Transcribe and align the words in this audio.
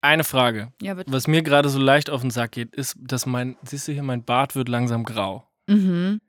Eine 0.00 0.24
Frage. 0.24 0.72
Ja, 0.80 0.94
bitte. 0.94 1.10
Was 1.12 1.26
mir 1.26 1.42
gerade 1.42 1.68
so 1.68 1.78
leicht 1.78 2.10
auf 2.10 2.20
den 2.20 2.30
Sack 2.30 2.52
geht, 2.52 2.74
ist, 2.74 2.96
dass 3.00 3.26
mein, 3.26 3.56
siehst 3.62 3.88
du 3.88 3.92
hier, 3.92 4.02
mein 4.02 4.24
Bart 4.24 4.54
wird 4.54 4.68
langsam 4.68 5.04
grau. 5.04 5.44
Mhm. 5.66 6.20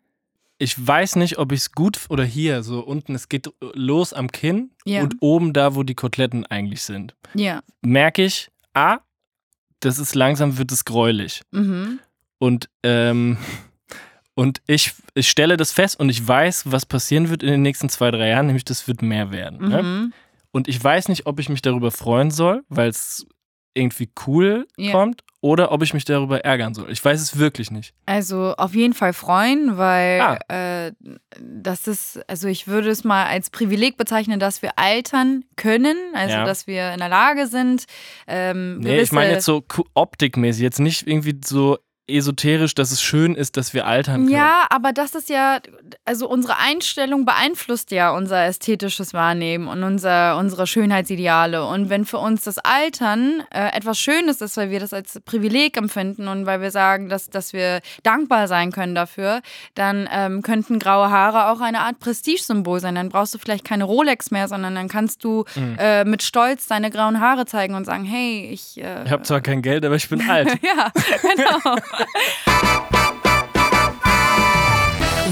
Ich 0.58 0.76
weiß 0.86 1.16
nicht, 1.16 1.38
ob 1.38 1.52
ich 1.52 1.60
es 1.62 1.72
gut 1.72 2.00
oder 2.10 2.26
hier, 2.26 2.64
so 2.64 2.82
unten, 2.82 3.16
es 3.16 3.30
geht 3.30 3.50
los 3.74 4.12
am 4.12 4.30
Kinn 4.32 4.72
Ja. 4.86 5.02
und 5.04 5.16
oben 5.22 5.54
da, 5.54 5.76
wo 5.76 5.84
die 5.84 5.96
Koteletten 5.96 6.46
eigentlich 6.48 6.82
sind. 6.82 7.16
Ja. 7.34 7.62
Merke 7.82 8.26
ich, 8.26 8.50
A, 8.74 8.98
das 9.80 10.00
ist 10.00 10.16
langsam 10.16 10.58
wird 10.58 10.72
es 10.72 10.84
gräulich. 10.84 11.42
Mhm. 11.52 12.00
Und, 12.40 12.70
ähm, 12.84 13.38
und 14.36 14.62
ich, 14.68 14.94
ich 15.14 15.30
stelle 15.30 15.56
das 15.58 15.72
fest 15.72 16.00
und 16.00 16.10
ich 16.10 16.28
weiß, 16.28 16.72
was 16.72 16.86
passieren 16.86 17.30
wird 17.30 17.44
in 17.44 17.50
den 17.50 17.62
nächsten 17.62 17.88
zwei, 17.88 18.12
drei 18.12 18.30
Jahren, 18.30 18.48
nämlich 18.48 18.66
das 18.66 18.88
wird 18.88 19.02
mehr 19.02 19.32
werden. 19.32 19.70
Ne? 19.70 19.84
Mhm. 19.84 20.14
Und 20.52 20.68
ich 20.68 20.84
weiß 20.84 21.08
nicht, 21.10 21.28
ob 21.28 21.40
ich 21.40 21.48
mich 21.48 21.62
darüber 21.62 21.92
freuen 21.92 22.32
soll, 22.32 22.64
weil 22.68 22.90
es 22.90 23.28
irgendwie 23.80 24.10
cool 24.28 24.68
Ja. 24.78 24.92
kommt, 24.92 25.22
oder 25.42 25.72
ob 25.72 25.82
ich 25.84 25.94
mich 25.94 26.04
darüber 26.04 26.44
ärgern 26.44 26.74
soll. 26.74 26.92
Ich 26.92 27.04
weiß 27.04 27.22
es 27.22 27.38
wirklich 27.40 27.72
nicht. 27.72 27.94
Also 28.06 28.54
auf 28.58 28.76
jeden 28.76 28.94
Fall 28.94 29.14
freuen, 29.14 29.78
weil 29.78 30.20
Ah. 30.22 30.40
äh, 30.88 30.92
das 31.40 31.88
ist, 31.88 32.20
also 32.30 32.50
ich 32.50 32.68
würde 32.68 32.90
es 32.90 33.06
mal 33.06 33.26
als 33.26 33.50
Privileg 33.50 33.96
bezeichnen, 33.96 34.40
dass 34.42 34.62
wir 34.62 34.78
altern 34.78 35.46
können, 35.56 35.96
also 36.14 36.36
Ja. 36.36 36.44
dass 36.44 36.68
wir 36.68 36.92
in 36.92 37.00
der 37.00 37.08
Lage 37.10 37.48
sind. 37.48 37.86
Ähm, 38.28 38.80
Nee, 38.80 39.00
ich 39.00 39.12
meine 39.14 39.32
jetzt 39.32 39.46
so 39.46 39.64
optikmäßig, 39.94 40.62
jetzt 40.62 40.80
nicht 40.80 41.08
irgendwie 41.08 41.40
so 41.46 41.78
esoterisch, 42.10 42.76
dass 42.76 42.92
es 42.92 43.02
schön 43.02 43.36
ist, 43.36 43.56
dass 43.58 43.74
wir 43.74 43.86
altern 43.86 44.26
können. 44.26 44.30
Ja, 44.30 44.66
aber 44.70 44.92
das 44.94 45.16
ist 45.16 45.30
ja, 45.30 45.60
also 46.06 46.28
unsere 46.28 46.58
Einstellung 46.58 47.26
beeinflusst 47.26 47.92
ja 47.92 48.12
unser 48.12 48.46
ästhetisches 48.46 49.14
Wahrnehmen 49.14 49.68
und 49.68 49.84
unser, 49.84 50.38
unsere 50.38 50.68
Schönheitsideale. 50.68 51.66
Und 51.66 51.90
wenn 51.90 52.06
für 52.06 52.18
uns 52.18 52.44
das 52.44 52.58
Altern 52.58 53.44
äh, 53.54 53.76
etwas 53.76 54.00
Schönes 54.00 54.42
ist, 54.42 54.58
weil 54.58 54.70
wir 54.72 54.80
das 54.80 54.94
als 54.94 55.20
Privileg 55.26 55.78
empfinden 55.78 56.28
und 56.28 56.46
weil 56.46 56.62
wir 56.62 56.72
sagen, 56.72 57.10
dass, 57.10 57.30
dass 57.30 57.54
wir 57.54 57.82
dankbar 58.04 58.48
sein 58.48 58.72
können 58.72 58.96
dafür, 58.96 59.42
dann 59.76 60.10
ähm, 60.12 60.42
könnten 60.42 60.80
graue 60.80 61.10
Haare 61.10 61.48
auch 61.50 61.62
eine 61.62 61.80
Art 61.82 62.00
Prestigesymbol 62.00 62.80
sein. 62.80 62.96
Dann 62.96 63.10
brauchst 63.10 63.34
du 63.34 63.38
vielleicht 63.38 63.64
keine 63.66 63.84
Rolex 63.84 64.32
mehr, 64.32 64.48
sondern 64.48 64.76
dann 64.76 64.88
kannst 64.88 65.24
du 65.24 65.46
Mhm. 65.56 65.78
äh, 65.80 66.06
mit 66.06 66.22
Stolz 66.24 66.68
deine 66.68 66.90
grauen 66.92 67.20
Haare 67.20 67.46
zeigen 67.46 67.76
und 67.76 67.86
sagen, 67.86 68.04
hey, 68.04 68.50
ich... 68.52 68.78
Äh, 68.82 69.04
Ich 69.06 69.12
habe 69.12 69.24
zwar 69.24 69.42
kein 69.42 69.62
Geld, 69.62 69.84
aber 69.86 69.96
ich 69.96 70.08
bin 70.10 70.28
alt. 70.30 70.48
ja, 70.64 70.92
genau. 71.36 71.76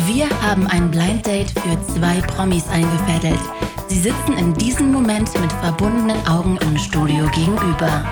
Wir 0.06 0.30
haben 0.42 0.68
ein 0.68 0.92
Blind 0.92 1.26
Date 1.26 1.52
für 1.52 1.82
zwei 1.94 2.20
Promis 2.22 2.68
eingefädelt. 2.70 3.40
Sie 3.88 4.00
sitzen 4.00 4.38
in 4.38 4.54
diesem 4.54 4.92
Moment 4.92 5.30
mit 5.40 5.52
verbundenen 5.54 6.26
Augen 6.28 6.58
im 6.62 6.78
Studio 6.78 7.26
gegenüber. 7.34 8.04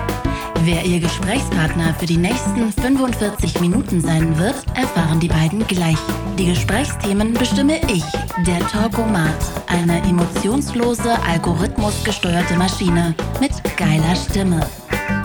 Wer 0.62 0.84
ihr 0.84 1.00
Gesprächspartner 1.00 1.94
für 1.98 2.06
die 2.06 2.16
nächsten 2.16 2.72
45 2.72 3.60
Minuten 3.60 4.00
sein 4.00 4.38
wird, 4.38 4.56
erfahren 4.74 5.20
die 5.20 5.28
beiden 5.28 5.66
gleich. 5.66 5.98
Die 6.38 6.46
Gesprächsthemen 6.46 7.34
bestimme 7.34 7.78
ich, 7.92 8.04
der 8.46 8.60
Talkomat, 8.68 9.36
eine 9.66 10.00
emotionslose, 10.02 11.16
algorithmusgesteuerte 11.22 12.56
Maschine 12.56 13.14
mit 13.40 13.52
geiler 13.76 14.16
Stimme. 14.16 14.66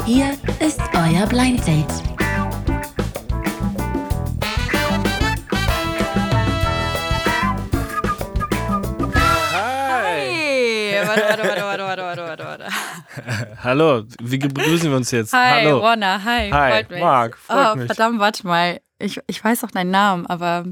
Hier 0.05 0.33
ist 0.59 0.81
euer 0.93 1.25
Blind 1.27 1.66
Date. 1.66 2.10
Hallo, 13.63 14.03
wie 14.19 14.37
begrüßen 14.37 14.89
wir 14.89 14.97
uns 14.97 15.11
jetzt? 15.11 15.33
Hi, 15.33 15.65
Hallo. 15.65 15.81
Warner, 15.83 16.23
hi, 16.23 16.49
Hi, 16.49 16.71
freut 16.71 16.89
mich. 16.89 16.99
Marc, 16.99 17.37
freut 17.37 17.71
oh, 17.73 17.75
mich. 17.75 17.85
verdammt, 17.85 18.19
warte 18.19 18.47
mal. 18.47 18.81
Ich, 18.97 19.19
ich 19.27 19.43
weiß 19.43 19.63
auch 19.63 19.71
deinen 19.71 19.91
Namen, 19.91 20.25
aber 20.25 20.65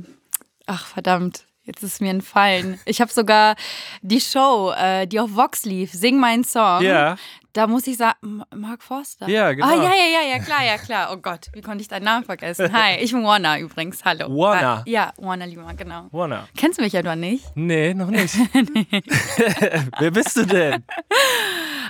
ach, 0.65 0.87
verdammt. 0.87 1.45
Jetzt 1.63 1.83
ist 1.83 2.01
mir 2.01 2.09
entfallen. 2.09 2.79
Ich 2.85 2.99
habe 2.99 3.11
sogar 3.11 3.55
die 4.01 4.19
Show, 4.19 4.73
äh, 4.75 5.05
die 5.05 5.19
auf 5.19 5.35
Vox 5.35 5.66
lief, 5.66 5.91
Sing 5.94 6.19
meinen 6.19 6.44
Song. 6.44 6.81
Ja. 6.81 7.16
Da 7.53 7.65
muss 7.65 7.87
ich 7.87 7.97
sagen, 7.97 8.43
Mark 8.55 8.83
Forster. 8.83 9.27
Ja, 9.27 9.51
genau. 9.53 9.67
Ah, 9.67 9.73
ja, 9.73 9.81
ja, 9.89 10.21
ja, 10.21 10.29
ja, 10.37 10.39
klar, 10.39 10.63
ja, 10.63 10.77
klar. 10.77 11.09
Oh 11.11 11.17
Gott, 11.17 11.47
wie 11.53 11.61
konnte 11.61 11.81
ich 11.81 11.87
deinen 11.87 12.03
Namen 12.05 12.23
vergessen? 12.23 12.71
Hi, 12.71 12.97
ich 13.01 13.11
bin 13.11 13.23
Warner 13.23 13.59
übrigens. 13.59 14.05
Hallo. 14.05 14.27
Warner. 14.29 14.67
Ah, 14.79 14.83
ja, 14.85 15.13
Warner 15.17 15.47
Lieber, 15.47 15.73
genau. 15.75 16.07
Warner. 16.11 16.47
Kennst 16.55 16.77
du 16.77 16.83
mich 16.83 16.93
ja 16.93 17.01
doch 17.01 17.15
nicht? 17.15 17.45
Nee, 17.55 17.95
noch 17.95 18.11
nicht. 18.11 18.35
Wer 19.99 20.11
bist 20.11 20.37
du 20.37 20.45
denn? 20.45 20.83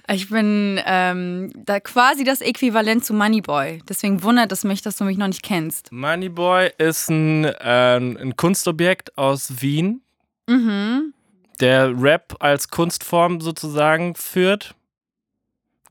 Ich 0.08 0.30
bin 0.30 0.80
ähm, 0.86 1.52
da 1.66 1.80
quasi 1.82 2.24
das 2.24 2.40
Äquivalent 2.40 3.04
zu 3.04 3.14
Moneyboy. 3.14 3.82
Deswegen 3.88 4.24
wundert 4.24 4.52
es 4.54 4.64
mich, 4.64 4.82
dass 4.82 4.96
du 4.96 5.04
mich 5.04 5.18
noch 5.18 5.28
nicht 5.28 5.44
kennst. 5.44 5.92
Moneyboy 5.92 6.72
ist 6.78 7.10
ein, 7.10 7.52
ähm, 7.60 8.18
ein 8.20 8.36
Kunstobjekt 8.38 9.18
aus 9.18 9.62
Wien, 9.62 10.02
Mhm. 10.50 11.14
der 11.60 11.92
Rap 12.02 12.38
als 12.40 12.70
Kunstform 12.70 13.42
sozusagen 13.42 14.16
führt. 14.16 14.74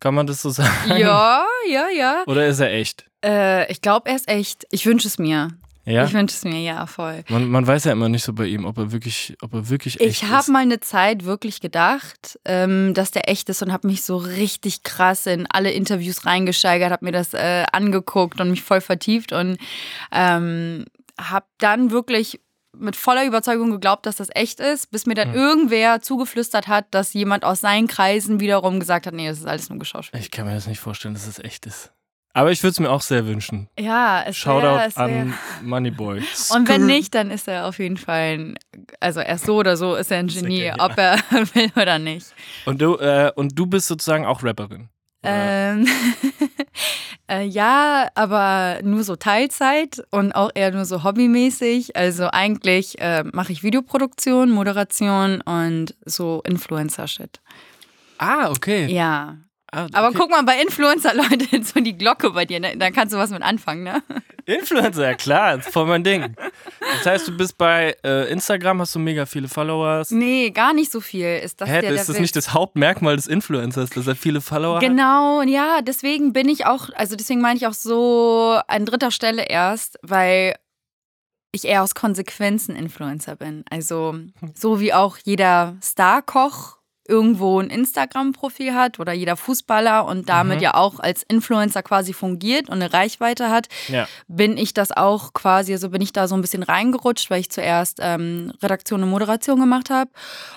Kann 0.00 0.14
man 0.14 0.26
das 0.26 0.42
so 0.42 0.50
sagen? 0.50 0.70
Ja, 0.97 1.44
ja, 1.69 1.88
ja. 1.88 2.22
Oder 2.26 2.47
ist 2.47 2.60
er 2.60 2.72
echt? 2.72 3.04
Äh, 3.25 3.70
ich 3.70 3.81
glaube, 3.81 4.09
er 4.10 4.16
ist 4.16 4.28
echt. 4.28 4.66
Ich 4.70 4.86
wünsche 4.86 5.09
es 5.09 5.19
mir. 5.19 5.50
Ja. 5.84 6.04
Ich 6.04 6.12
wünsche 6.12 6.36
es 6.36 6.44
mir, 6.44 6.60
ja, 6.60 6.84
voll. 6.84 7.25
Man, 7.31 7.48
man 7.48 7.66
weiß 7.66 7.84
ja 7.84 7.92
immer 7.92 8.10
nicht 8.10 8.22
so 8.22 8.34
bei 8.34 8.44
ihm, 8.44 8.66
ob 8.66 8.76
er 8.76 8.92
wirklich, 8.92 9.34
ob 9.41 9.54
er 9.54 9.70
wirklich 9.70 9.98
echt 10.00 10.10
Ich 10.10 10.22
ist. 10.22 10.28
habe 10.31 10.53
mal 10.53 10.59
eine 10.59 10.81
Zeit 10.81 11.25
wirklich 11.25 11.60
gedacht, 11.62 12.38
ähm, 12.44 12.92
dass 12.92 13.10
der 13.10 13.31
echt 13.31 13.48
ist 13.48 13.62
und 13.62 13.72
habe 13.72 13.86
mich 13.86 14.03
so 14.03 14.19
richtig 14.19 14.82
krass 14.82 15.25
in 15.26 15.47
alle 15.50 15.70
Interviews 15.70 16.26
reingesteigert, 16.26 16.92
habe 16.92 17.06
mir 17.06 17.12
das 17.12 17.32
äh, 17.32 17.65
angeguckt 17.72 18.38
und 18.38 18.50
mich 18.50 18.62
voll 18.62 18.82
vertieft 18.82 19.32
und 19.32 19.56
ähm, 20.12 20.84
habe 21.19 21.47
dann 21.56 21.91
wirklich 21.91 22.38
mit 22.76 22.96
voller 22.96 23.24
Überzeugung 23.24 23.70
geglaubt, 23.70 24.06
dass 24.06 24.16
das 24.16 24.28
echt 24.34 24.60
ist, 24.60 24.90
bis 24.90 25.06
mir 25.06 25.14
dann 25.14 25.32
Hm. 25.32 25.38
irgendwer 25.38 26.00
zugeflüstert 26.00 26.68
hat, 26.68 26.86
dass 26.92 27.12
jemand 27.12 27.44
aus 27.44 27.60
seinen 27.60 27.86
Kreisen 27.86 28.40
wiederum 28.40 28.78
gesagt 28.80 29.06
hat, 29.06 29.14
nee, 29.14 29.28
das 29.28 29.38
ist 29.38 29.46
alles 29.46 29.68
nur 29.70 29.78
geschauspielt. 29.78 30.22
Ich 30.22 30.30
kann 30.30 30.46
mir 30.46 30.54
das 30.54 30.66
nicht 30.66 30.80
vorstellen, 30.80 31.14
dass 31.14 31.26
es 31.26 31.38
echt 31.38 31.66
ist. 31.66 31.92
Aber 32.34 32.52
ich 32.52 32.62
würde 32.62 32.72
es 32.72 32.78
mir 32.80 32.90
auch 32.90 33.00
sehr 33.00 33.26
wünschen. 33.26 33.68
Ja, 33.78 34.22
es 34.24 34.36
Shoutout 34.36 34.62
wär, 34.76 34.86
es 34.86 34.96
wär, 34.96 35.04
an 35.04 35.34
Moneyboy. 35.62 36.22
Und 36.54 36.68
wenn 36.68 36.86
nicht, 36.86 37.14
dann 37.14 37.30
ist 37.30 37.48
er 37.48 37.66
auf 37.66 37.78
jeden 37.78 37.96
Fall, 37.96 38.38
ein, 38.38 38.58
also 39.00 39.20
er 39.20 39.34
ist 39.34 39.46
so 39.46 39.56
oder 39.56 39.76
so, 39.76 39.96
ist 39.96 40.12
er 40.12 40.18
ein 40.18 40.28
Genie, 40.28 40.70
ob 40.78 40.96
er 40.98 41.16
will 41.54 41.72
oder 41.74 41.98
nicht. 41.98 42.26
Und 42.66 42.80
du, 42.80 42.96
äh, 42.98 43.32
und 43.34 43.58
du 43.58 43.66
bist 43.66 43.88
sozusagen 43.88 44.24
auch 44.24 44.44
Rapperin. 44.44 44.88
Ähm, 45.22 45.86
äh, 47.30 47.44
ja, 47.44 48.08
aber 48.14 48.78
nur 48.82 49.02
so 49.02 49.16
Teilzeit 49.16 50.02
und 50.10 50.32
auch 50.32 50.50
eher 50.54 50.70
nur 50.70 50.84
so 50.84 51.02
hobbymäßig. 51.02 51.96
Also 51.96 52.28
eigentlich 52.30 53.00
äh, 53.00 53.24
mache 53.32 53.52
ich 53.52 53.62
Videoproduktion, 53.62 54.50
Moderation 54.50 55.40
und 55.40 55.94
so 56.04 56.42
Influencer-Shit. 56.44 57.40
ah, 58.18 58.50
okay. 58.50 58.86
Ja. 58.86 59.38
Ah, 59.70 59.86
Aber 59.92 60.08
okay. 60.08 60.16
guck 60.18 60.30
mal, 60.30 60.42
bei 60.44 60.60
Influencer, 60.62 61.12
Leute, 61.14 61.62
so 61.62 61.80
die 61.80 61.96
Glocke 61.96 62.30
bei 62.30 62.44
dir, 62.46 62.58
ne? 62.58 62.76
da 62.76 62.90
kannst 62.90 63.12
du 63.12 63.18
was 63.18 63.30
mit 63.30 63.42
anfangen, 63.42 63.82
ne? 63.82 64.02
Influencer, 64.46 65.02
ja 65.02 65.14
klar, 65.14 65.58
das 65.58 65.66
ist 65.66 65.72
voll 65.74 65.84
mein 65.86 66.02
Ding. 66.02 66.34
Das 66.80 67.04
heißt, 67.04 67.28
du 67.28 67.36
bist 67.36 67.58
bei 67.58 67.94
äh, 68.02 68.30
Instagram, 68.32 68.80
hast 68.80 68.94
du 68.94 68.98
mega 68.98 69.26
viele 69.26 69.46
Followers. 69.46 70.10
Nee, 70.10 70.50
gar 70.50 70.72
nicht 70.72 70.90
so 70.90 71.00
viel. 71.02 71.38
Ist 71.44 71.60
das 71.60 71.68
Hä, 71.68 71.82
der, 71.82 71.90
ist 71.90 71.96
der 71.96 71.96
das 71.98 72.08
Witz. 72.08 72.20
nicht 72.20 72.36
das 72.36 72.54
Hauptmerkmal 72.54 73.16
des 73.16 73.26
Influencers, 73.26 73.90
dass 73.90 74.06
er 74.06 74.16
viele 74.16 74.40
Follower 74.40 74.76
hat? 74.76 74.82
Genau, 74.82 75.42
ja, 75.42 75.82
deswegen 75.82 76.32
bin 76.32 76.48
ich 76.48 76.64
auch, 76.64 76.88
also 76.94 77.14
deswegen 77.14 77.42
meine 77.42 77.58
ich 77.58 77.66
auch 77.66 77.74
so 77.74 78.58
an 78.68 78.86
dritter 78.86 79.10
Stelle 79.10 79.44
erst, 79.48 79.98
weil 80.00 80.54
ich 81.52 81.66
eher 81.66 81.82
aus 81.82 81.94
Konsequenzen 81.94 82.74
Influencer 82.74 83.36
bin. 83.36 83.64
Also 83.70 84.14
so 84.54 84.80
wie 84.80 84.94
auch 84.94 85.18
jeder 85.22 85.76
Starkoch 85.82 86.78
irgendwo 87.08 87.58
ein 87.60 87.70
Instagram-Profil 87.70 88.74
hat 88.74 89.00
oder 89.00 89.12
jeder 89.12 89.36
Fußballer 89.36 90.04
und 90.06 90.28
damit 90.28 90.58
Mhm. 90.58 90.62
ja 90.62 90.74
auch 90.74 91.00
als 91.00 91.22
Influencer 91.24 91.82
quasi 91.82 92.12
fungiert 92.12 92.68
und 92.68 92.74
eine 92.74 92.92
Reichweite 92.92 93.48
hat, 93.50 93.68
Ja. 93.88 94.06
bin 94.28 94.56
ich 94.59 94.74
das 94.74 94.92
auch 94.92 95.33
quasi, 95.33 95.72
also 95.72 95.88
bin 95.91 96.03
ich 96.03 96.12
da 96.12 96.28
so 96.28 96.34
ein 96.34 96.41
bisschen 96.42 96.62
reingerutscht, 96.62 97.30
weil 97.30 97.41
ich 97.41 97.50
zuerst 97.50 97.98
ähm, 98.00 98.53
Redaktion 98.62 99.03
und 99.03 99.10
Moderation 99.10 99.59
gemacht 99.59 99.91
habe 99.91 100.10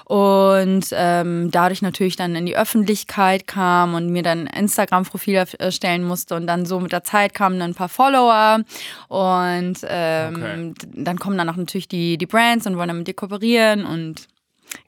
und 0.05 0.87
ähm, 0.91 1.49
dadurch 1.51 1.81
natürlich 1.81 2.17
dann 2.17 2.35
in 2.35 2.45
die 2.45 2.57
Öffentlichkeit 2.57 3.47
kam 3.47 3.93
und 3.93 4.09
mir 4.09 4.23
dann 4.23 4.47
Instagram-Profil 4.47 5.45
erstellen 5.57 6.03
musste 6.03 6.35
und 6.35 6.47
dann 6.47 6.65
so 6.65 6.79
mit 6.79 6.91
der 6.91 7.03
Zeit 7.03 7.33
kamen 7.33 7.59
dann 7.59 7.71
ein 7.71 7.75
paar 7.75 7.89
Follower 7.89 8.59
und 9.07 9.77
ähm, 9.87 10.35
Okay. 10.35 10.73
dann 10.93 11.17
kommen 11.17 11.37
dann 11.37 11.49
auch 11.49 11.55
natürlich 11.55 11.87
die, 11.87 12.17
die 12.17 12.25
Brands 12.25 12.67
und 12.67 12.75
wollen 12.77 12.89
dann 12.89 12.97
mit 12.97 13.07
dir 13.07 13.13
kooperieren 13.13 13.85
und 13.85 14.27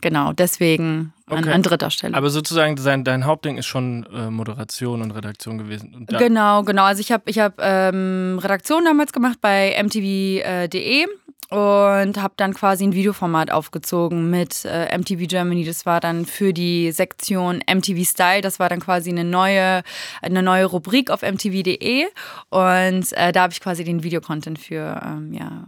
genau, 0.01 0.33
deswegen 0.33 1.13
an, 1.27 1.39
Okay. 1.39 1.51
an 1.51 1.63
dritter 1.63 1.89
Stelle. 1.89 2.15
Aber 2.15 2.30
sozusagen 2.30 2.77
sein, 2.77 3.03
dein 3.03 3.25
Hauptding 3.25 3.57
ist 3.57 3.65
schon 3.65 4.06
äh, 4.13 4.30
Moderation 4.30 5.01
und 5.01 5.12
Redaktion 5.12 5.57
gewesen. 5.57 5.95
Und 5.95 6.07
Genau, 6.07 6.63
genau. 6.63 6.83
Also 6.83 7.01
ich 7.01 7.12
habe 7.12 7.24
ich 7.27 7.39
hab, 7.39 7.56
ähm, 7.59 8.39
Redaktion 8.41 8.85
damals 8.85 9.13
gemacht 9.13 9.39
bei 9.41 9.75
mtv.de 9.81 11.07
und 11.50 12.18
habe 12.21 12.33
dann 12.38 12.53
quasi 12.56 12.83
ein 12.83 12.94
Videoformat 12.94 13.51
aufgezogen 13.51 14.30
mit 14.31 14.65
äh, 14.65 14.97
MTV 14.97 15.27
Germany. 15.27 15.63
Das 15.63 15.86
war 15.86 16.00
dann 16.00 16.25
für 16.25 16.51
die 16.51 16.91
Sektion 16.91 17.62
MTV 17.71 18.03
Style. 18.06 18.41
Das 18.41 18.59
war 18.59 18.69
dann 18.69 18.79
quasi 18.79 19.12
eine 19.12 19.24
neue, 19.24 19.83
eine 20.21 20.41
neue 20.41 20.65
Rubrik 20.65 21.12
auf 21.12 21.21
MTV.de 21.21 22.06
und 22.50 23.13
äh, 23.13 23.31
da 23.31 23.44
habe 23.44 23.53
ich 23.53 23.59
quasi 23.62 23.83
den 23.83 24.03
Videocontent 24.03 24.57
für 24.57 25.00
ähm, 25.06 25.33
ja, 25.33 25.63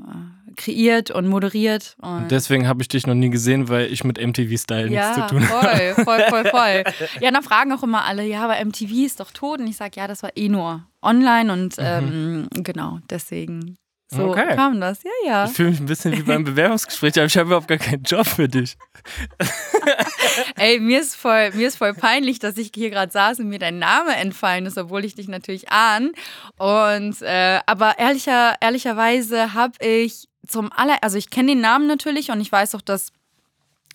kreiert 0.55 1.11
und 1.11 1.27
moderiert. 1.27 1.95
Und, 2.01 2.09
Und 2.23 2.31
deswegen 2.31 2.67
habe 2.67 2.81
ich 2.81 2.87
dich 2.87 3.05
noch 3.05 3.13
nie 3.15 3.29
gesehen, 3.29 3.69
weil 3.69 3.91
ich 3.91 4.03
mit 4.03 4.17
MTV-Style 4.19 4.89
ja, 4.89 5.09
nichts 5.15 5.15
zu 5.29 5.35
tun 5.35 5.49
habe. 5.49 5.93
voll, 5.95 6.03
voll, 6.05 6.25
voll, 6.29 6.45
voll. 6.45 6.83
Ja, 7.21 7.31
dann 7.31 7.43
fragen 7.43 7.71
auch 7.71 7.83
immer 7.83 8.05
alle, 8.05 8.23
ja, 8.25 8.43
aber 8.43 8.63
MTV 8.63 8.91
ist 9.05 9.19
doch 9.19 9.31
tot. 9.31 9.59
Und 9.59 9.67
ich 9.67 9.77
sage, 9.77 9.91
ja, 9.95 10.07
das 10.07 10.23
war 10.23 10.31
eh 10.35 10.49
nur 10.49 10.85
online 11.01 11.51
und 11.53 11.75
ähm, 11.77 12.47
genau, 12.51 12.99
deswegen. 13.09 13.77
So 14.07 14.29
Okay. 14.29 14.55
kam 14.55 14.79
das, 14.79 15.01
ja, 15.03 15.09
ja. 15.25 15.45
Ich 15.45 15.53
fühle 15.53 15.71
mich 15.71 15.79
ein 15.79 15.87
bisschen 15.87 16.15
wie 16.15 16.21
beim 16.21 16.43
Bewerbungsgespräch, 16.45 17.17
aber 17.17 17.25
ich 17.25 17.35
habe 17.37 17.47
überhaupt 17.47 17.67
gar 17.67 17.79
keinen 17.79 18.03
Job 18.03 18.27
für 18.27 18.47
dich. 18.47 18.77
Ey, 20.57 20.79
mir 20.79 20.99
ist 21.01 21.15
voll, 21.15 21.51
mir 21.53 21.67
ist 21.67 21.77
voll 21.77 21.93
peinlich, 21.93 22.39
dass 22.39 22.57
ich 22.57 22.71
hier 22.73 22.89
gerade 22.89 23.11
saß 23.11 23.39
und 23.39 23.49
mir 23.49 23.59
dein 23.59 23.79
Name 23.79 24.15
entfallen 24.15 24.65
ist, 24.67 24.77
obwohl 24.77 25.05
ich 25.05 25.15
dich 25.15 25.27
natürlich 25.27 25.71
ahn. 25.71 26.11
Und 26.57 27.21
äh, 27.21 27.59
aber 27.65 27.97
ehrlicher, 27.99 28.55
ehrlicherweise 28.61 29.53
habe 29.53 29.73
ich 29.83 30.27
zum 30.47 30.71
aller, 30.71 30.97
also 31.03 31.17
ich 31.17 31.29
kenne 31.29 31.49
den 31.49 31.61
Namen 31.61 31.87
natürlich 31.87 32.31
und 32.31 32.41
ich 32.41 32.51
weiß 32.51 32.75
auch, 32.75 32.81
dass 32.81 33.11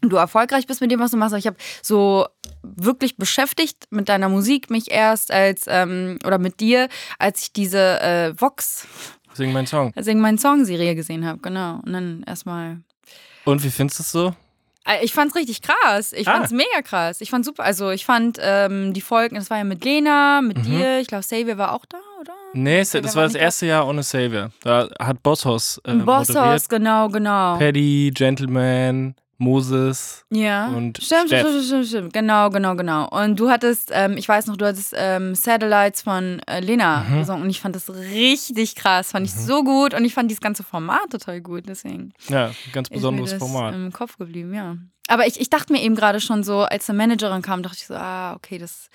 du 0.03 0.17
erfolgreich 0.17 0.67
bist 0.67 0.81
mit 0.81 0.91
dem, 0.91 1.01
was 1.01 1.11
du 1.11 1.17
machst. 1.19 1.33
Aber 1.35 1.39
ich 1.39 1.47
habe 1.47 1.57
so 1.83 2.27
wirklich 2.63 3.17
beschäftigt 3.17 3.85
mit 3.91 4.09
deiner 4.09 4.29
Musik 4.29 4.71
mich 4.71 4.91
erst 4.91 5.31
als 5.31 5.65
ähm, 5.67 6.19
oder 6.27 6.39
mit 6.39 6.61
dir, 6.61 6.89
als 7.19 7.43
ich 7.43 7.53
diese 7.53 8.01
äh, 8.01 8.41
Vox, 8.41 8.87
Sing 9.35 9.53
meinen 9.53 9.67
Song. 9.67 9.93
also 9.95 10.13
meinen 10.15 10.39
Song-Serie 10.39 10.95
gesehen 10.95 11.25
habe, 11.27 11.39
genau. 11.41 11.81
Und 11.85 11.93
dann 11.93 12.25
erstmal 12.27 12.81
Und 13.45 13.63
wie 13.63 13.71
findest 13.71 13.99
du 13.99 14.03
es 14.03 14.11
so? 14.13 14.35
Äh, 14.87 15.05
Ich 15.05 15.13
fand's 15.13 15.37
richtig 15.37 15.63
krass. 15.63 16.13
Ich 16.13 16.27
Ah. 16.27 16.33
fand's 16.33 16.51
mega 16.51 16.83
krass. 16.83 17.21
Ich 17.21 17.31
fand's 17.31 17.47
super. 17.47 17.63
Also 17.65 17.91
ich 17.91 18.05
fand 18.05 18.39
ähm, 18.41 18.93
die 18.95 19.01
Folgen, 19.03 19.37
das 19.37 19.49
war 19.51 19.59
ja 19.59 19.65
mit 19.65 19.85
Lena, 19.85 20.41
mit 20.41 20.59
Mhm. 20.59 20.63
dir. 20.63 20.99
Ich 21.01 21.07
glaube, 21.09 21.23
Xavier 21.25 21.59
war 21.59 21.73
auch 21.75 21.85
da? 21.87 21.99
Nee, 22.53 22.81
das 22.81 22.95
wer 22.95 23.03
war 23.15 23.25
das 23.25 23.35
erste 23.35 23.67
Jahr 23.67 23.87
ohne 23.87 24.03
Savior. 24.03 24.51
Da 24.63 24.89
hat 24.99 25.23
Bosshaus 25.23 25.79
äh, 25.85 25.91
Im 25.93 25.99
moderiert. 26.05 26.27
Bosshaus, 26.29 26.69
genau, 26.69 27.09
genau. 27.09 27.57
Paddy, 27.59 28.11
Gentleman, 28.15 29.15
Moses. 29.39 30.25
ja. 30.31 30.69
und 30.69 30.99
stimmt, 31.03 31.29
Steff. 31.29 31.41
stimmt, 31.49 31.65
stimmt, 31.65 31.87
stimmt. 31.87 32.13
Genau, 32.13 32.51
genau, 32.51 32.75
genau. 32.77 33.09
Und 33.09 33.41
du 33.41 33.49
hattest, 33.51 33.91
ähm, 33.93 34.17
ich 34.19 34.29
weiß 34.29 34.47
noch, 34.49 34.57
du 34.57 34.67
hattest 34.67 34.95
ähm, 34.97 35.35
Satellites 35.35 36.03
von 36.03 36.41
äh, 36.47 36.61
Lena 36.61 37.05
Mhm. 37.09 37.19
gesungen 37.21 37.43
und 37.45 37.51
ich 37.51 37.61
fand 37.61 37.75
das 37.75 37.89
richtig 37.89 38.75
krass. 38.77 39.13
Fand 39.13 39.27
ich 39.27 39.33
so 39.33 39.65
gut 39.65 39.95
und 39.95 40.05
ich 40.05 40.13
fand 40.13 40.31
dieses 40.31 40.43
ganze 40.43 40.63
Format 40.63 41.09
total 41.11 41.41
gut. 41.41 41.65
Deswegen 41.69 42.13
Ja, 42.29 42.51
ganz 42.73 42.89
ist 42.89 42.91
mir 42.91 42.97
besonderes 42.97 43.31
das 43.31 43.39
Format. 43.39 43.75
im 43.75 43.93
Kopf 43.93 44.19
geblieben, 44.19 44.53
ja. 44.55 44.77
Aber 45.11 45.27
ich, 45.27 45.41
ich 45.41 45.51
dachte 45.51 45.73
mir 45.73 45.83
eben 45.83 45.97
gerade 45.97 46.21
schon 46.21 46.45
so, 46.45 46.61
als 46.63 46.89
eine 46.89 46.97
Managerin 46.99 47.43
kam, 47.43 47.63
dachte 47.65 47.79
ich 47.81 47.87
so, 47.87 47.95
ah, 47.95 48.35
okay, 48.35 48.59
das 48.59 48.91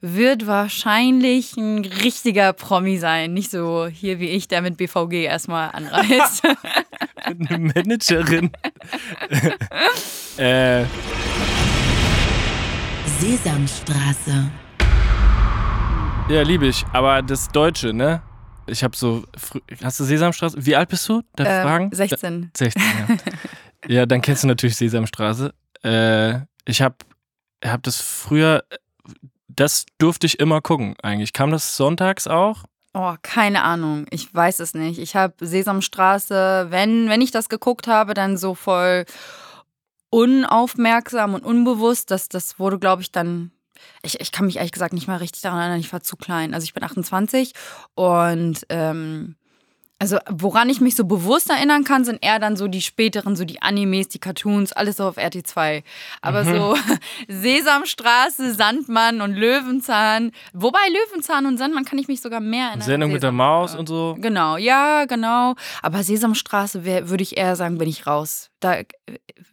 wird 0.00 0.46
wahrscheinlich 0.46 1.56
ein 1.58 1.84
richtiger 1.84 2.54
Promi 2.54 2.96
sein. 2.96 3.34
Nicht 3.34 3.50
so 3.50 3.86
hier 3.86 4.18
wie 4.18 4.28
ich, 4.30 4.48
der 4.48 4.62
mit 4.62 4.78
BVG 4.78 5.24
erstmal 5.24 5.70
anreist. 5.72 6.42
Eine 7.22 7.58
Managerin. 7.58 8.50
äh, 10.38 10.84
Sesamstraße. 13.20 14.50
ja, 16.30 16.42
liebe 16.42 16.66
ich. 16.66 16.84
Aber 16.92 17.20
das 17.22 17.48
Deutsche, 17.48 17.92
ne? 17.92 18.22
Ich 18.66 18.84
habe 18.84 18.96
so. 18.96 19.24
Hast 19.82 19.98
du 20.00 20.04
Sesamstraße? 20.04 20.64
Wie 20.64 20.76
alt 20.76 20.88
bist 20.88 21.08
du? 21.08 21.22
Darf 21.36 21.48
ich 21.48 21.54
Ähm, 21.54 21.62
fragen? 21.62 21.90
16. 21.92 22.50
16, 22.56 22.82
ja. 23.08 23.16
ja, 23.86 24.06
dann 24.06 24.20
kennst 24.20 24.42
du 24.42 24.48
natürlich 24.48 24.76
Sesamstraße. 24.76 25.52
Äh, 25.82 26.40
ich 26.64 26.82
habe 26.82 26.96
hab 27.64 27.82
das 27.82 28.00
früher. 28.00 28.64
Das 29.48 29.86
durfte 29.98 30.26
ich 30.26 30.40
immer 30.40 30.60
gucken, 30.60 30.94
eigentlich. 31.02 31.32
Kam 31.32 31.50
das 31.50 31.76
sonntags 31.76 32.26
auch? 32.26 32.64
Oh, 32.94 33.14
keine 33.22 33.62
Ahnung. 33.62 34.06
Ich 34.10 34.32
weiß 34.34 34.60
es 34.60 34.74
nicht. 34.74 34.98
Ich 34.98 35.14
habe 35.14 35.46
Sesamstraße, 35.46 36.66
wenn, 36.70 37.08
wenn 37.08 37.20
ich 37.20 37.30
das 37.30 37.48
geguckt 37.48 37.86
habe, 37.86 38.14
dann 38.14 38.36
so 38.36 38.54
voll 38.54 39.04
unaufmerksam 40.10 41.34
und 41.34 41.44
unbewusst. 41.44 42.10
Das, 42.10 42.28
das 42.28 42.58
wurde, 42.58 42.78
glaube 42.78 43.02
ich, 43.02 43.12
dann. 43.12 43.52
Ich, 44.02 44.20
ich 44.20 44.32
kann 44.32 44.46
mich 44.46 44.56
ehrlich 44.56 44.72
gesagt 44.72 44.92
nicht 44.92 45.06
mal 45.06 45.18
richtig 45.18 45.42
daran 45.42 45.60
erinnern. 45.60 45.80
Ich 45.80 45.92
war 45.92 46.02
zu 46.02 46.16
klein. 46.16 46.54
Also 46.54 46.64
ich 46.64 46.74
bin 46.74 46.82
28 46.82 47.52
und 47.94 48.66
ähm, 48.68 49.36
also 50.00 50.18
woran 50.30 50.70
ich 50.70 50.80
mich 50.80 50.94
so 50.94 51.04
bewusst 51.04 51.50
erinnern 51.50 51.82
kann, 51.82 52.04
sind 52.04 52.22
eher 52.22 52.38
dann 52.38 52.56
so 52.56 52.68
die 52.68 52.82
späteren, 52.82 53.34
so 53.34 53.44
die 53.44 53.62
Animes, 53.62 54.08
die 54.08 54.20
Cartoons, 54.20 54.72
alles 54.72 54.98
so 54.98 55.04
auf 55.04 55.18
RT2. 55.18 55.82
Aber 56.22 56.44
so 56.44 56.76
Sesamstraße, 57.28 58.54
Sandmann 58.54 59.20
und 59.20 59.34
Löwenzahn. 59.34 60.30
Wobei 60.52 60.78
Löwenzahn 60.88 61.46
und 61.46 61.58
Sandmann 61.58 61.84
kann 61.84 61.98
ich 61.98 62.06
mich 62.06 62.20
sogar 62.20 62.40
mehr 62.40 62.68
erinnern. 62.68 62.86
Sendung 62.86 63.12
mit 63.12 63.24
der 63.24 63.32
Maus 63.32 63.74
und 63.74 63.88
so. 63.88 64.16
Genau, 64.20 64.56
ja, 64.56 65.04
genau. 65.06 65.54
Aber 65.82 66.02
Sesamstraße 66.04 66.84
würde 66.84 67.22
ich 67.22 67.36
eher 67.36 67.56
sagen, 67.56 67.78
bin 67.78 67.88
ich 67.88 68.06
raus. 68.06 68.47
Da, 68.60 68.78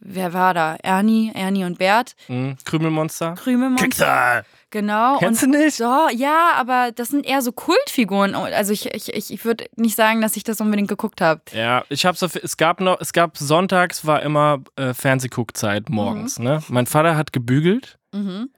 wer 0.00 0.32
war 0.32 0.52
da? 0.54 0.76
Ernie, 0.82 1.30
Ernie 1.34 1.64
und 1.64 1.78
Bert. 1.78 2.16
Mhm. 2.28 2.56
Krümelmonster. 2.64 3.34
Krümelmonster. 3.34 3.84
Kicksal. 3.84 4.44
Genau. 4.70 5.18
Kennst 5.18 5.44
und 5.44 5.52
du 5.52 5.58
nicht? 5.58 5.76
so, 5.76 6.08
ja, 6.12 6.52
aber 6.56 6.90
das 6.92 7.08
sind 7.08 7.24
eher 7.24 7.40
so 7.40 7.52
Kultfiguren. 7.52 8.34
Also 8.34 8.72
ich, 8.72 8.92
ich, 8.94 9.14
ich, 9.14 9.32
ich 9.32 9.44
würde 9.44 9.66
nicht 9.76 9.96
sagen, 9.96 10.20
dass 10.20 10.36
ich 10.36 10.44
das 10.44 10.60
unbedingt 10.60 10.88
geguckt 10.88 11.20
habe. 11.20 11.40
Ja, 11.52 11.84
ich 11.88 12.04
hab's 12.04 12.22
auf, 12.22 12.34
es 12.34 12.56
gab 12.56 12.80
noch, 12.80 13.00
es 13.00 13.12
gab 13.12 13.38
sonntags 13.38 14.04
war 14.04 14.22
immer 14.22 14.62
äh, 14.74 14.92
Fernsehguckzeit 14.92 15.88
morgens, 15.88 16.38
ne? 16.38 16.62
Mein 16.68 16.86
Vater 16.86 17.16
hat 17.16 17.32
gebügelt. 17.32 17.98
Mhm. 18.12 18.50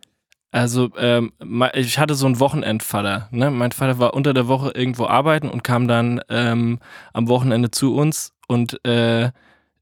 Also, 0.50 0.89
ähm, 0.97 1.33
ich 1.75 1.99
hatte 1.99 2.15
so 2.15 2.25
einen 2.25 2.41
Wochenendvater, 2.41 3.29
ne? 3.31 3.50
Mein 3.50 3.73
Vater 3.73 3.99
war 3.99 4.15
unter 4.15 4.33
der 4.33 4.49
Woche 4.49 4.71
irgendwo 4.75 5.06
arbeiten 5.06 5.50
und 5.50 5.62
kam 5.62 5.87
dann 5.89 6.23
ähm, 6.31 6.79
am 7.12 7.29
Wochenende 7.29 7.71
zu 7.71 7.95
uns 7.95 8.33
und 8.47 8.83
äh, 8.87 9.31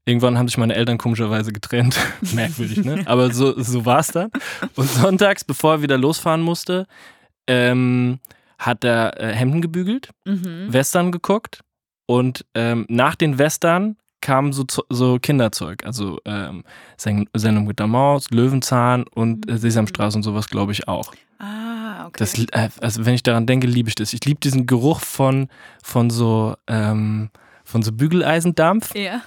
irgendwann 0.07 0.37
haben 0.37 0.47
sich 0.47 0.57
meine 0.57 0.73
Eltern 0.75 0.97
komischerweise 0.97 1.51
getrennt. 1.51 1.97
Merkwürdig, 2.33 2.83
ne? 2.83 3.03
Aber 3.05 3.31
so, 3.33 3.61
so 3.61 3.85
war's 3.85 4.07
dann. 4.07 4.29
Und 4.75 4.89
sonntags, 4.89 5.43
bevor 5.43 5.73
er 5.73 5.81
wieder 5.81 5.97
losfahren 5.97 6.41
musste, 6.41 6.87
ähm, 7.47 8.19
hat 8.57 8.83
er 8.83 9.19
äh, 9.21 9.33
Hemden 9.33 9.61
gebügelt. 9.61 10.09
Mhm. 10.25 10.71
Western 10.71 11.11
geguckt 11.11 11.61
und 12.07 12.45
ähm, 12.55 12.85
nach 12.89 13.15
den 13.15 13.37
Western 13.37 13.97
kam 14.21 14.51
so, 14.51 14.65
so 14.89 15.19
Kinderzeug, 15.19 15.85
also 15.85 16.19
ähm, 16.25 16.63
Sen- 16.97 17.29
Sendung 17.35 17.67
mit 17.67 17.77
der 17.77 17.85
Maus, 17.87 18.31
Löwenzahn 18.31 19.03
und 19.13 19.47
äh, 19.49 19.57
Sesamstraße 19.59 20.17
und 20.17 20.23
sowas, 20.23 20.47
glaube 20.49 20.71
ich 20.71 20.87
auch. 20.87 21.13
Ah, 21.37 22.07
okay. 22.07 22.15
Das, 22.17 22.33
äh, 22.39 22.69
also 22.81 23.05
wenn 23.05 23.13
ich 23.13 23.21
daran 23.21 23.45
denke, 23.45 23.67
liebe 23.67 23.89
ich 23.89 23.95
das. 23.95 24.13
Ich 24.13 24.25
liebe 24.25 24.39
diesen 24.39 24.65
Geruch 24.65 25.01
von, 25.01 25.49
von 25.83 26.09
so 26.09 26.55
ähm, 26.65 27.29
von 27.63 27.83
so 27.83 27.91
Bügeleisendampf 27.91 28.95
ja. 28.95 29.21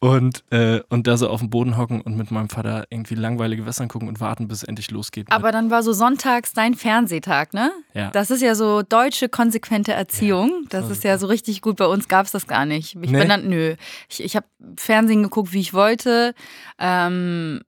Und, 0.00 0.44
äh, 0.50 0.80
und 0.90 1.06
da 1.06 1.16
so 1.16 1.28
auf 1.28 1.40
dem 1.40 1.48
Boden 1.50 1.76
hocken 1.78 2.00
und 2.02 2.16
mit 2.16 2.30
meinem 2.30 2.48
Vater 2.50 2.84
irgendwie 2.90 3.14
langweilige 3.14 3.64
Western 3.64 3.88
gucken 3.88 4.08
und 4.08 4.20
warten, 4.20 4.48
bis 4.48 4.58
es 4.58 4.64
endlich 4.64 4.90
losgeht. 4.90 5.30
Aber 5.30 5.50
dann 5.50 5.70
war 5.70 5.82
so 5.82 5.92
sonntags 5.92 6.52
dein 6.52 6.74
Fernsehtag, 6.74 7.54
ne? 7.54 7.70
ja. 7.94 8.10
Das 8.10 8.30
ist 8.30 8.42
ja 8.42 8.54
so 8.54 8.82
deutsche 8.82 9.28
konsequente 9.28 9.92
Erziehung. 9.92 10.66
Das 10.68 10.90
ist 10.90 11.04
ja 11.04 11.16
so 11.18 11.26
richtig 11.26 11.62
gut. 11.62 11.76
Bei 11.76 11.86
uns 11.86 12.08
gab 12.08 12.26
es 12.26 12.32
das 12.32 12.46
gar 12.46 12.66
nicht. 12.66 12.96
Ich 13.00 13.10
Nee? 13.10 13.18
bin 13.20 13.28
dann, 13.28 13.48
nö. 13.48 13.76
Ich, 14.10 14.22
ich 14.22 14.36
habe 14.36 14.46
Fernsehen 14.76 15.22
geguckt, 15.22 15.52
wie 15.52 15.60
ich 15.60 15.72
wollte. 15.72 16.34
Ähm, 16.78 17.62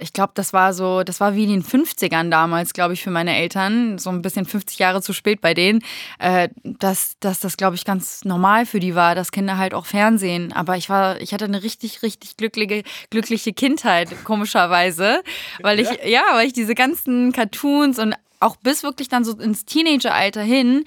ich 0.00 0.12
glaube, 0.12 0.32
das 0.34 0.52
war 0.52 0.72
so, 0.72 1.02
das 1.02 1.20
war 1.20 1.34
wie 1.34 1.44
in 1.44 1.50
den 1.50 1.64
50ern 1.64 2.30
damals, 2.30 2.72
glaube 2.72 2.94
ich, 2.94 3.02
für 3.02 3.10
meine 3.10 3.36
Eltern. 3.36 3.98
So 3.98 4.10
ein 4.10 4.22
bisschen 4.22 4.44
50 4.46 4.78
Jahre 4.78 5.02
zu 5.02 5.12
spät 5.12 5.40
bei 5.40 5.54
denen. 5.54 5.82
Äh, 6.18 6.48
dass, 6.62 7.18
dass 7.20 7.40
das, 7.40 7.56
glaube 7.56 7.76
ich, 7.76 7.84
ganz 7.84 8.24
normal 8.24 8.66
für 8.66 8.80
die 8.80 8.94
war, 8.94 9.14
dass 9.14 9.32
Kinder 9.32 9.58
halt 9.58 9.74
auch 9.74 9.86
Fernsehen. 9.86 10.52
Aber 10.52 10.76
ich 10.76 10.88
war, 10.88 11.20
ich 11.20 11.32
hatte 11.32 11.44
eine 11.44 11.62
richtig, 11.62 12.02
richtig 12.02 12.36
glückliche, 12.36 12.82
glückliche 13.10 13.52
Kindheit, 13.52 14.24
komischerweise. 14.24 15.22
Weil 15.60 15.80
ich, 15.80 15.88
ja, 16.04 16.22
weil 16.32 16.46
ich 16.46 16.52
diese 16.52 16.74
ganzen 16.74 17.32
Cartoons 17.32 17.98
und 17.98 18.14
auch 18.40 18.56
bis 18.56 18.82
wirklich 18.82 19.08
dann 19.08 19.24
so 19.24 19.38
ins 19.38 19.64
Teenageralter 19.64 20.42
hin, 20.42 20.84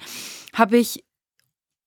habe 0.54 0.78
ich 0.78 1.04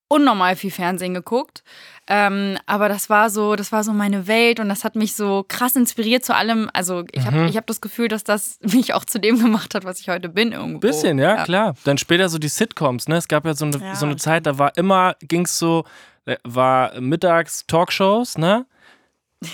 unnormal 0.08 0.56
viel 0.56 0.72
Fernsehen 0.72 1.14
geguckt. 1.14 1.64
Ähm, 2.08 2.58
aber 2.68 2.88
das 2.88 3.10
war 3.10 3.32
so, 3.32 3.56
das 3.56 3.72
war 3.72 3.84
so 3.84 3.92
meine 3.92 4.28
Welt 4.28 4.60
und 4.60 4.70
das 4.70 4.84
hat 4.84 4.96
mich 4.96 5.16
so 5.16 5.44
krass 5.48 5.76
inspiriert 5.76 6.24
zu 6.24 6.36
allem. 6.36 6.70
Also 6.72 7.04
ich 7.12 7.26
habe 7.26 7.38
Mhm. 7.38 7.48
ich 7.48 7.58
hab 7.58 7.66
das 7.66 7.82
Gefühl, 7.82 8.08
dass 8.08 8.24
das 8.24 8.60
mich 8.62 8.94
auch 8.94 9.06
zu 9.06 9.20
dem 9.20 9.40
gemacht 9.40 9.74
hat, 9.74 9.86
was 9.86 10.00
ich 10.00 10.10
heute 10.10 10.30
bin 10.30 10.52
irgendwo. 10.52 10.80
Bisschen, 10.80 11.18
ja, 11.18 11.44
klar. 11.44 11.74
Dann 11.84 11.98
später 11.98 12.30
so 12.30 12.38
die 12.38 12.48
Sitcoms, 12.48 13.08
ne? 13.08 13.16
Es 13.18 13.28
gab 13.28 13.46
ja 13.46 13.56
so 13.56 13.66
eine, 13.66 13.78
Ja. 13.78 13.96
so 13.96 14.06
eine 14.06 14.18
Zeit, 14.18 14.46
da 14.46 14.60
war 14.60 14.78
immer, 14.78 15.16
ging's 15.22 15.58
so, 15.58 15.84
äh, 16.26 16.38
war 16.44 17.00
mittags 17.02 17.66
Talkshows, 17.66 18.38
ne? 18.38 18.66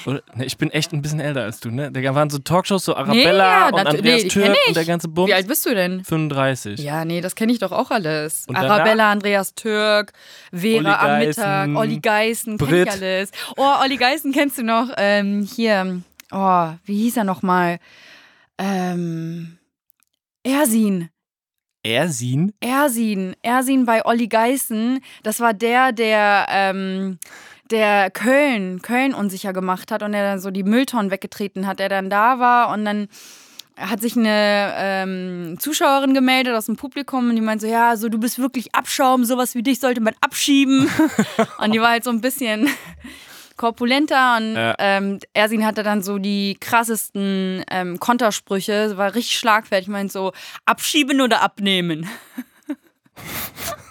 Ne, 0.06 0.46
ich 0.46 0.58
bin 0.58 0.70
echt 0.72 0.94
ein 0.94 1.02
bisschen 1.02 1.20
älter 1.20 1.44
als 1.44 1.60
du, 1.60 1.70
ne? 1.70 1.92
Da 1.92 2.16
waren 2.16 2.30
so 2.30 2.40
Talkshows, 2.40 2.86
so 2.86 2.96
Arabella 2.96 3.68
ja, 3.68 3.68
und 3.70 3.86
Andreas 3.86 4.24
nee, 4.24 4.30
Türk 4.30 4.46
kenn 4.46 4.56
und 4.68 4.76
der 4.76 4.86
ganze 4.86 5.08
Bums. 5.08 5.30
Wie 5.30 5.34
alt 5.34 5.48
bist 5.48 5.66
du 5.66 5.74
denn? 5.74 6.04
35. 6.04 6.80
Ja, 6.80 7.06
nee, 7.06 7.22
das 7.22 7.36
kenne 7.36 7.52
ich 7.52 7.60
doch 7.60 7.72
auch 7.72 7.92
alles. 7.92 8.46
Und 8.48 8.56
danach? 8.56 8.78
Arabella, 8.78 9.12
Andreas 9.12 9.54
Türk, 9.54 10.14
Vera 10.52 11.00
am 11.00 11.20
Mittag, 11.20 11.70
Olli 11.76 12.00
Geißen, 12.00 12.58
kenn 12.58 12.68
Brit. 12.68 12.88
ich 12.88 12.94
alles. 12.94 13.32
Oh, 13.58 13.74
Olli 13.82 13.98
Geißen 13.98 14.32
kennst 14.32 14.58
du 14.58 14.64
noch? 14.64 14.90
Ähm, 14.98 15.48
hier, 15.56 16.02
oh, 16.32 16.70
wie 16.86 16.98
hieß 17.04 17.18
er 17.18 17.24
nochmal? 17.24 17.80
Ähm, 18.58 19.58
Ersin. 20.44 21.10
Ersin? 21.84 22.54
Ersin. 22.60 23.36
Ersin 23.42 23.86
bei 23.86 24.06
Olli 24.06 24.28
Geißen. 24.28 25.00
Das 25.24 25.40
war 25.40 25.54
der, 25.54 25.92
der, 25.92 26.46
ähm, 26.50 27.18
der 27.72 28.12
Köln, 28.12 28.82
Köln 28.82 29.14
unsicher 29.14 29.54
gemacht 29.54 29.92
hat 29.92 30.04
und 30.04 30.12
der 30.12 30.24
dann 30.24 30.40
so 30.40 30.52
die 30.52 30.64
Mülltonnen 30.64 31.12
weggetreten 31.12 31.66
hat, 31.68 31.80
der 31.80 31.90
dann 31.90 32.10
da 32.10 32.40
war 32.40 32.70
und 32.70 32.86
dann 32.86 33.08
hat 33.78 34.02
sich 34.02 34.16
eine 34.16 34.74
ähm, 34.76 35.58
Zuschauerin 35.60 36.14
gemeldet 36.14 36.54
aus 36.56 36.66
dem 36.68 36.76
Publikum 36.76 37.30
und 37.30 37.36
die 37.36 37.42
meinte 37.42 37.66
so, 37.66 37.72
ja, 37.72 37.96
so 37.96 38.10
du 38.10 38.20
bist 38.20 38.38
wirklich 38.38 38.76
Abschaum, 38.76 39.24
sowas 39.26 39.56
wie 39.56 39.64
dich 39.64 39.80
sollte 39.80 40.02
man 40.02 40.14
abschieben. 40.22 40.88
und 41.58 41.72
die 41.74 41.80
war 41.82 41.90
halt 41.92 42.04
so 42.04 42.10
ein 42.12 42.22
bisschen 42.22 42.68
korpulenter 43.58 44.38
und 44.38 44.56
Ja. 44.56 44.76
ähm, 44.78 45.20
Ersin 45.34 45.66
hatte 45.66 45.84
dann 45.84 46.04
so 46.04 46.18
die 46.20 46.58
krassesten 46.60 47.64
ähm, 47.72 48.00
Kontersprüche, 48.00 48.98
war 48.98 49.16
richtig 49.16 49.38
schlagfertig, 49.38 49.88
meint 49.88 50.12
so, 50.12 50.32
abschieben 50.66 51.22
oder 51.22 51.42
abnehmen. 51.42 52.08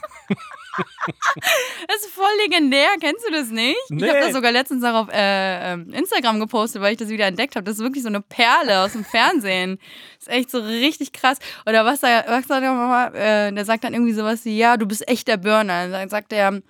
Das 1.88 1.96
ist 2.02 2.10
voll 2.14 2.24
legendär, 2.42 2.88
kennst 3.00 3.26
du 3.26 3.32
das 3.32 3.50
nicht? 3.50 3.76
Ich 3.88 4.02
habe 4.02 4.12
Nee. 4.12 4.20
das 4.20 4.32
sogar 4.32 4.52
letztens 4.52 4.84
auch 4.84 4.94
auf 4.94 5.08
äh, 5.12 5.72
ähm, 5.72 5.92
Instagram 5.92 6.38
gepostet, 6.40 6.82
weil 6.82 6.92
ich 6.92 6.98
das 6.98 7.08
wieder 7.08 7.26
entdeckt 7.26 7.56
habe. 7.56 7.64
Das 7.64 7.76
ist 7.76 7.82
wirklich 7.82 8.02
so 8.02 8.08
eine 8.08 8.20
Perle 8.20 8.80
aus 8.80 8.92
dem 8.92 9.04
Fernsehen. 9.04 9.78
Das 10.18 10.28
ist 10.28 10.32
echt 10.32 10.50
so 10.50 10.58
richtig 10.60 11.12
krass. 11.12 11.38
Oder 11.66 11.84
was 11.84 12.00
da, 12.00 12.24
was 12.26 12.46
sagt 12.46 12.62
der 12.62 12.72
Mama? 12.72 13.08
Äh, 13.08 13.52
der 13.52 13.64
sagt 13.64 13.84
dann 13.84 13.94
irgendwie 13.94 14.12
sowas 14.12 14.44
wie, 14.44 14.56
ja, 14.56 14.76
du 14.76 14.86
bist 14.86 15.06
echt 15.08 15.28
der 15.28 15.36
Burner. 15.38 15.88
Dann 15.88 16.08
sagt 16.08 16.32
er, 16.32 16.60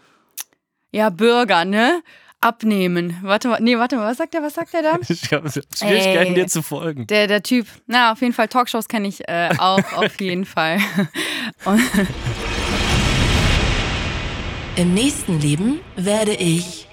ja, 0.92 1.10
Bürger, 1.10 1.64
ne? 1.64 2.02
Abnehmen. 2.42 3.18
Warte 3.22 3.48
mal, 3.48 3.60
nee, 3.60 3.76
warte 3.76 3.96
mal, 3.96 4.06
was 4.10 4.16
sagt 4.16 4.34
er, 4.34 4.42
was 4.42 4.54
sagt 4.54 4.72
er 4.72 4.82
da? 4.82 4.98
Ich 5.08 5.30
habe 5.32 5.50
Schwierigkeiten, 5.50 6.28
Ey. 6.30 6.34
dir 6.34 6.46
zu 6.46 6.62
folgen. 6.62 7.06
Der, 7.06 7.26
der 7.26 7.42
Typ. 7.42 7.66
Na, 7.86 8.12
auf 8.12 8.22
jeden 8.22 8.32
Fall, 8.32 8.48
Talkshows 8.48 8.88
kenne 8.88 9.08
ich 9.08 9.28
äh, 9.28 9.50
auch, 9.58 9.92
auf 9.92 10.18
jeden 10.20 10.46
Fall. 10.46 10.78
Und, 11.66 11.82
Im 14.76 14.94
nächsten 14.94 15.40
Leben 15.40 15.80
werde 15.96 16.32
ich 16.32 16.86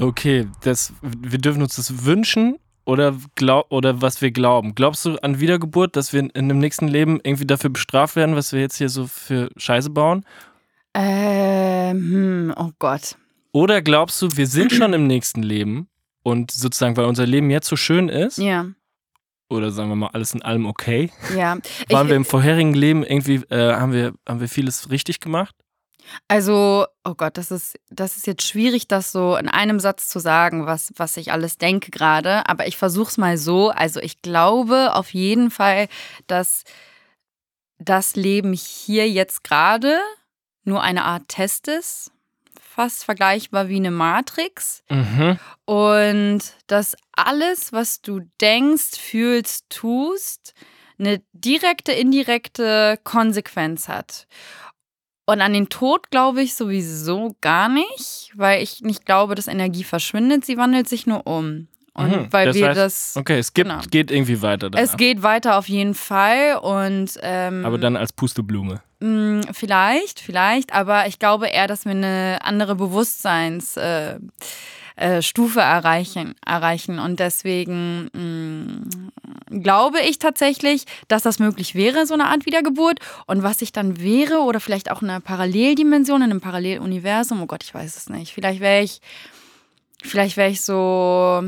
Okay, 0.00 0.46
das, 0.60 0.92
wir 1.02 1.38
dürfen 1.38 1.62
uns 1.62 1.76
das 1.76 2.04
wünschen 2.04 2.56
oder, 2.84 3.16
glaub, 3.34 3.72
oder 3.72 4.02
was 4.02 4.20
wir 4.20 4.30
glauben. 4.30 4.74
Glaubst 4.74 5.04
du 5.04 5.16
an 5.16 5.40
Wiedergeburt, 5.40 5.96
dass 5.96 6.12
wir 6.12 6.20
in 6.20 6.30
einem 6.34 6.58
nächsten 6.58 6.88
Leben 6.88 7.20
irgendwie 7.22 7.46
dafür 7.46 7.70
bestraft 7.70 8.14
werden, 8.14 8.36
was 8.36 8.52
wir 8.52 8.60
jetzt 8.60 8.76
hier 8.76 8.90
so 8.90 9.06
für 9.06 9.50
Scheiße 9.56 9.90
bauen? 9.90 10.24
ähm, 10.94 11.96
hm, 11.96 12.54
oh 12.56 12.70
Gott. 12.78 13.16
Oder 13.52 13.82
glaubst 13.82 14.20
du, 14.20 14.28
wir 14.36 14.46
sind 14.46 14.72
schon 14.72 14.92
im 14.92 15.06
nächsten 15.06 15.42
Leben 15.42 15.88
und 16.22 16.50
sozusagen, 16.50 16.96
weil 16.96 17.06
unser 17.06 17.26
Leben 17.26 17.50
jetzt 17.50 17.68
so 17.68 17.76
schön 17.76 18.08
ist, 18.08 18.38
Ja, 18.38 18.66
oder 19.48 19.70
sagen 19.70 19.88
wir 19.88 19.96
mal 19.96 20.10
alles 20.12 20.34
in 20.34 20.42
allem 20.42 20.66
okay, 20.66 21.10
ja. 21.36 21.56
waren 21.90 22.06
Ich- 22.06 22.10
wir 22.10 22.16
im 22.16 22.24
vorherigen 22.24 22.74
Leben 22.74 23.02
irgendwie, 23.04 23.36
äh, 23.50 23.74
haben, 23.74 23.92
wir, 23.92 24.14
haben 24.28 24.40
wir 24.40 24.48
vieles 24.48 24.90
richtig 24.90 25.20
gemacht? 25.20 25.54
Also, 26.26 26.86
oh 27.04 27.14
Gott, 27.14 27.36
das 27.36 27.50
ist, 27.50 27.78
das 27.90 28.16
ist 28.16 28.26
jetzt 28.26 28.42
schwierig, 28.42 28.88
das 28.88 29.12
so 29.12 29.36
in 29.36 29.46
einem 29.48 29.78
Satz 29.78 30.08
zu 30.08 30.20
sagen, 30.20 30.64
was, 30.64 30.90
was 30.96 31.18
ich 31.18 31.32
alles 31.32 31.58
denke 31.58 31.90
gerade. 31.90 32.48
Aber 32.48 32.66
ich 32.66 32.78
versuche 32.78 33.10
es 33.10 33.18
mal 33.18 33.36
so. 33.36 33.68
Also, 33.70 34.00
ich 34.00 34.22
glaube 34.22 34.94
auf 34.94 35.12
jeden 35.12 35.50
Fall, 35.50 35.88
dass 36.26 36.64
das 37.78 38.16
Leben 38.16 38.52
hier 38.54 39.08
jetzt 39.08 39.44
gerade 39.44 39.98
nur 40.64 40.82
eine 40.82 41.04
Art 41.04 41.28
Test 41.28 41.68
ist. 41.68 42.10
Fast 42.78 43.04
vergleichbar 43.04 43.68
wie 43.68 43.74
eine 43.74 43.90
Matrix. 43.90 44.84
Mhm. 44.88 45.36
Und 45.64 46.38
dass 46.68 46.94
alles, 47.10 47.72
was 47.72 48.02
du 48.02 48.20
denkst, 48.40 48.96
fühlst, 49.00 49.68
tust, 49.68 50.54
eine 50.96 51.20
direkte, 51.32 51.90
indirekte 51.90 53.00
Konsequenz 53.02 53.88
hat. 53.88 54.28
Und 55.26 55.40
an 55.40 55.54
den 55.54 55.68
Tod 55.68 56.12
glaube 56.12 56.40
ich 56.40 56.54
sowieso 56.54 57.34
gar 57.40 57.68
nicht, 57.68 58.30
weil 58.36 58.62
ich 58.62 58.80
nicht 58.82 59.04
glaube, 59.04 59.34
dass 59.34 59.48
Energie 59.48 59.82
verschwindet. 59.82 60.44
Sie 60.44 60.56
wandelt 60.56 60.88
sich 60.88 61.04
nur 61.04 61.26
um. 61.26 61.66
Und 61.94 62.10
Mhm, 62.12 62.28
weil 62.32 62.46
das 62.46 62.54
wir 62.54 62.68
heißt, 62.68 62.78
das. 62.78 63.16
Okay, 63.16 63.40
es 63.40 63.54
gibt, 63.54 63.68
Genau. 63.68 63.82
geht 63.90 64.12
irgendwie 64.12 64.40
weiter 64.40 64.70
danach. 64.70 64.84
Es 64.88 64.96
geht 64.96 65.24
weiter 65.24 65.58
auf 65.58 65.68
jeden 65.68 65.94
Fall 65.94 66.58
und 66.62 67.18
ähm, 67.22 67.64
Aber 67.64 67.78
dann 67.78 67.96
als 67.96 68.12
Pusteblume. 68.12 68.82
Mh, 69.00 69.52
vielleicht, 69.52 70.20
vielleicht, 70.20 70.72
aber 70.72 71.06
ich 71.06 71.18
glaube 71.18 71.48
eher, 71.48 71.66
dass 71.66 71.84
wir 71.84 71.92
eine 71.92 72.38
andere 72.42 72.74
Bewusstseinsstufe 72.74 74.20
äh, 74.96 75.62
äh, 75.62 75.66
erreichen, 75.66 76.34
erreichen 76.44 76.98
und 76.98 77.20
deswegen 77.20 78.10
mh, 79.50 79.60
glaube 79.62 80.00
ich 80.00 80.18
tatsächlich, 80.18 80.84
dass 81.08 81.22
das 81.22 81.38
möglich 81.38 81.74
wäre, 81.74 82.06
so 82.06 82.14
eine 82.14 82.26
Art 82.26 82.46
Wiedergeburt 82.46 83.00
und 83.26 83.42
was 83.42 83.62
ich 83.62 83.72
dann 83.72 84.00
wäre 84.00 84.40
oder 84.40 84.60
vielleicht 84.60 84.90
auch 84.90 85.02
eine 85.02 85.20
Paralleldimension 85.20 86.22
in 86.22 86.30
einem 86.30 86.40
Paralleluniversum, 86.40 87.42
oh 87.42 87.46
Gott, 87.46 87.64
ich 87.64 87.74
weiß 87.74 87.96
es 87.96 88.08
nicht. 88.08 88.32
Vielleicht 88.32 88.60
wäre 88.60 88.82
ich, 88.82 89.00
vielleicht 90.02 90.36
wäre 90.36 90.50
ich 90.50 90.60
so 90.60 91.42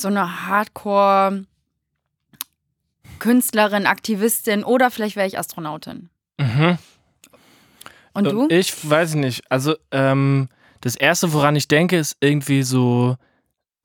so 0.00 0.08
eine 0.08 0.46
Hardcore 0.46 1.44
Künstlerin, 3.18 3.86
Aktivistin 3.86 4.64
oder 4.64 4.90
vielleicht 4.90 5.16
wäre 5.16 5.26
ich 5.26 5.38
Astronautin. 5.38 6.08
Mhm. 6.38 6.78
Und 8.14 8.24
du? 8.24 8.48
Ich 8.48 8.88
weiß 8.88 9.14
nicht. 9.14 9.42
Also, 9.50 9.76
ähm, 9.90 10.48
das 10.80 10.96
erste, 10.96 11.32
woran 11.32 11.56
ich 11.56 11.68
denke, 11.68 11.96
ist 11.98 12.16
irgendwie 12.20 12.62
so, 12.62 13.16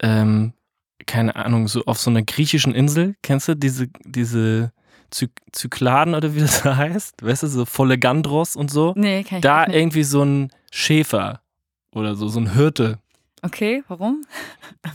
ähm, 0.02 0.54
keine 1.06 1.36
Ahnung, 1.36 1.68
so 1.68 1.84
auf 1.86 2.00
so 2.00 2.10
einer 2.10 2.22
griechischen 2.24 2.74
Insel. 2.74 3.16
Kennst 3.22 3.48
du 3.48 3.56
diese, 3.56 3.88
diese 4.06 4.72
Zy 5.12 5.30
Zykladen 5.52 6.16
oder 6.16 6.34
wie 6.36 6.40
das 6.40 6.64
heißt? 6.66 7.24
Weißt 7.24 7.44
du, 7.44 7.48
so 7.48 7.66
Folegandros 7.66 8.56
und 8.56 8.72
so? 8.72 8.94
nee, 8.96 9.24
kann 9.24 9.38
ich 9.40 9.42
Da 9.42 9.66
nicht. 9.68 9.76
irgendwie 9.76 10.04
so 10.04 10.24
ein 10.24 10.50
Schäfer 10.72 11.42
oder 11.94 12.16
so, 12.16 12.28
so 12.30 12.40
ein 12.40 12.54
Hirte. 12.54 13.00
Okay, 13.42 13.84
warum? 13.88 14.26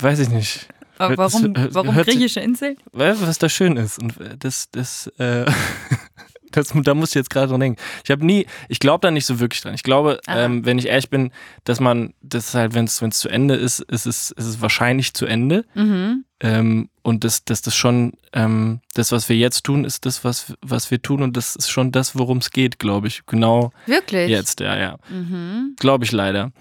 Weiß 0.01 0.19
ich 0.21 0.31
nicht. 0.31 0.69
Das 0.99 1.17
Warum, 1.17 1.57
hört- 1.57 1.75
warum 1.75 1.95
griechische 1.95 2.41
Insel? 2.41 2.77
Weißt 2.91 3.23
du, 3.23 3.27
was 3.29 3.39
da 3.39 3.49
schön 3.49 3.77
ist? 3.77 4.01
Und 4.03 4.15
das, 4.41 4.69
das, 4.73 5.07
äh, 5.19 5.45
das, 6.53 6.73
da 6.75 6.95
muss 6.95 7.11
ich 7.11 7.15
jetzt 7.15 7.31
gerade 7.31 7.49
dran 7.49 7.61
denken. 7.61 7.81
Ich 8.05 8.11
habe 8.11 8.25
nie, 8.25 8.47
ich 8.69 8.79
glaube 8.79 9.01
da 9.03 9.11
nicht 9.11 9.27
so 9.27 9.41
wirklich 9.41 9.61
dran. 9.61 9.75
Ich 9.75 9.83
glaube, 9.83 10.21
ähm, 10.29 10.65
wenn 10.65 10.79
ich 10.79 10.87
ehrlich 10.87 11.11
bin, 11.11 11.31
dass 11.65 11.81
man, 11.81 12.15
das 12.23 12.55
halt, 12.55 12.75
wenn 12.75 12.85
es 12.85 12.99
zu 13.19 13.29
Ende 13.29 13.55
ist, 13.55 13.81
ist 13.81 14.07
es, 14.07 14.31
ist 14.31 14.47
es 14.47 14.61
wahrscheinlich 14.61 15.15
zu 15.15 15.27
Ende. 15.27 15.65
Mhm. 15.75 16.25
Ähm, 16.41 16.89
und 17.03 17.25
dass 17.25 17.45
das, 17.45 17.63
das 17.63 17.75
schon, 17.75 18.13
ähm, 18.33 18.81
das, 18.95 19.13
was 19.13 19.29
wir 19.29 19.37
jetzt 19.37 19.65
tun, 19.65 19.85
ist 19.85 20.07
das, 20.07 20.25
was, 20.25 20.55
was 20.61 20.91
wir 20.91 21.03
tun. 21.03 21.23
Und 21.23 21.37
das 21.37 21.57
ist 21.57 21.71
schon 21.71 21.91
das, 21.91 22.17
worum 22.17 22.39
es 22.39 22.51
geht, 22.51 22.79
glaube 22.79 23.09
ich. 23.09 23.23
Genau 23.27 23.73
Wirklich? 23.87 24.29
jetzt, 24.29 24.61
ja, 24.61 24.77
ja. 24.77 24.99
Mhm. 25.11 25.75
Glaube 25.79 26.05
ich 26.05 26.13
leider. 26.13 26.53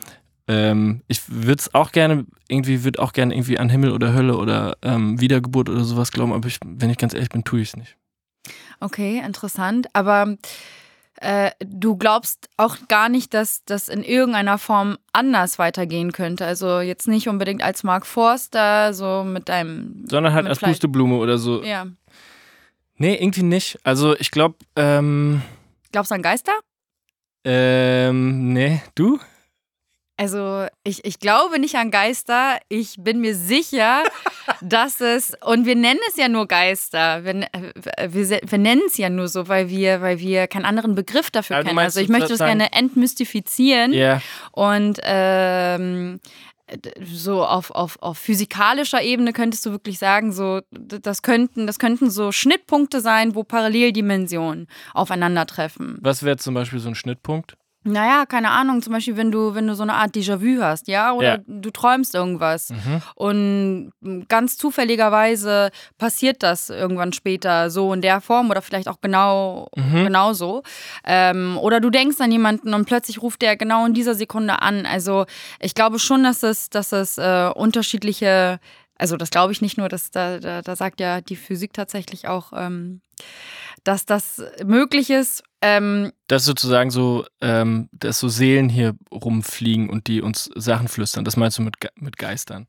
Ähm, 0.48 1.02
ich 1.08 1.22
würde 1.28 1.60
es 1.60 1.74
auch 1.76 1.92
gerne, 1.92 2.26
irgendwie, 2.48 2.84
würde 2.84 3.02
auch 3.02 3.12
gerne 3.12 3.36
irgendwie 3.36 3.60
an 3.60 3.70
Himmel 3.70 3.92
oder 3.92 4.14
Hölle 4.14 4.38
oder 4.38 4.78
ähm, 4.82 5.20
Wiedergeburt 5.20 5.70
oder 5.70 5.84
sowas 5.84 6.12
glauben, 6.12 6.32
aber 6.32 6.48
ich, 6.48 6.60
wenn 6.66 6.90
ich 6.90 6.98
ganz 6.98 7.14
ehrlich 7.14 7.30
bin, 7.30 7.44
tue 7.44 7.60
ich 7.60 7.70
es 7.70 7.76
nicht. 7.76 7.97
Okay, 8.80 9.22
interessant. 9.26 9.88
Aber 9.94 10.38
äh, 11.20 11.52
du 11.60 11.96
glaubst 11.98 12.50
auch 12.58 12.78
gar 12.88 13.10
nicht, 13.10 13.34
dass 13.34 13.64
das 13.66 13.90
in 13.90 14.04
irgendeiner 14.04 14.58
Form 14.58 14.98
anders 15.14 15.58
weitergehen 15.58 16.12
könnte. 16.12 16.46
Also 16.46 16.80
jetzt 16.80 17.08
nicht 17.08 17.28
unbedingt 17.28 17.64
als 17.64 17.84
Mark 17.84 18.06
Forster, 18.06 18.94
so 18.94 19.24
mit 19.24 19.50
deinem. 19.50 20.06
Sondern 20.08 20.34
halt 20.34 20.48
als 20.48 20.60
Pusteblume 20.60 21.18
oder 21.18 21.38
so. 21.38 21.64
Ja. 21.64 21.88
Nee, 22.98 23.16
irgendwie 23.16 23.44
nicht. 23.44 23.80
Also 23.84 24.16
ich 24.18 24.32
glaube, 24.32 24.56
ähm, 24.76 25.42
Glaubst 25.92 26.12
du 26.12 26.16
an 26.16 26.22
Geister? 26.22 26.54
ähm, 27.44 28.54
nee, 28.54 28.82
du? 28.96 29.20
Also 30.20 30.66
ich, 30.84 31.06
ich 31.06 31.20
glaube 31.20 31.60
nicht 31.60 31.76
an 31.76 31.92
Geister. 31.92 32.58
Ich 32.70 32.96
bin 32.98 33.22
mir 33.22 33.36
sicher, 33.36 34.04
dass 34.62 35.00
es, 35.00 35.34
und 35.46 35.66
wir 35.68 35.76
nennen 35.76 36.00
es 36.10 36.18
ja 36.18 36.28
nur 36.28 36.48
Geister. 36.48 37.24
Wir, 37.24 37.36
äh, 37.54 38.10
wir, 38.10 38.42
wir 38.44 38.58
nennen 38.58 38.82
es 38.88 38.98
ja 38.98 39.10
nur 39.10 39.28
so, 39.28 39.48
weil 39.48 39.70
wir, 39.70 40.02
weil 40.02 40.20
wir 40.20 40.48
keinen 40.48 40.66
anderen 40.66 40.96
Begriff 40.96 41.30
dafür 41.30 41.58
du 41.58 41.66
kennen. 41.66 41.78
Also 41.80 42.00
ich 42.00 42.10
möchte 42.10 42.30
das 42.30 42.40
sozusagen- 42.40 42.60
gerne 42.60 42.74
entmystifizieren. 42.74 43.94
Ja. 43.94 44.22
Und 44.52 45.00
ähm, 45.04 46.20
so 47.04 47.46
auf, 47.46 47.72
auf, 47.72 47.98
auf 48.02 48.18
physikalischer 48.18 49.02
Ebene 49.02 49.34
könntest 49.34 49.66
du 49.66 49.72
wirklich 49.72 50.00
sagen, 50.00 50.34
so, 50.34 50.62
das 50.72 51.22
könnten, 51.22 51.68
das 51.68 51.80
könnten 51.80 52.10
so 52.10 52.32
Schnittpunkte 52.32 53.02
sein, 53.02 53.36
wo 53.36 53.44
Paralleldimensionen 53.44 54.68
aufeinandertreffen. 54.94 55.98
Was 56.02 56.24
wäre 56.24 56.38
zum 56.38 56.56
Beispiel 56.56 56.80
so 56.80 56.90
ein 56.90 56.96
Schnittpunkt? 56.96 57.56
Naja, 57.88 58.26
keine 58.26 58.52
Ahnung, 58.52 58.82
zum 58.82 58.92
Beispiel, 58.94 59.16
wenn 59.16 59.32
du, 59.32 59.56
wenn 59.56 59.66
du 59.66 59.74
so 59.76 59.84
eine 59.84 59.94
Art 59.94 60.14
Déjà-vu 60.14 60.62
hast, 60.62 60.88
ja, 60.90 61.14
oder 61.14 61.36
Ja. 61.38 61.44
du 61.48 61.72
träumst 61.72 62.16
irgendwas 62.16 62.70
Mhm. 62.70 63.02
und 63.16 63.92
ganz 64.28 64.58
zufälligerweise 64.58 65.72
passiert 65.98 66.44
das 66.44 66.70
irgendwann 66.70 67.14
später 67.14 67.70
so 67.70 67.94
in 67.94 68.02
der 68.02 68.20
Form 68.22 68.50
oder 68.50 68.62
vielleicht 68.62 68.88
auch 68.90 69.00
genau, 69.02 69.70
Mhm. 69.76 70.04
genau 70.06 70.34
so. 70.34 70.64
Ähm, 71.06 71.58
oder 71.60 71.80
du 71.80 71.90
denkst 71.90 72.20
an 72.20 72.32
jemanden 72.32 72.74
und 72.74 72.86
plötzlich 72.86 73.22
ruft 73.22 73.42
der 73.42 73.56
genau 73.56 73.86
in 73.86 73.94
dieser 73.94 74.16
Sekunde 74.16 74.62
an. 74.62 74.86
Also 74.86 75.26
ich 75.60 75.74
glaube 75.74 76.00
schon, 76.00 76.24
dass 76.24 76.44
es, 76.44 76.70
dass 76.70 76.92
es 76.92 77.18
äh, 77.18 77.50
unterschiedliche, 77.56 78.60
also 78.98 79.16
das 79.16 79.30
glaube 79.30 79.54
ich 79.54 79.62
nicht 79.62 79.78
nur, 79.78 79.88
dass 79.90 80.12
da, 80.12 80.40
da, 80.40 80.62
da 80.62 80.76
sagt 80.76 81.00
ja 81.00 81.22
die 81.22 81.36
Physik 81.38 81.72
tatsächlich 81.74 82.28
auch, 82.28 82.52
ähm, 82.54 83.02
dass 83.84 84.06
das 84.06 84.44
möglich 84.66 85.10
ist. 85.10 85.44
Ähm, 85.62 86.12
Dass 86.28 86.46
sozusagen 86.46 86.92
so, 86.92 87.26
ähm, 87.42 87.90
dass 87.92 88.20
so 88.20 88.30
Seelen 88.30 88.70
hier 88.70 88.96
rumfliegen 89.12 89.90
und 89.90 90.08
die 90.08 90.22
uns 90.22 90.50
Sachen 90.56 90.88
flüstern. 90.88 91.26
Das 91.26 91.36
meinst 91.36 91.58
du 91.58 91.64
mit, 91.64 91.80
Ge 91.80 91.90
mit 91.96 92.18
Geistern? 92.18 92.68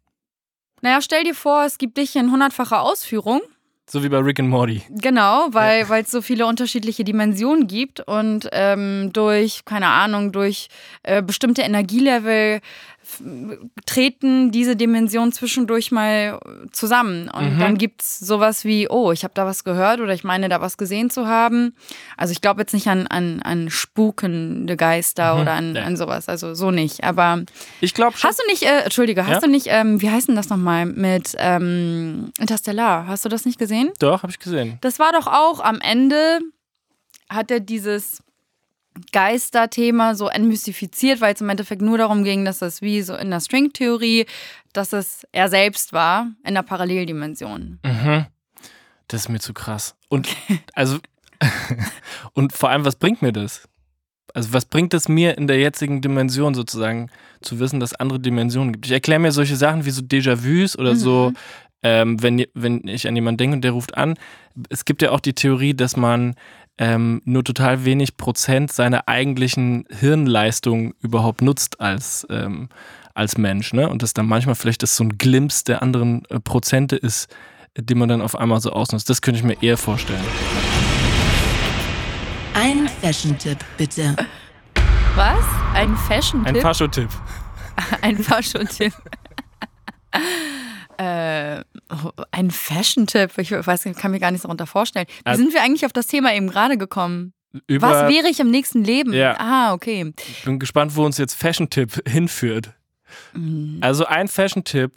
Naja, 0.80 1.00
stell 1.02 1.24
dir 1.24 1.34
vor, 1.34 1.64
es 1.64 1.78
gibt 1.78 1.98
dich 1.98 2.16
in 2.16 2.30
hundertfacher 2.30 2.80
Ausführung. 2.80 3.40
So 3.90 4.02
wie 4.04 4.10
bei 4.10 4.18
Rick 4.18 4.38
and 4.38 4.50
Morty. 4.50 4.82
Genau, 4.90 5.48
weil 5.52 5.88
weil 5.88 6.02
es 6.02 6.10
so 6.10 6.20
viele 6.20 6.44
unterschiedliche 6.44 7.04
Dimensionen 7.04 7.66
gibt 7.66 8.00
und 8.00 8.46
ähm, 8.52 9.10
durch, 9.14 9.64
keine 9.64 9.86
Ahnung, 9.86 10.30
durch 10.30 10.68
äh, 11.04 11.22
bestimmte 11.22 11.62
Energielevel 11.62 12.60
treten 13.86 14.50
diese 14.50 14.76
Dimensionen 14.76 15.32
zwischendurch 15.32 15.90
mal 15.92 16.38
zusammen. 16.72 17.28
Und 17.30 17.54
Mhm. 17.56 17.58
dann 17.58 17.78
gibt 17.78 18.02
es 18.02 18.18
sowas 18.18 18.64
wie, 18.64 18.88
oh, 18.88 19.12
ich 19.12 19.24
habe 19.24 19.34
da 19.34 19.46
was 19.46 19.64
gehört 19.64 20.00
oder 20.00 20.12
ich 20.14 20.24
meine 20.24 20.48
da 20.48 20.60
was 20.60 20.76
gesehen 20.76 21.10
zu 21.10 21.26
haben. 21.26 21.74
Also 22.16 22.32
ich 22.32 22.40
glaube 22.40 22.60
jetzt 22.60 22.74
nicht 22.74 22.86
an, 22.88 23.06
an, 23.06 23.40
an 23.42 23.70
spukende 23.70 24.76
Geister 24.76 25.34
Mhm. 25.34 25.40
oder 25.40 25.52
an, 25.52 25.72
Nee. 25.72 25.80
an 25.80 25.96
sowas, 25.96 26.28
also 26.28 26.54
so 26.54 26.70
nicht. 26.70 27.04
Aber 27.04 27.42
Ich 27.80 27.94
glaube 27.94 28.16
schon. 28.16 28.28
Hast 28.28 28.40
du 28.40 28.46
nicht, 28.46 28.62
äh, 28.64 28.80
Entschuldige, 28.84 29.22
hast 29.26 29.34
Ja? 29.34 29.40
du 29.40 29.48
nicht, 29.48 29.66
ähm, 29.68 30.00
wie 30.02 30.10
heißt 30.10 30.28
denn 30.28 30.36
das 30.36 30.48
nochmal 30.48 30.86
mit 30.86 31.34
ähm, 31.38 32.30
Interstellar? 32.38 33.06
Hast 33.06 33.24
du 33.24 33.28
das 33.28 33.44
nicht 33.44 33.58
gesehen? 33.58 33.90
Doch, 33.98 34.22
habe 34.22 34.30
ich 34.30 34.38
gesehen. 34.38 34.78
Das 34.80 34.98
war 34.98 35.12
doch 35.12 35.26
auch 35.26 35.60
am 35.60 35.80
Ende, 35.80 36.40
hat 37.28 37.50
er 37.50 37.60
dieses 37.60 38.22
Geisterthema 39.12 40.14
so 40.14 40.28
entmystifiziert, 40.28 41.20
weil 41.20 41.34
es 41.34 41.40
im 41.40 41.48
Endeffekt 41.48 41.82
nur 41.82 41.98
darum 41.98 42.24
ging, 42.24 42.44
dass 42.44 42.62
es 42.62 42.82
wie 42.82 43.02
so 43.02 43.14
in 43.14 43.30
der 43.30 43.40
Stringtheorie, 43.40 44.26
dass 44.72 44.92
es 44.92 45.26
er 45.32 45.48
selbst 45.48 45.92
war 45.92 46.28
in 46.44 46.54
der 46.54 46.62
Paralleldimension. 46.62 47.78
Mhm. 47.84 48.26
Das 49.08 49.22
ist 49.22 49.28
mir 49.28 49.40
zu 49.40 49.54
krass. 49.54 49.94
Und 50.08 50.28
also 50.74 50.98
und 52.32 52.52
vor 52.52 52.70
allem, 52.70 52.84
was 52.84 52.96
bringt 52.96 53.22
mir 53.22 53.32
das? 53.32 53.68
Also 54.34 54.52
was 54.52 54.66
bringt 54.66 54.92
es 54.94 55.08
mir 55.08 55.38
in 55.38 55.46
der 55.46 55.58
jetzigen 55.58 56.00
Dimension 56.00 56.54
sozusagen 56.54 57.10
zu 57.40 57.58
wissen, 57.58 57.80
dass 57.80 57.92
es 57.92 58.00
andere 58.00 58.20
Dimensionen 58.20 58.72
gibt? 58.72 58.86
Ich 58.86 58.92
erkläre 58.92 59.20
mir 59.20 59.32
solche 59.32 59.56
Sachen 59.56 59.84
wie 59.84 59.90
so 59.90 60.02
Déjà-vus 60.02 60.76
oder 60.78 60.94
so, 60.94 61.32
ähm, 61.82 62.22
wenn, 62.22 62.44
wenn 62.54 62.86
ich 62.86 63.08
an 63.08 63.16
jemanden 63.16 63.38
denke 63.38 63.56
und 63.56 63.64
der 63.64 63.72
ruft 63.72 63.96
an. 63.96 64.14
Es 64.68 64.84
gibt 64.84 65.02
ja 65.02 65.12
auch 65.12 65.20
die 65.20 65.34
Theorie, 65.34 65.74
dass 65.74 65.96
man 65.96 66.34
ähm, 66.78 67.20
nur 67.24 67.44
total 67.44 67.84
wenig 67.84 68.16
Prozent 68.16 68.72
seiner 68.72 69.08
eigentlichen 69.08 69.84
Hirnleistung 69.90 70.94
überhaupt 71.00 71.42
nutzt 71.42 71.80
als, 71.80 72.26
ähm, 72.30 72.68
als 73.14 73.36
Mensch. 73.36 73.72
Ne? 73.72 73.88
Und 73.88 74.02
dass 74.02 74.14
dann 74.14 74.26
manchmal 74.26 74.54
vielleicht 74.54 74.82
das 74.82 74.96
so 74.96 75.04
ein 75.04 75.18
Glimpse 75.18 75.64
der 75.64 75.82
anderen 75.82 76.24
äh, 76.26 76.38
Prozente 76.38 76.96
ist, 76.96 77.28
den 77.76 77.98
man 77.98 78.08
dann 78.08 78.22
auf 78.22 78.36
einmal 78.36 78.60
so 78.60 78.70
ausnutzt. 78.70 79.10
Das 79.10 79.22
könnte 79.22 79.38
ich 79.38 79.44
mir 79.44 79.60
eher 79.60 79.76
vorstellen. 79.76 80.24
Ein 82.54 82.88
Fashion-Tipp, 83.00 83.58
bitte. 83.76 84.16
Was? 85.14 85.44
Ein 85.74 85.96
Fashion-Tipp? 85.96 86.56
Ein 86.56 86.60
Faschotipp. 86.60 87.08
Ein 88.02 88.18
Fashion-Tipp. 88.18 88.92
Äh, 90.98 91.62
ein 92.32 92.50
Fashion-Tipp. 92.50 93.32
Ich 93.38 93.50
weiß, 93.52 93.86
ich 93.86 93.96
kann 93.96 94.10
mir 94.10 94.20
gar 94.20 94.30
nichts 94.30 94.42
darunter 94.42 94.66
vorstellen. 94.66 95.06
Wie 95.08 95.26
Also- 95.26 95.42
sind 95.42 95.52
wir 95.54 95.62
eigentlich 95.62 95.86
auf 95.86 95.92
das 95.92 96.06
Thema 96.06 96.34
eben 96.34 96.48
gerade 96.48 96.76
gekommen? 96.76 97.32
Über, 97.66 97.88
Was 97.90 98.12
wäre 98.12 98.28
ich 98.28 98.40
im 98.40 98.50
nächsten 98.50 98.84
Leben? 98.84 99.12
Ja. 99.14 99.36
Ah, 99.38 99.72
okay. 99.72 100.12
Ich 100.28 100.44
bin 100.44 100.58
gespannt, 100.58 100.94
wo 100.96 101.04
uns 101.06 101.16
jetzt 101.18 101.34
Fashion-Tipp 101.34 102.02
hinführt. 102.08 102.74
Mhm. 103.32 103.78
Also 103.80 104.04
ein 104.04 104.28
Fashion-Tipp 104.28 104.92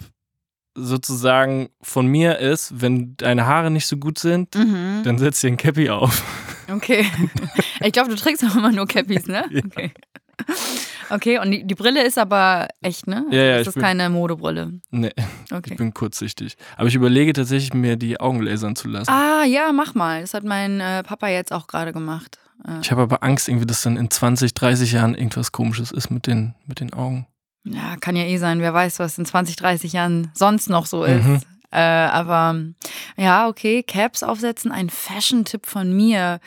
sozusagen 0.75 1.69
von 1.81 2.07
mir 2.07 2.39
ist, 2.39 2.81
wenn 2.81 3.15
deine 3.17 3.45
Haare 3.45 3.71
nicht 3.71 3.87
so 3.87 3.97
gut 3.97 4.17
sind, 4.19 4.55
Mhm. 4.55 5.01
dann 5.03 5.17
setz 5.17 5.41
dir 5.41 5.47
ein 5.47 5.57
Cappy 5.57 5.89
auf. 5.89 6.23
Okay. 6.71 7.05
Ich 7.83 7.93
glaube, 7.93 8.09
du 8.11 8.15
trägst 8.15 8.43
auch 8.45 8.55
immer 8.55 8.71
nur 8.71 8.85
Cappies, 8.85 9.25
ne? 9.27 9.43
Okay. 9.65 9.91
Okay, 11.09 11.39
und 11.39 11.51
die, 11.51 11.63
die 11.65 11.75
Brille 11.75 12.03
ist 12.03 12.17
aber 12.17 12.67
echt, 12.81 13.05
ne? 13.07 13.25
Ja, 13.31 13.43
ja, 13.43 13.51
Das 13.53 13.61
ich 13.63 13.67
ist 13.69 13.73
bin- 13.75 13.83
keine 13.83 14.09
Modebrille. 14.09 14.79
Nee, 14.91 15.11
Okay. 15.51 15.71
ich 15.71 15.77
bin 15.77 15.93
kurzsichtig. 15.93 16.55
Aber 16.77 16.87
ich 16.87 16.95
überlege 16.95 17.33
tatsächlich, 17.33 17.73
mir 17.73 17.97
die 17.97 18.19
Augen 18.19 18.41
lasern 18.41 18.75
zu 18.75 18.87
lassen. 18.87 19.11
Ah, 19.11 19.43
ja, 19.43 19.71
mach 19.73 19.93
mal. 19.93 20.21
Das 20.21 20.33
hat 20.33 20.43
mein 20.45 20.79
äh, 20.79 21.03
Papa 21.03 21.27
jetzt 21.27 21.51
auch 21.51 21.67
gerade 21.67 21.91
gemacht. 21.91 22.39
Äh, 22.65 22.79
Ich 22.81 22.91
habe 22.91 23.01
aber 23.01 23.23
Angst, 23.23 23.49
irgendwie, 23.49 23.65
dass 23.65 23.81
dann 23.81 23.97
in 23.97 24.09
20, 24.09 24.53
30 24.53 24.93
Jahren 24.93 25.13
irgendwas 25.15 25.51
komisches 25.51 25.91
ist 25.91 26.09
mit 26.11 26.27
den, 26.27 26.55
mit 26.65 26.79
den 26.79 26.93
Augen. 26.93 27.27
Ja, 27.65 27.97
kann 27.99 28.15
ja 28.15 28.23
eh 28.23 28.37
sein. 28.37 28.61
Wer 28.61 28.73
weiß, 28.73 28.99
was 28.99 29.17
in 29.17 29.25
20, 29.25 29.55
30 29.57 29.93
Jahren 29.93 30.31
sonst 30.33 30.69
noch 30.69 30.85
so 30.85 31.03
ist. 31.03 31.23
Mhm. 31.25 31.41
Äh, 31.73 31.79
aber 31.79 32.55
ja, 33.17 33.47
okay, 33.47 33.83
Caps 33.83 34.23
aufsetzen, 34.23 34.71
ein 34.71 34.89
Fashion-Tipp 34.89 35.65
von 35.65 35.95
mir. 35.95 36.39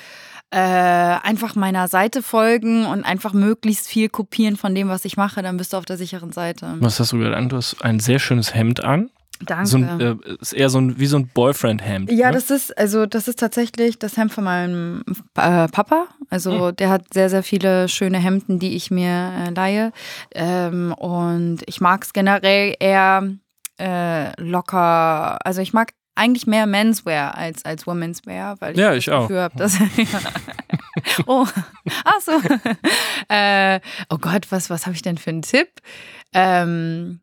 Äh, 0.54 1.18
einfach 1.24 1.56
meiner 1.56 1.88
Seite 1.88 2.22
folgen 2.22 2.86
und 2.86 3.02
einfach 3.02 3.32
möglichst 3.32 3.88
viel 3.88 4.08
kopieren 4.08 4.56
von 4.56 4.72
dem, 4.72 4.88
was 4.88 5.04
ich 5.04 5.16
mache, 5.16 5.42
dann 5.42 5.56
bist 5.56 5.72
du 5.72 5.76
auf 5.78 5.84
der 5.84 5.96
sicheren 5.96 6.30
Seite. 6.30 6.76
Was 6.78 7.00
hast 7.00 7.10
du 7.10 7.18
gerade 7.18 7.36
an? 7.36 7.48
Du 7.48 7.56
hast 7.56 7.82
ein 7.84 7.98
sehr 7.98 8.20
schönes 8.20 8.54
Hemd 8.54 8.84
an. 8.84 9.10
Danke. 9.40 9.66
So 9.66 9.78
ein, 9.78 10.00
äh, 10.00 10.14
ist 10.40 10.52
eher 10.52 10.70
so 10.70 10.80
ein, 10.80 10.96
wie 11.00 11.06
so 11.06 11.16
ein 11.16 11.26
Boyfriend-Hemd. 11.26 12.12
Ja, 12.12 12.28
ne? 12.28 12.34
das 12.34 12.52
ist, 12.52 12.78
also 12.78 13.04
das 13.04 13.26
ist 13.26 13.40
tatsächlich 13.40 13.98
das 13.98 14.16
Hemd 14.16 14.32
von 14.32 14.44
meinem 14.44 15.02
äh, 15.34 15.66
Papa. 15.66 16.06
Also 16.30 16.70
der 16.70 16.88
hat 16.88 17.12
sehr, 17.12 17.30
sehr 17.30 17.42
viele 17.42 17.88
schöne 17.88 18.18
Hemden, 18.18 18.60
die 18.60 18.76
ich 18.76 18.92
mir 18.92 19.32
äh, 19.36 19.50
leihe. 19.50 19.90
Ähm, 20.36 20.94
und 20.96 21.62
ich 21.66 21.80
mag 21.80 22.04
es 22.04 22.12
generell 22.12 22.76
eher 22.78 23.28
äh, 23.80 24.40
locker. 24.40 25.44
Also 25.44 25.62
ich 25.62 25.72
mag 25.72 25.94
eigentlich 26.14 26.46
mehr 26.46 26.66
Menswear 26.66 27.36
als, 27.36 27.64
als 27.64 27.86
Womenswear, 27.86 28.60
weil 28.60 28.72
ich 28.72 28.78
Ja, 28.80 28.90
das 28.90 28.98
ich 28.98 29.10
auch. 29.10 29.22
Gefühl 29.22 29.40
habe, 29.40 29.56
dass. 29.56 29.78
oh, 31.26 31.46
ach 32.04 32.20
so. 32.20 32.32
äh, 33.28 33.80
oh 34.10 34.18
Gott, 34.18 34.46
was, 34.50 34.70
was 34.70 34.86
habe 34.86 34.94
ich 34.94 35.02
denn 35.02 35.18
für 35.18 35.30
einen 35.30 35.42
Tipp? 35.42 35.68
Ähm, 36.32 37.20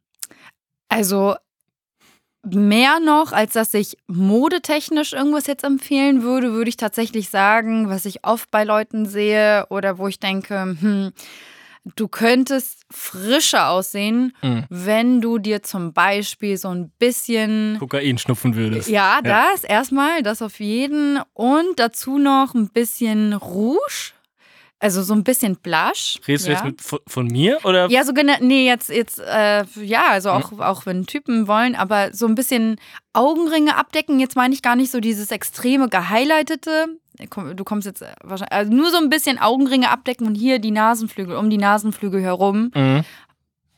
also 0.90 1.36
mehr 2.44 3.00
noch, 3.00 3.34
als 3.34 3.54
dass 3.54 3.74
ich 3.74 3.98
modetechnisch 4.08 5.14
irgendwas 5.14 5.48
jetzt 5.48 5.64
empfehlen 5.64 6.24
würde, 6.24 6.54
würde 6.54 6.70
ich 6.70 6.78
tatsächlich 6.78 7.30
sagen, 7.30 7.90
was 7.90 8.06
ich 8.06 8.26
oft 8.26 8.50
bei 8.50 8.64
Leuten 8.64 9.06
sehe 9.06 9.68
oder 9.70 9.98
wo 10.00 10.08
ich 10.08 10.20
denke, 10.20 10.76
hm, 10.80 11.14
du 11.96 12.08
könntest 12.08 12.82
frischer 12.92 13.70
aussehen, 13.70 14.36
Mhm. 14.42 14.66
wenn 14.70 15.22
du 15.22 15.38
dir 15.40 15.64
zum 15.64 15.94
Beispiel 15.94 16.58
so 16.58 16.70
ein 16.70 16.92
bisschen 17.00 17.78
Kokain 17.80 18.18
schnupfen 18.18 18.56
würdest. 18.56 18.88
ja, 18.90 19.20
das 19.24 19.64
erstmal, 19.64 20.22
das 20.24 20.42
auf 20.42 20.60
jeden. 20.60 21.20
Und 21.34 21.80
dazu 21.80 22.18
noch 22.18 22.54
ein 22.54 22.70
bisschen 22.70 23.34
Rouge. 23.34 24.12
Also 24.84 25.04
so 25.04 25.14
ein 25.14 25.24
bisschen 25.24 25.58
Blush. 25.58 26.20
Redest 26.28 26.48
du 26.48 26.52
ja. 26.52 26.58
jetzt 26.58 26.66
mit, 26.66 27.02
von, 27.08 27.28
mir 27.28 27.60
oder? 27.64 27.88
Ja, 27.92 28.04
so 28.04 28.14
genau, 28.14 28.34
nee, 28.42 28.66
jetzt, 28.66 28.90
jetzt, 28.90 29.20
äh, 29.20 29.64
ja, 29.76 30.06
also 30.10 30.32
auch, 30.32 30.52
auch 30.60 30.88
wenn 30.88 31.06
Typen 31.06 31.48
wollen, 31.48 31.76
aber 31.76 32.14
so 32.14 32.26
ein 32.26 32.34
bisschen 32.34 32.78
Augenringe 33.14 33.76
abdecken. 33.78 34.20
Jetzt 34.20 34.36
meine 34.36 34.56
ich 34.56 34.64
gar 34.64 34.76
nicht 34.76 34.92
so 34.92 35.00
dieses 35.00 35.30
extreme 35.30 35.88
gehighlightete. 35.88 36.88
Du 37.56 37.64
kommst 37.64 37.86
jetzt 37.86 38.02
äh, 38.02 38.08
wahrscheinlich, 38.24 38.54
also 38.54 38.74
nur 38.74 38.90
so 38.90 38.98
ein 38.98 39.10
bisschen 39.10 39.38
Augenringe 39.38 39.92
abdecken 39.92 40.26
und 40.26 40.34
hier 40.34 40.58
die 40.58 40.72
Nasenflügel, 40.72 41.36
um 41.36 41.52
die 41.52 41.58
Nasenflügel 41.58 42.20
herum, 42.20 42.72
Mhm. 42.74 43.04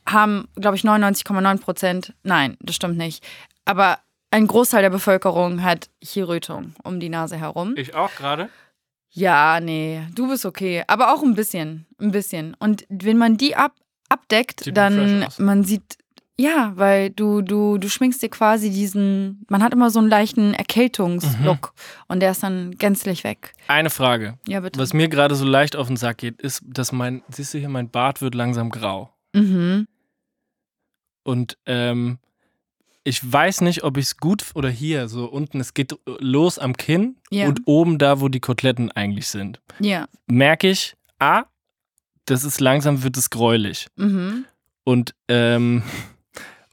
haben, 0.08 0.48
glaube 0.56 0.76
ich, 0.76 0.84
99,9 0.84 1.58
Prozent, 1.60 2.14
nein, 2.22 2.56
das 2.60 2.76
stimmt 2.76 2.96
nicht, 2.96 3.22
aber 3.66 3.98
ein 4.30 4.46
Großteil 4.46 4.82
der 4.82 4.90
Bevölkerung 4.90 5.62
hat 5.62 5.90
hier 6.02 6.28
Rötung 6.28 6.74
um 6.82 6.98
die 6.98 7.08
Nase 7.10 7.36
herum. 7.36 7.74
Ich 7.76 7.94
auch 7.94 8.14
gerade. 8.16 8.48
Ja, 9.14 9.60
nee, 9.60 10.02
du 10.14 10.28
bist 10.28 10.44
okay. 10.44 10.82
Aber 10.88 11.14
auch 11.14 11.22
ein 11.22 11.34
bisschen. 11.34 11.86
Ein 12.00 12.10
bisschen. 12.10 12.54
Und 12.58 12.84
wenn 12.88 13.16
man 13.16 13.36
die 13.36 13.54
ab, 13.54 13.72
abdeckt, 14.08 14.64
Sieht 14.64 14.76
man 14.76 14.96
dann 14.96 15.22
aus. 15.24 15.38
man 15.38 15.64
sieht. 15.64 15.98
Ja, 16.36 16.72
weil 16.74 17.10
du, 17.10 17.42
du, 17.42 17.78
du 17.78 17.88
schminkst 17.88 18.20
dir 18.20 18.28
quasi 18.28 18.68
diesen, 18.70 19.46
man 19.48 19.62
hat 19.62 19.72
immer 19.72 19.90
so 19.90 20.00
einen 20.00 20.08
leichten 20.08 20.52
Erkältungslook 20.52 21.74
und 22.08 22.18
der 22.18 22.32
ist 22.32 22.42
dann 22.42 22.72
gänzlich 22.72 23.22
weg. 23.22 23.54
Eine 23.68 23.88
Frage. 23.88 24.36
Ja, 24.48 24.58
bitte. 24.58 24.80
Was 24.80 24.92
mir 24.94 25.08
gerade 25.08 25.36
so 25.36 25.44
leicht 25.44 25.76
auf 25.76 25.86
den 25.86 25.96
Sack 25.96 26.18
geht, 26.18 26.40
ist, 26.42 26.64
dass 26.66 26.90
mein, 26.90 27.22
siehst 27.28 27.54
du 27.54 27.58
hier, 27.58 27.68
mein 27.68 27.88
Bart 27.88 28.20
wird 28.20 28.34
langsam 28.34 28.70
grau. 28.70 29.10
Mhm. 29.32 29.86
Und 31.22 31.56
ähm, 31.66 32.18
ich 33.04 33.20
weiß 33.32 33.60
nicht, 33.60 33.84
ob 33.84 33.96
ich 33.98 34.06
es 34.06 34.16
gut 34.16 34.44
oder 34.54 34.70
hier, 34.70 35.08
so 35.08 35.26
unten, 35.26 35.60
es 35.60 35.74
geht 35.74 35.94
los 36.20 36.58
am 36.58 36.76
Kinn 36.76 37.16
Ja. 37.30 37.46
und 37.46 37.60
oben 37.66 37.98
da, 37.98 38.20
wo 38.20 38.28
die 38.28 38.40
Koteletten 38.40 38.90
eigentlich 38.92 39.28
sind. 39.28 39.60
Ja. 39.78 40.08
Merke 40.26 40.70
ich, 40.70 40.94
A, 41.18 41.44
das 42.24 42.44
ist 42.44 42.60
langsam 42.60 43.02
wird 43.02 43.16
es 43.18 43.28
gräulich. 43.30 43.86
Mhm. 43.96 44.46
Und, 44.84 45.14
ähm, 45.28 45.82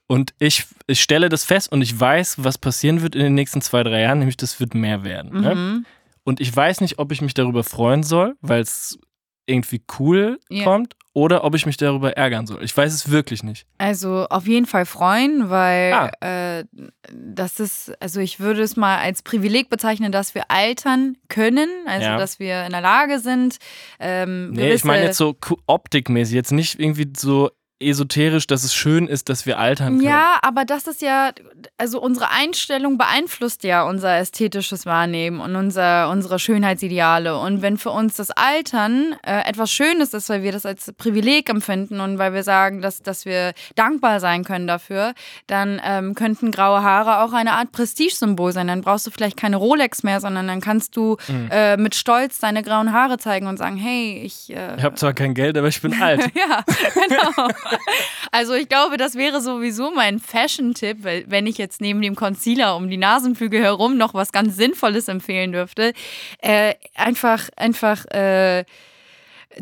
und 0.07 0.33
ich, 0.39 0.65
ich 0.87 1.01
stelle 1.01 1.29
das 1.29 1.43
fest 1.45 1.71
und 1.71 1.81
ich 1.81 1.97
weiß, 1.99 2.43
was 2.43 2.57
passieren 2.57 3.01
wird 3.01 3.15
in 3.15 3.21
den 3.23 3.33
nächsten 3.33 3.61
zwei, 3.61 3.83
drei 3.83 4.01
Jahren, 4.01 4.19
nämlich 4.19 4.37
das 4.37 4.59
wird 4.59 4.73
mehr 4.73 5.03
werden. 5.03 5.41
Ne? 5.41 5.55
Mhm. 5.55 5.85
Und 6.23 6.39
ich 6.39 6.55
weiß 6.55 6.81
nicht, 6.81 6.99
ob 6.99 7.11
ich 7.11 7.21
mich 7.21 7.33
darüber 7.33 7.63
freuen 7.63 8.03
soll, 8.03 8.35
weil 8.41 8.61
es 8.61 8.99
irgendwie 9.45 9.81
cool 9.99 10.39
Ja. 10.49 10.63
kommt, 10.63 10.95
oder 11.13 11.43
ob 11.43 11.55
ich 11.55 11.65
mich 11.65 11.75
darüber 11.77 12.15
ärgern 12.15 12.47
soll. 12.47 12.63
Ich 12.63 12.75
weiß 12.75 12.93
es 12.93 13.09
wirklich 13.11 13.43
nicht. 13.43 13.65
Also 13.77 14.27
auf 14.29 14.47
jeden 14.47 14.65
Fall 14.65 14.85
freuen, 14.85 15.49
weil 15.49 15.93
Ah. 15.93 16.11
äh, 16.59 16.63
das 17.11 17.59
ist, 17.59 17.91
also 18.01 18.21
ich 18.21 18.39
würde 18.39 18.61
es 18.61 18.77
mal 18.77 18.97
als 18.99 19.21
Privileg 19.21 19.69
bezeichnen, 19.69 20.11
dass 20.11 20.35
wir 20.35 20.49
altern 20.49 21.17
können, 21.27 21.69
also 21.85 22.05
Ja. 22.07 22.17
dass 22.17 22.39
wir 22.39 22.63
in 22.65 22.71
der 22.71 22.81
Lage 22.81 23.19
sind. 23.19 23.57
Ähm, 23.99 24.51
Nee, 24.51 24.71
ich 24.73 24.83
meine 24.85 25.03
jetzt 25.03 25.17
so 25.17 25.35
optikmäßig, 25.67 26.33
jetzt 26.33 26.51
nicht 26.53 26.79
irgendwie 26.79 27.11
so 27.17 27.51
esoterisch, 27.81 28.47
dass 28.47 28.63
es 28.63 28.73
schön 28.73 29.07
ist, 29.07 29.29
dass 29.29 29.45
wir 29.45 29.59
altern 29.59 29.97
können. 29.97 30.01
Ja, 30.09 30.37
aber 30.41 30.65
das 30.65 30.87
ist 30.87 31.01
ja, 31.01 31.31
also 31.77 31.99
unsere 32.01 32.29
Einstellung 32.29 32.97
beeinflusst 32.97 33.63
ja 33.63 33.83
unser 33.83 34.17
ästhetisches 34.17 34.85
Wahrnehmen 34.85 35.39
und 35.39 35.55
unser, 35.55 36.09
unsere 36.09 36.39
Schönheitsideale. 36.39 37.37
Und 37.37 37.61
wenn 37.61 37.77
für 37.77 37.89
uns 37.91 38.15
das 38.15 38.31
Altern 38.31 39.15
äh, 39.25 39.41
etwas 39.49 39.71
Schönes 39.71 40.13
ist, 40.13 40.29
weil 40.29 40.43
wir 40.43 40.51
das 40.51 40.65
als 40.65 40.91
Privileg 40.93 41.49
empfinden 41.49 41.99
und 41.99 42.17
weil 42.17 42.33
wir 42.33 42.43
sagen, 42.43 42.81
dass, 42.81 43.01
dass 43.01 43.25
wir 43.25 43.53
dankbar 43.75 44.19
sein 44.19 44.43
können 44.43 44.67
dafür, 44.67 45.13
dann 45.47 45.81
ähm, 45.83 46.15
könnten 46.15 46.51
graue 46.51 46.83
Haare 46.83 47.21
auch 47.21 47.33
eine 47.33 47.53
Art 47.53 47.71
Prestigesymbol 47.71 48.51
sein. 48.51 48.67
Dann 48.67 48.81
brauchst 48.81 49.07
du 49.07 49.11
vielleicht 49.11 49.37
keine 49.37 49.55
Rolex 49.57 50.03
mehr, 50.03 50.19
sondern 50.21 50.47
dann 50.47 50.61
kannst 50.61 50.95
du 50.95 51.17
Mhm. 51.27 51.49
äh, 51.51 51.77
mit 51.77 51.95
Stolz 51.95 52.39
deine 52.39 52.63
grauen 52.63 52.93
Haare 52.93 53.17
zeigen 53.17 53.47
und 53.47 53.57
sagen, 53.57 53.77
hey, 53.77 54.21
ich... 54.25 54.49
Äh, 54.55 54.75
Ich 54.77 54.83
habe 54.83 54.95
zwar 54.95 55.13
kein 55.13 55.33
Geld, 55.33 55.57
aber 55.57 55.67
ich 55.67 55.81
bin 55.81 55.93
alt. 56.01 56.21
ja, 56.35 56.63
genau. 56.93 57.47
Also 58.33 58.53
ich 58.53 58.69
glaube, 58.69 58.95
das 58.95 59.15
wäre 59.15 59.41
sowieso 59.41 59.91
mein 59.91 60.19
Fashion-Tipp, 60.19 60.99
wenn 61.03 61.47
ich 61.47 61.57
jetzt 61.57 61.81
neben 61.81 62.01
dem 62.01 62.15
Concealer 62.15 62.77
um 62.77 62.89
die 62.89 62.97
Nasenflügel 62.97 63.61
herum 63.61 63.97
noch 63.97 64.13
was 64.13 64.31
ganz 64.31 64.55
Sinnvolles 64.55 65.09
empfehlen 65.09 65.51
dürfte, 65.51 65.93
äh, 66.39 66.75
einfach, 66.95 67.49
einfach 67.57 68.05
äh, 68.05 68.63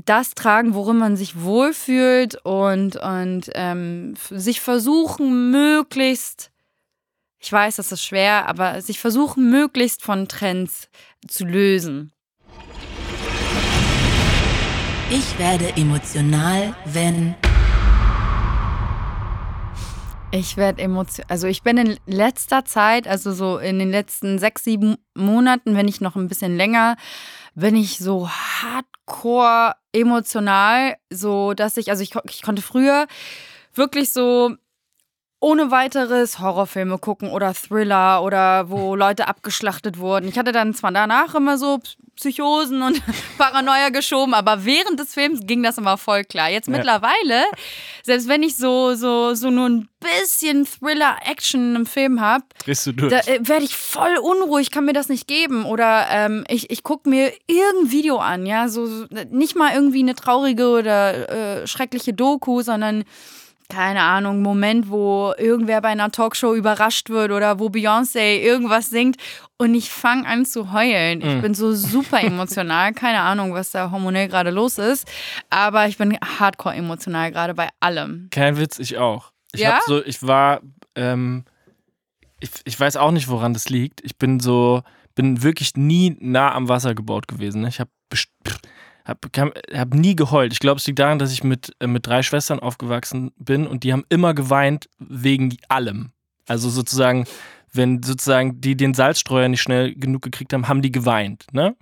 das 0.06 0.36
tragen, 0.36 0.76
worin 0.76 0.98
man 0.98 1.18
sich 1.18 1.42
wohlfühlt 1.42 2.36
und, 2.46 2.96
und 2.98 3.50
ähm, 3.56 4.14
sich 4.30 4.62
versuchen, 4.62 5.52
möglichst, 5.52 6.52
ich 7.40 7.52
weiß, 7.52 7.78
das 7.78 7.92
ist 7.92 8.04
schwer, 8.04 8.48
aber 8.48 8.82
sich 8.82 9.00
versuchen, 9.00 9.50
möglichst 9.50 10.04
von 10.04 10.28
Trends 10.28 10.90
zu 11.28 11.46
lösen. 11.46 12.12
Ich 15.12 15.40
werde 15.40 15.76
emotional, 15.76 16.76
wenn 16.86 17.36
Ich 20.32 20.58
werde 20.58 20.84
emotional. 20.84 21.26
Also 21.28 21.48
ich 21.48 21.64
bin 21.64 21.78
in 21.78 22.00
letzter 22.06 22.64
Zeit, 22.64 23.08
also 23.08 23.32
so 23.32 23.58
in 23.58 23.80
den 23.80 23.90
letzten 23.90 24.38
sechs, 24.38 24.64
sieben 24.64 24.98
Monaten, 25.16 25.76
wenn 25.76 25.88
nicht 25.88 26.02
noch 26.02 26.16
ein 26.16 26.28
bisschen 26.28 26.56
länger, 26.56 26.98
bin 27.56 27.76
ich 27.76 27.98
so 27.98 28.30
hardcore 28.30 29.74
emotional, 29.92 30.98
so 31.10 31.56
dass 31.56 31.78
ich, 31.78 31.90
also 31.90 32.04
ich, 32.04 32.14
ich 32.30 32.44
konnte 32.44 32.62
früher 32.62 33.08
wirklich 33.74 34.14
so 34.14 34.56
ohne 35.42 35.72
weiteres 35.72 36.40
Horrorfilme 36.40 36.98
gucken 36.98 37.30
oder 37.32 37.54
Thriller 37.54 38.24
oder 38.24 38.70
wo 38.70 38.96
Leute 38.98 39.28
abgeschlachtet 39.28 39.98
wurden. 39.98 40.28
Ich 40.28 40.38
hatte 40.38 40.52
dann 40.52 40.74
zwar 40.74 40.92
danach 40.92 41.34
immer 41.36 41.58
so 41.58 41.80
Psychosen 42.18 42.82
und 42.82 43.02
Paranoia 43.38 43.88
geschoben, 43.90 44.34
aber 44.34 44.66
während 44.66 45.00
des 45.00 45.14
Films 45.14 45.40
ging 45.44 45.64
das 45.64 45.78
immer 45.78 45.98
voll 45.98 46.26
klar. 46.26 46.50
Jetzt 46.50 46.68
Ja. 46.68 46.74
mittlerweile, 46.76 47.44
selbst 48.04 48.28
wenn 48.28 48.44
ich 48.44 48.58
so, 48.58 48.94
so, 48.96 49.34
so 49.36 49.50
nur 49.50 49.70
ein 49.70 49.88
bisschen 50.02 50.66
Thriller-Action 50.66 51.78
im 51.78 51.86
Film 51.86 52.20
habe, 52.20 52.44
da 52.66 53.20
äh, 53.20 53.40
werde 53.48 53.64
ich 53.64 53.78
voll 53.78 54.18
unruhig, 54.18 54.70
kann 54.72 54.84
mir 54.84 54.92
das 54.94 55.08
nicht 55.08 55.28
geben. 55.30 55.64
Oder 55.64 56.08
ähm, 56.12 56.44
ich, 56.50 56.70
ich 56.70 56.84
gucke 56.84 57.08
mir 57.10 57.32
irgendein 57.48 57.92
Video 57.92 58.18
an, 58.18 58.46
ja, 58.46 58.68
so 58.68 58.86
so- 58.86 59.06
nicht 59.30 59.56
mal 59.56 59.74
irgendwie 59.74 60.00
eine 60.02 60.16
traurige 60.16 60.68
oder 60.70 61.62
äh, 61.62 61.68
schreckliche 61.68 62.14
Doku, 62.14 62.62
sondern 62.62 63.06
keine 63.70 64.02
Ahnung, 64.02 64.42
Moment, 64.42 64.90
wo 64.90 65.34
irgendwer 65.38 65.80
bei 65.82 65.90
einer 65.90 66.12
Talkshow 66.12 66.56
überrascht 66.56 67.10
wird 67.10 67.32
oder 67.32 67.60
wo 67.60 67.68
Beyoncé 67.68 68.40
irgendwas 68.40 68.90
singt 68.90 69.18
und 69.58 69.76
ich 69.76 69.92
fange 69.92 70.28
an 70.28 70.46
zu 70.46 70.74
heulen. 70.74 71.22
Ich 71.22 71.36
Mm. 71.36 71.42
bin 71.42 71.54
so 71.54 71.74
super 71.74 72.20
emotional, 72.22 72.94
keine 72.94 73.20
Ahnung, 73.22 73.54
was 73.54 73.72
da 73.72 73.92
hormonell 73.92 74.28
gerade 74.28 74.50
los 74.50 74.78
ist, 74.80 75.08
aber 75.52 75.88
ich 75.88 75.98
bin 75.98 76.18
hardcore 76.40 76.76
emotional 76.76 77.32
gerade 77.32 77.54
bei 77.54 77.70
allem. 77.80 78.28
Kein 78.32 78.58
Witz, 78.58 78.80
ich 78.80 78.98
auch. 78.98 79.32
Ich 79.54 79.62
Ja? 79.62 79.76
hab 79.76 79.84
so, 79.84 80.04
ich 80.04 80.26
war, 80.26 80.62
ähm, 80.96 81.46
ich, 82.40 82.50
ich 82.66 82.80
weiß 82.80 82.98
auch 82.98 83.12
nicht, 83.12 83.28
woran 83.28 83.54
das 83.54 83.70
liegt. 83.70 84.02
Ich 84.04 84.18
bin 84.18 84.40
so, 84.40 84.82
bin 85.14 85.44
wirklich 85.44 85.76
nie 85.76 86.18
nah 86.20 86.54
am 86.54 86.70
Wasser 86.70 86.96
gebaut 86.96 87.28
gewesen. 87.28 87.66
Ich 87.68 87.80
habe 87.80 87.90
hab, 89.10 89.34
kam- 89.34 89.54
hab 89.74 89.94
nie 89.94 90.16
geheult. 90.16 90.54
Ich 90.54 90.60
glaube, 90.60 90.78
es 90.80 90.88
liegt 90.88 91.00
daran, 91.00 91.20
dass 91.20 91.32
ich 91.32 91.44
mit, 91.44 91.76
äh, 91.80 91.88
mit 91.88 92.06
drei 92.08 92.24
Schwestern 92.24 92.60
aufgewachsen 92.60 93.32
bin 93.38 93.68
und 93.68 93.84
die 93.84 93.92
haben 93.94 94.06
immer 94.10 94.34
geweint 94.34 94.90
wegen 95.00 95.56
allem. 95.68 96.12
Also 96.48 96.70
sozusagen, 96.70 97.26
wenn 97.74 98.02
sozusagen 98.02 98.62
die 98.62 98.76
den 98.76 98.94
Salzstreuer 98.94 99.48
nicht 99.50 99.62
schnell 99.62 99.94
genug 99.96 100.22
gekriegt 100.22 100.54
haben, 100.54 100.68
haben 100.68 100.82
die 100.82 100.92
geweint, 100.92 101.46
ne? 101.52 101.76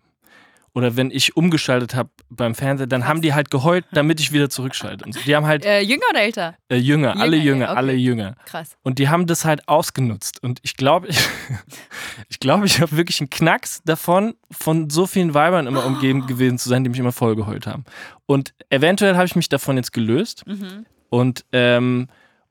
Oder 0.77 0.95
wenn 0.95 1.09
ich 1.09 1.35
umgeschaltet 1.35 1.95
habe 1.95 2.11
beim 2.29 2.53
Fernseher, 2.53 2.85
dann 2.85 3.07
haben 3.07 3.23
die 3.23 3.33
halt 3.33 3.49
geheult, 3.49 3.83
damit 3.93 4.19
ich 4.19 4.31
wieder 4.31 4.47
zurückschalte. 4.47 5.03
Und 5.05 5.13
so. 5.15 5.19
Die 5.25 5.35
haben 5.35 5.47
halt 5.47 5.65
Äh, 5.65 5.79
jünger 5.81 6.03
oder 6.11 6.21
älter? 6.21 6.55
äh, 6.69 6.75
Jünger, 6.75 7.17
alle 7.19 7.35
Jünger, 7.35 7.45
Jünger, 7.45 7.65
ja, 7.65 7.71
okay. 7.71 7.77
alle 7.79 7.93
Jünger. 7.93 8.35
Krass. 8.45 8.77
Und 8.83 8.99
die 8.99 9.09
haben 9.09 9.25
das 9.25 9.43
halt 9.43 9.67
ausgenutzt. 9.67 10.43
Und 10.43 10.59
ich 10.61 10.77
glaube, 10.77 11.07
ich, 11.07 11.17
ich, 12.29 12.39
glaube, 12.39 12.67
ich 12.67 12.79
habe 12.79 12.95
wirklich 12.95 13.19
einen 13.21 13.31
Knacks 13.31 13.81
davon, 13.85 14.35
von 14.51 14.91
so 14.91 15.07
vielen 15.07 15.33
Weibern 15.33 15.65
immer 15.65 15.83
umgeben 15.83 16.27
gewesen 16.27 16.59
zu 16.59 16.69
sein, 16.69 16.83
die 16.83 16.91
mich 16.91 16.99
immer 16.99 17.11
vollgeheult 17.11 17.65
haben. 17.65 17.83
Und 18.27 18.53
eventuell 18.69 19.15
habe 19.15 19.25
ich 19.25 19.35
mich 19.35 19.49
davon 19.49 19.77
jetzt 19.77 19.93
gelöst 19.93 20.43
Mhm. 20.45 20.85
und, 21.09 21.43
ähm, 21.53 22.07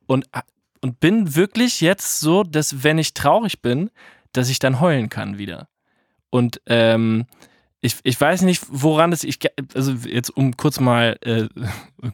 und, 0.07 0.27
und 0.81 0.99
bin 0.99 1.37
wirklich 1.37 1.81
jetzt 1.81 2.19
so, 2.19 2.43
dass 2.43 2.83
wenn 2.83 2.99
ich 2.99 3.15
traurig 3.15 3.63
bin, 3.63 3.91
dass 4.33 4.49
ich 4.51 4.59
dann 4.59 4.81
heulen 4.81 5.11
kann 5.11 5.39
wieder. 5.39 5.69
Und 6.31 6.61
ähm, 6.67 7.27
ich, 7.87 7.97
ich 8.03 8.21
weiß 8.21 8.43
nicht, 8.43 8.63
woran 8.69 9.13
es, 9.13 9.25
ich, 9.25 9.39
also 9.75 9.93
jetzt 9.93 10.31
um 10.37 10.57
kurz 10.57 10.81
mal, 10.81 11.17
äh, 11.23 11.47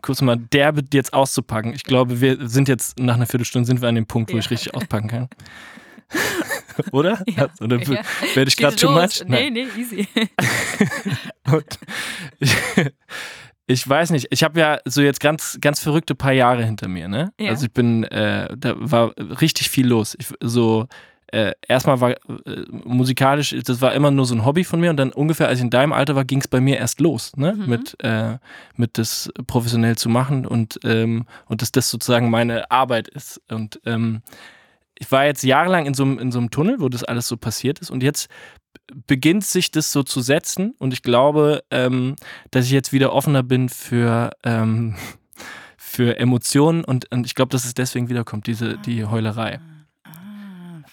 kurz 0.02 0.20
mal 0.22 0.36
derbe 0.36 0.82
jetzt 0.92 1.12
auszupacken. 1.14 1.72
Ich 1.74 1.82
glaube, 1.84 2.20
wir 2.20 2.48
sind 2.48 2.68
jetzt 2.68 2.98
nach 2.98 3.14
einer 3.14 3.26
Viertelstunde 3.26 3.66
sind 3.66 3.80
wir 3.80 3.88
an 3.88 3.94
dem 3.94 4.06
Punkt, 4.06 4.30
wo 4.30 4.34
Ja. 4.36 4.40
ich 4.40 4.50
richtig 4.50 4.74
auspacken 4.74 5.08
kann. 5.08 5.28
Oder? 6.92 7.22
Ja. 7.26 7.48
Oder 7.60 7.78
Ja. 7.82 8.02
werde 8.34 8.48
ich 8.48 8.56
gerade 8.56 8.76
too 8.76 8.90
much? 8.90 9.22
Nee, 9.26 9.50
nee, 9.50 9.66
easy. 9.76 10.06
Ich, 12.38 12.56
ich 13.66 13.88
weiß 13.88 14.10
nicht, 14.10 14.26
ich 14.30 14.42
habe 14.42 14.58
ja 14.60 14.78
so 14.84 15.00
jetzt 15.02 15.20
ganz, 15.20 15.56
ganz 15.60 15.80
verrückte 15.80 16.14
paar 16.14 16.32
Jahre 16.32 16.64
hinter 16.64 16.88
mir, 16.88 17.08
ne? 17.08 17.32
Ja. 17.40 17.50
Also 17.50 17.66
ich 17.66 17.72
bin, 17.72 18.04
äh, 18.04 18.48
da 18.56 18.74
war 18.76 19.14
richtig 19.40 19.70
viel 19.70 19.86
los. 19.86 20.16
Ich, 20.18 20.26
so, 20.42 20.86
äh, 21.32 21.52
erstmal 21.66 22.00
war 22.00 22.10
äh, 22.12 22.16
musikalisch, 22.84 23.54
das 23.64 23.80
war 23.80 23.92
immer 23.94 24.10
nur 24.10 24.26
so 24.26 24.34
ein 24.34 24.44
Hobby 24.44 24.64
von 24.64 24.80
mir 24.80 24.90
und 24.90 24.96
dann 24.98 25.12
ungefähr, 25.12 25.48
als 25.48 25.58
ich 25.58 25.64
in 25.64 25.70
deinem 25.70 25.92
Alter 25.92 26.14
war, 26.14 26.24
ging 26.24 26.40
es 26.40 26.46
bei 26.48 26.60
mir 26.60 26.76
erst 26.76 27.00
los, 27.00 27.32
ne? 27.36 27.54
Mhm. 27.54 27.66
Mit, 27.68 27.96
äh, 28.04 28.38
mit 28.76 28.98
das 28.98 29.30
professionell 29.46 29.96
zu 29.96 30.08
machen 30.08 30.46
und, 30.46 30.78
ähm, 30.84 31.24
und 31.46 31.62
dass 31.62 31.72
das 31.72 31.90
sozusagen 31.90 32.30
meine 32.30 32.70
Arbeit 32.70 33.08
ist. 33.08 33.40
Und 33.50 33.80
ähm, 33.86 34.22
ich 34.98 35.10
war 35.10 35.24
jetzt 35.24 35.42
jahrelang 35.42 35.86
in 35.86 35.94
so, 35.94 36.04
einem- 36.04 36.18
in 36.18 36.30
so 36.30 36.38
einem 36.38 36.50
Tunnel, 36.50 36.80
wo 36.80 36.88
das 36.88 37.02
alles 37.02 37.26
so 37.28 37.36
passiert 37.36 37.78
ist 37.80 37.90
und 37.90 38.02
jetzt 38.02 38.28
beginnt 39.06 39.44
sich 39.44 39.70
das 39.70 39.90
so 39.90 40.02
zu 40.02 40.20
setzen 40.20 40.74
und 40.78 40.92
ich 40.92 41.02
glaube, 41.02 41.62
ähm, 41.70 42.16
dass 42.50 42.66
ich 42.66 42.72
jetzt 42.72 42.92
wieder 42.92 43.12
offener 43.12 43.42
bin 43.42 43.68
für, 43.70 44.30
ähm, 44.44 44.96
für 45.78 46.18
Emotionen 46.18 46.84
und, 46.84 47.10
und 47.10 47.24
ich 47.26 47.34
glaube, 47.34 47.50
dass 47.50 47.64
es 47.64 47.74
deswegen 47.74 48.08
wiederkommt, 48.10 48.46
diese, 48.46 48.76
die 48.78 49.04
Heulerei. 49.06 49.60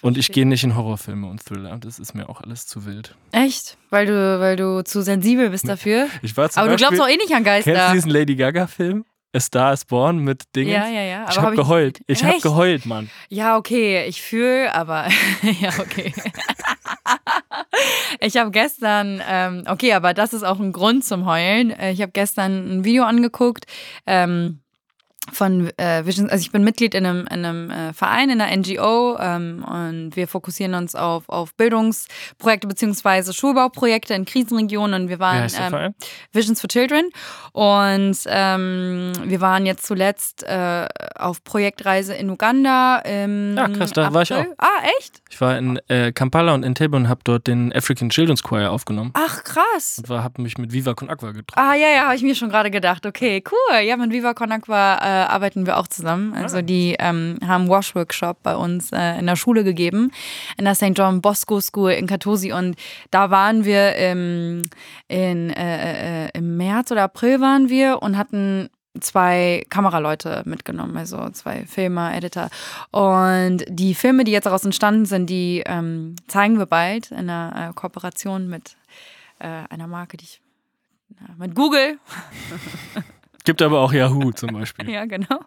Und 0.02 0.16
ich 0.16 0.32
gehe 0.32 0.46
nicht 0.46 0.64
in 0.64 0.76
Horrorfilme 0.76 1.26
und 1.28 1.44
Thriller, 1.44 1.76
das 1.78 1.98
ist 1.98 2.14
mir 2.14 2.28
auch 2.28 2.40
alles 2.40 2.66
zu 2.66 2.86
wild. 2.86 3.14
Echt? 3.32 3.76
Weil 3.90 4.06
du, 4.06 4.40
weil 4.40 4.56
du 4.56 4.82
zu 4.82 5.02
sensibel 5.02 5.50
bist 5.50 5.68
dafür? 5.68 6.06
Ich 6.22 6.36
war 6.36 6.48
zum 6.48 6.60
Aber 6.60 6.68
du 6.70 6.74
Beispiel, 6.74 6.96
glaubst 6.96 7.02
auch 7.02 7.12
eh 7.12 7.16
nicht 7.18 7.34
an 7.34 7.44
kennst 7.44 7.66
du 7.66 7.72
Geister. 7.72 7.92
diesen 7.92 8.10
Lady 8.10 8.34
Gaga-Film? 8.36 9.04
A 9.32 9.38
Star 9.38 9.72
is 9.72 9.84
Born 9.84 10.18
mit 10.18 10.42
Dingen? 10.56 10.70
Ja, 10.72 10.88
ja, 10.88 11.02
ja. 11.02 11.22
ich 11.30 11.36
Aber 11.36 11.42
habe 11.42 11.46
hab 11.48 11.54
geheult. 11.56 12.00
Ich 12.08 12.24
habe 12.24 12.40
geheult, 12.40 12.84
Mann. 12.86 13.10
Ja, 13.28 13.56
okay, 13.58 14.04
ich 14.08 14.20
fühle, 14.22 14.74
aber 14.74 15.06
ja, 15.60 15.68
okay. 15.78 16.12
ich 18.20 18.36
habe 18.36 18.50
gestern, 18.50 19.22
ähm, 19.28 19.64
okay, 19.68 19.92
aber 19.92 20.14
das 20.14 20.32
ist 20.32 20.42
auch 20.42 20.58
ein 20.58 20.72
Grund 20.72 21.04
zum 21.04 21.26
Heulen. 21.26 21.70
Äh, 21.70 21.92
Ich 21.92 22.02
habe 22.02 22.12
gestern 22.12 22.78
ein 22.78 22.84
Video 22.84 23.04
angeguckt. 23.04 23.66
Ähm, 24.06 24.60
von 25.32 25.70
äh, 25.76 26.04
Vision, 26.06 26.30
also 26.30 26.42
ich 26.42 26.50
bin 26.50 26.64
Mitglied 26.64 26.94
in 26.94 27.04
einem, 27.04 27.26
in 27.26 27.44
einem 27.44 27.70
äh, 27.70 27.92
Verein, 27.92 28.30
in 28.30 28.40
einer 28.40 28.56
NGO 28.56 29.18
ähm, 29.20 29.64
und 29.64 30.16
wir 30.16 30.26
fokussieren 30.26 30.74
uns 30.74 30.94
auf, 30.94 31.28
auf 31.28 31.54
Bildungsprojekte 31.54 32.66
beziehungsweise 32.66 33.32
Schulbauprojekte 33.32 34.14
in 34.14 34.24
Krisenregionen 34.24 35.02
und 35.02 35.08
wir 35.08 35.18
waren 35.18 35.46
ähm? 35.58 35.94
Visions 36.32 36.60
for 36.60 36.68
Children 36.68 37.10
und 37.52 38.16
ähm, 38.26 39.12
wir 39.24 39.40
waren 39.40 39.66
jetzt 39.66 39.86
zuletzt 39.86 40.42
äh, 40.42 40.86
auf 41.14 41.44
Projektreise 41.44 42.14
in 42.14 42.30
Uganda. 42.30 42.98
Im 43.00 43.56
Ah, 43.58 43.68
krass, 43.68 43.92
da 43.92 44.12
war 44.12 44.22
ich 44.22 44.32
April. 44.32 44.54
Ah, 44.58 44.66
echt? 44.98 45.22
Ich 45.30 45.40
war 45.40 45.58
in 45.58 45.78
äh, 45.88 46.12
Kampala 46.12 46.54
und 46.54 46.64
Entebbe 46.64 46.96
und 46.96 47.08
habe 47.08 47.20
dort 47.24 47.46
den 47.46 47.72
African 47.74 48.10
Children's 48.10 48.42
Choir 48.42 48.72
aufgenommen 48.72 49.10
Ach, 49.14 49.44
krass. 49.44 49.98
und 49.98 50.08
habe 50.08 50.42
mich 50.42 50.58
mit 50.58 50.72
Viva 50.72 50.94
Con 50.94 51.10
Aqua 51.10 51.32
getroffen. 51.32 51.62
Ah, 51.62 51.74
ja, 51.74 51.88
ja, 51.88 52.04
habe 52.04 52.16
ich 52.16 52.22
mir 52.22 52.34
schon 52.34 52.48
gerade 52.48 52.70
gedacht. 52.70 53.04
Okay, 53.04 53.42
cool. 53.50 53.80
Ja, 53.80 53.96
mit 53.96 54.10
Viva 54.10 54.34
Con 54.34 54.50
Aqua 54.50 55.09
arbeiten 55.10 55.66
wir 55.66 55.78
auch 55.78 55.86
zusammen. 55.88 56.34
Also 56.34 56.58
Ah. 56.58 56.62
die 56.62 56.96
ähm, 56.98 57.38
haben 57.46 57.68
Wash-Workshop 57.68 58.42
bei 58.42 58.56
uns 58.56 58.92
äh, 58.92 59.18
in 59.18 59.26
der 59.26 59.36
Schule 59.36 59.64
gegeben, 59.64 60.10
in 60.56 60.64
der 60.64 60.74
St. 60.74 60.92
John 60.94 61.20
Bosco 61.20 61.60
School 61.60 61.92
in 61.92 62.06
Katosi. 62.06 62.52
Und 62.52 62.76
da 63.10 63.30
waren 63.30 63.64
wir 63.64 63.96
im, 63.96 64.62
in, 65.08 65.50
äh, 65.50 66.26
äh, 66.26 66.30
im 66.34 66.56
März 66.56 66.90
oder 66.90 67.02
April 67.04 67.40
waren 67.40 67.68
wir 67.68 68.02
und 68.02 68.16
hatten 68.16 68.68
zwei 69.00 69.64
Kameraleute 69.70 70.42
mitgenommen, 70.46 70.96
also 70.96 71.30
zwei 71.30 71.64
Filmer, 71.66 72.14
Editor. 72.14 72.50
Und 72.90 73.64
die 73.68 73.94
Filme, 73.94 74.24
die 74.24 74.32
jetzt 74.32 74.46
daraus 74.46 74.64
entstanden 74.64 75.06
sind, 75.06 75.30
die 75.30 75.62
ähm, 75.64 76.16
zeigen 76.26 76.58
wir 76.58 76.66
bald 76.66 77.10
in 77.12 77.30
einer 77.30 77.70
äh, 77.70 77.72
Kooperation 77.74 78.48
mit 78.48 78.76
äh, 79.38 79.46
einer 79.70 79.86
Marke, 79.86 80.16
die 80.16 80.24
ich 80.24 80.40
mit 81.38 81.54
Google. 81.54 81.98
Gibt 83.44 83.62
aber 83.62 83.80
auch 83.80 83.92
Yahoo 83.92 84.32
zum 84.32 84.52
Beispiel. 84.52 84.88
Ja, 84.90 85.04
genau. 85.04 85.38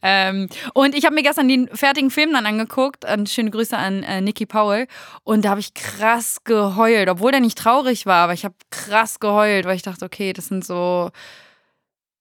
Ähm, 0.00 0.48
und 0.74 0.94
ich 0.94 1.04
habe 1.04 1.14
mir 1.14 1.22
gestern 1.22 1.48
den 1.48 1.68
fertigen 1.68 2.10
Film 2.10 2.32
dann 2.32 2.46
angeguckt. 2.46 3.04
Und 3.04 3.28
schöne 3.28 3.50
Grüße 3.50 3.76
an 3.76 4.02
äh, 4.02 4.20
Nikki 4.20 4.46
Powell. 4.46 4.86
Und 5.24 5.44
da 5.44 5.50
habe 5.50 5.60
ich 5.60 5.74
krass 5.74 6.44
geheult, 6.44 7.08
obwohl 7.08 7.32
der 7.32 7.40
nicht 7.40 7.58
traurig 7.58 8.06
war, 8.06 8.24
aber 8.24 8.32
ich 8.32 8.44
habe 8.44 8.54
krass 8.70 9.18
geheult, 9.18 9.64
weil 9.64 9.76
ich 9.76 9.82
dachte, 9.82 10.04
okay, 10.04 10.32
das 10.32 10.46
sind 10.46 10.64
so. 10.64 11.10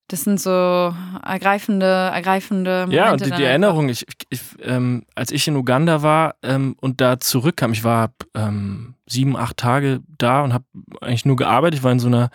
Das 0.08 0.24
sind 0.24 0.42
so 0.42 0.50
ergreifende, 1.24 1.86
ergreifende 1.86 2.88
Momente. 2.88 2.96
Ja, 2.96 3.12
und 3.12 3.24
die, 3.24 3.30
die. 3.30 3.44
Erinnerung, 3.44 3.90
ich, 3.90 4.08
ich, 4.32 4.42
ähm, 4.64 5.06
als 5.14 5.30
ich 5.30 5.48
in 5.48 5.56
Uganda 5.56 6.02
war 6.02 6.34
ähm, 6.42 6.76
und 6.82 7.00
da 7.00 7.20
zurückkam, 7.20 7.74
ich 7.74 7.84
war 7.84 8.12
ähm, 8.34 8.96
sieben, 9.06 9.38
acht 9.38 9.58
Tage 9.58 10.00
da 10.18 10.42
und 10.44 10.52
habe 10.52 10.66
eigentlich 11.02 11.26
nur 11.26 11.36
gearbeitet. 11.36 11.78
Ich 11.78 11.84
war 11.84 11.92
in 11.92 12.00
so 12.00 12.08
einer 12.08 12.32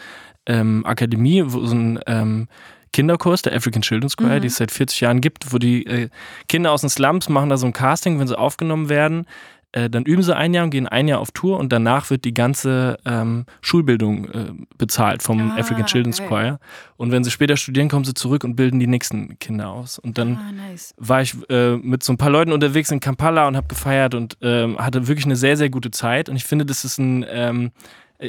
ähm, 0.47 0.85
Akademie, 0.87 1.43
wo 1.47 1.65
so 1.67 1.75
ein 1.75 1.99
ähm, 2.07 2.49
Kinderkurs, 2.93 3.43
der 3.43 3.55
African 3.57 3.83
Children's 3.83 4.17
Choir, 4.17 4.37
Mhm. 4.37 4.41
die 4.43 4.47
es 4.49 4.57
seit 4.57 4.71
40 4.71 5.01
Jahren 5.01 5.21
gibt, 5.21 5.53
wo 5.53 5.59
die 5.59 5.85
äh, 5.87 6.09
Kinder 6.49 6.71
aus 6.73 6.83
den 6.83 6.91
Slums 6.91 7.29
machen 7.29 7.49
da 7.49 7.57
so 7.57 7.67
ein 7.67 7.73
Casting, 7.73 8.19
wenn 8.21 8.29
sie 8.29 8.39
aufgenommen 8.39 8.89
werden. 8.89 9.27
Äh, 9.73 9.91
dann 9.91 10.05
üben 10.05 10.23
sie 10.23 10.37
ein 10.37 10.55
Jahr 10.55 10.63
und 10.63 10.71
gehen 10.71 10.87
ein 10.87 11.09
Jahr 11.09 11.19
auf 11.19 11.33
Tour 11.33 11.59
und 11.59 11.73
danach 11.73 12.09
wird 12.11 12.25
die 12.25 12.33
ganze 12.33 12.97
ähm, 13.05 13.47
Schulbildung 13.63 14.27
äh, 14.27 14.53
bezahlt 14.79 15.21
vom 15.25 15.51
Ah, 15.51 15.57
African 15.59 15.87
Children's 15.87 16.19
geil. 16.19 16.29
Choir. 16.29 16.61
Und 16.97 17.11
wenn 17.11 17.25
sie 17.25 17.33
später 17.33 17.57
studieren, 17.57 17.89
kommen 17.89 18.05
sie 18.05 18.15
zurück 18.15 18.45
und 18.45 18.55
bilden 18.55 18.79
die 18.79 18.87
nächsten 18.87 19.37
Kinder 19.41 19.71
aus. 19.71 19.99
Und 19.99 20.17
dann 20.17 20.37
Ah, 20.37 20.53
nice. 20.53 20.95
war 20.97 21.23
ich 21.23 21.35
äh, 21.51 21.77
mit 21.79 22.05
so 22.05 22.13
ein 22.13 22.19
paar 22.19 22.31
Leuten 22.31 22.53
unterwegs 22.53 22.93
in 22.93 23.01
Kampala 23.01 23.49
und 23.49 23.57
habe 23.57 23.67
gefeiert 23.67 24.15
und 24.15 24.37
ähm, 24.43 24.79
hatte 24.79 25.09
wirklich 25.09 25.25
eine 25.27 25.35
sehr, 25.35 25.57
sehr 25.57 25.71
gute 25.71 25.91
Zeit. 25.91 26.29
Und 26.29 26.37
ich 26.37 26.45
finde, 26.45 26.65
das 26.65 26.85
ist 26.85 26.99
ein, 26.99 27.27
ähm, 27.29 27.67
äh, 27.67 27.71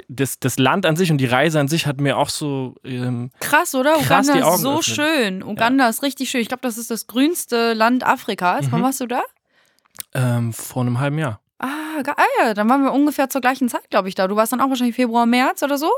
das, 0.10 0.39
das 0.39 0.58
Land 0.58 0.86
an 0.86 0.95
sich 0.95 1.12
und 1.12 1.17
die 1.19 1.26
Reise 1.26 1.60
an 1.60 1.67
sich 1.67 1.86
hat 1.86 2.02
mir 2.02 2.17
auch 2.17 2.30
so, 2.30 2.76
ähm, 2.84 3.32
Krass, 3.39 3.76
oder? 3.76 3.93
Krass, 4.00 4.28
Uganda 4.28 4.54
ist 4.56 4.62
so 4.62 4.80
öffnen. 4.80 4.95
schön. 4.95 5.43
Uganda 5.43 5.88
ist 5.89 6.04
richtig 6.04 6.30
schön. 6.30 6.41
Ich 6.41 6.48
glaube, 6.48 6.62
das 6.62 6.78
ist 6.78 6.89
das 6.91 7.08
grünste 7.08 7.74
Land 7.74 8.04
Afrikas. 8.06 8.65
Wann 8.71 8.80
Mhm. 8.80 8.84
warst 8.84 9.02
du 9.02 9.08
da? 9.08 9.21
ähm, 10.13 10.52
vor 10.54 10.82
einem 10.84 11.00
halben 11.00 11.17
Jahr. 11.19 11.39
Ah, 11.58 12.02
ge- 12.04 12.13
ah 12.18 12.26
ja, 12.44 12.54
dann 12.54 12.70
waren 12.70 12.84
wir 12.84 12.91
ungefähr 12.91 13.30
zur 13.30 13.39
gleichen 13.39 13.70
Zeit, 13.70 13.89
glaube 13.89 14.10
ich, 14.10 14.15
da. 14.15 14.28
Du 14.28 14.36
warst 14.36 14.52
dann 14.52 14.60
auch 14.60 14.68
wahrscheinlich 14.68 14.96
Februar, 14.96 15.26
März 15.26 15.63
oder 15.63 15.78
so? 15.78 15.89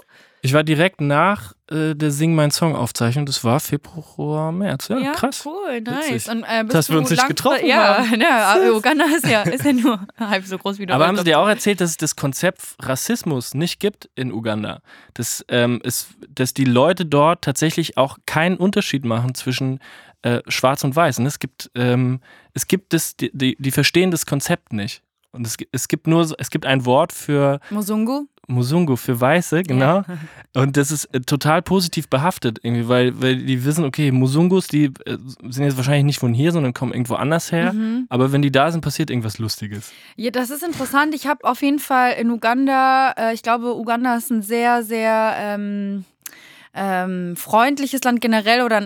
Ich 0.43 0.53
war 0.53 0.63
direkt 0.63 1.01
nach 1.01 1.53
äh, 1.71 1.95
der 1.95 2.11
Sing 2.11 2.35
Mein 2.35 2.51
Song 2.51 2.75
Aufzeichnung, 2.75 3.25
das 3.25 3.43
war 3.43 3.59
Februar, 3.59 4.51
März. 4.51 4.89
Ja, 4.89 5.13
krass. 5.13 5.43
Cool, 5.43 5.81
nice. 5.81 6.09
Witzig. 6.11 6.31
Und, 6.31 6.43
äh, 6.43 6.63
Dass 6.65 6.91
wir 6.91 6.99
uns 6.99 7.09
nicht 7.09 7.27
getroffen 7.27 7.65
ja, 7.65 7.97
haben. 7.97 8.21
Ja, 8.21 8.53
aber 8.53 8.75
Uganda 8.75 9.05
ist 9.05 9.25
ja, 9.25 9.41
ist 9.41 9.65
ja 9.65 9.73
nur 9.73 9.99
halb 10.19 10.45
so 10.45 10.59
groß 10.59 10.77
wie 10.77 10.83
Aber 10.89 11.07
haben 11.07 11.15
sie 11.15 11.23
Deutschland. 11.23 11.27
dir 11.27 11.39
auch 11.39 11.47
erzählt, 11.49 11.81
dass 11.81 11.89
es 11.89 11.97
das 11.97 12.15
Konzept 12.15 12.61
Rassismus 12.79 13.55
nicht 13.55 13.79
gibt 13.79 14.11
in 14.13 14.31
Uganda? 14.31 14.81
Dass, 15.15 15.43
ähm, 15.49 15.81
es, 15.83 16.09
dass 16.29 16.53
die 16.53 16.65
Leute 16.65 17.07
dort 17.07 17.43
tatsächlich 17.43 17.97
auch 17.97 18.19
keinen 18.27 18.57
Unterschied 18.57 19.05
machen 19.05 19.33
zwischen 19.33 19.79
äh, 20.21 20.41
Schwarz 20.47 20.83
und 20.83 20.95
Weiß. 20.95 21.17
Und 21.17 21.25
es 21.25 21.39
gibt, 21.39 21.71
ähm, 21.73 22.19
es 22.53 22.67
gibt 22.67 22.93
das, 22.93 23.15
die, 23.15 23.31
die, 23.33 23.55
die 23.59 23.71
verstehen 23.71 24.11
das 24.11 24.27
Konzept 24.27 24.71
nicht. 24.71 25.01
Und 25.31 25.45
es, 25.45 25.57
es 25.71 25.87
gibt 25.87 26.07
nur, 26.07 26.27
es 26.37 26.49
gibt 26.49 26.65
ein 26.65 26.85
Wort 26.85 27.13
für 27.13 27.59
Musungu? 27.69 28.27
Musungu, 28.47 28.95
für 28.95 29.19
Weiße, 29.19 29.63
genau. 29.63 30.03
Und 30.55 30.77
das 30.77 30.91
ist 30.91 31.05
äh, 31.13 31.19
total 31.19 31.61
positiv 31.61 32.07
behaftet 32.09 32.59
irgendwie, 32.63 32.87
weil, 32.87 33.21
weil 33.21 33.35
die 33.35 33.63
wissen, 33.65 33.83
okay, 33.83 34.11
Musungus, 34.11 34.67
die 34.67 34.85
äh, 35.05 35.17
sind 35.49 35.65
jetzt 35.65 35.77
wahrscheinlich 35.77 36.05
nicht 36.05 36.19
von 36.19 36.33
hier, 36.33 36.51
sondern 36.51 36.73
kommen 36.73 36.93
irgendwo 36.93 37.15
anders 37.15 37.51
her. 37.51 37.73
Mhm. 37.73 38.05
Aber 38.09 38.31
wenn 38.31 38.41
die 38.41 38.51
da 38.51 38.71
sind, 38.71 38.81
passiert 38.81 39.09
irgendwas 39.09 39.37
Lustiges. 39.37 39.91
Ja, 40.15 40.31
das 40.31 40.49
ist 40.49 40.63
interessant. 40.63 41.13
Ich 41.13 41.27
habe 41.27 41.43
auf 41.43 41.61
jeden 41.61 41.79
Fall 41.79 42.13
in 42.13 42.31
Uganda, 42.31 43.11
äh, 43.17 43.33
ich 43.33 43.43
glaube, 43.43 43.75
Uganda 43.75 44.15
ist 44.15 44.31
ein 44.31 44.41
sehr, 44.41 44.81
sehr 44.83 45.35
ähm, 45.37 46.05
ähm, 46.77 47.35
freundliches 47.35 48.03
Land 48.03 48.21
generell 48.21 48.61
oder 48.61 48.83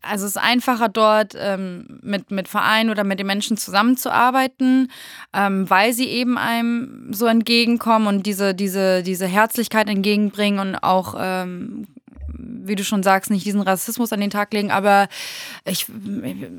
also 0.00 0.24
es 0.24 0.32
ist 0.32 0.38
einfacher 0.38 0.88
dort 0.88 1.34
ähm, 1.38 2.00
mit, 2.02 2.30
mit 2.30 2.48
Vereinen 2.48 2.88
oder 2.90 3.04
mit 3.04 3.18
den 3.18 3.26
Menschen 3.26 3.58
zusammenzuarbeiten, 3.58 4.90
ähm, 5.34 5.68
weil 5.68 5.92
sie 5.92 6.08
eben 6.08 6.38
einem 6.38 7.12
so 7.12 7.26
entgegenkommen 7.26 8.06
und 8.06 8.26
diese, 8.26 8.54
diese, 8.54 9.02
diese 9.02 9.26
Herzlichkeit 9.26 9.88
entgegenbringen 9.88 10.60
und 10.60 10.76
auch 10.76 11.14
ähm, 11.18 11.86
wie 12.38 12.74
du 12.74 12.84
schon 12.84 13.02
sagst, 13.02 13.30
nicht 13.30 13.46
diesen 13.46 13.60
Rassismus 13.60 14.12
an 14.12 14.20
den 14.20 14.30
Tag 14.30 14.52
legen, 14.52 14.70
aber 14.70 15.08
ich, 15.64 15.86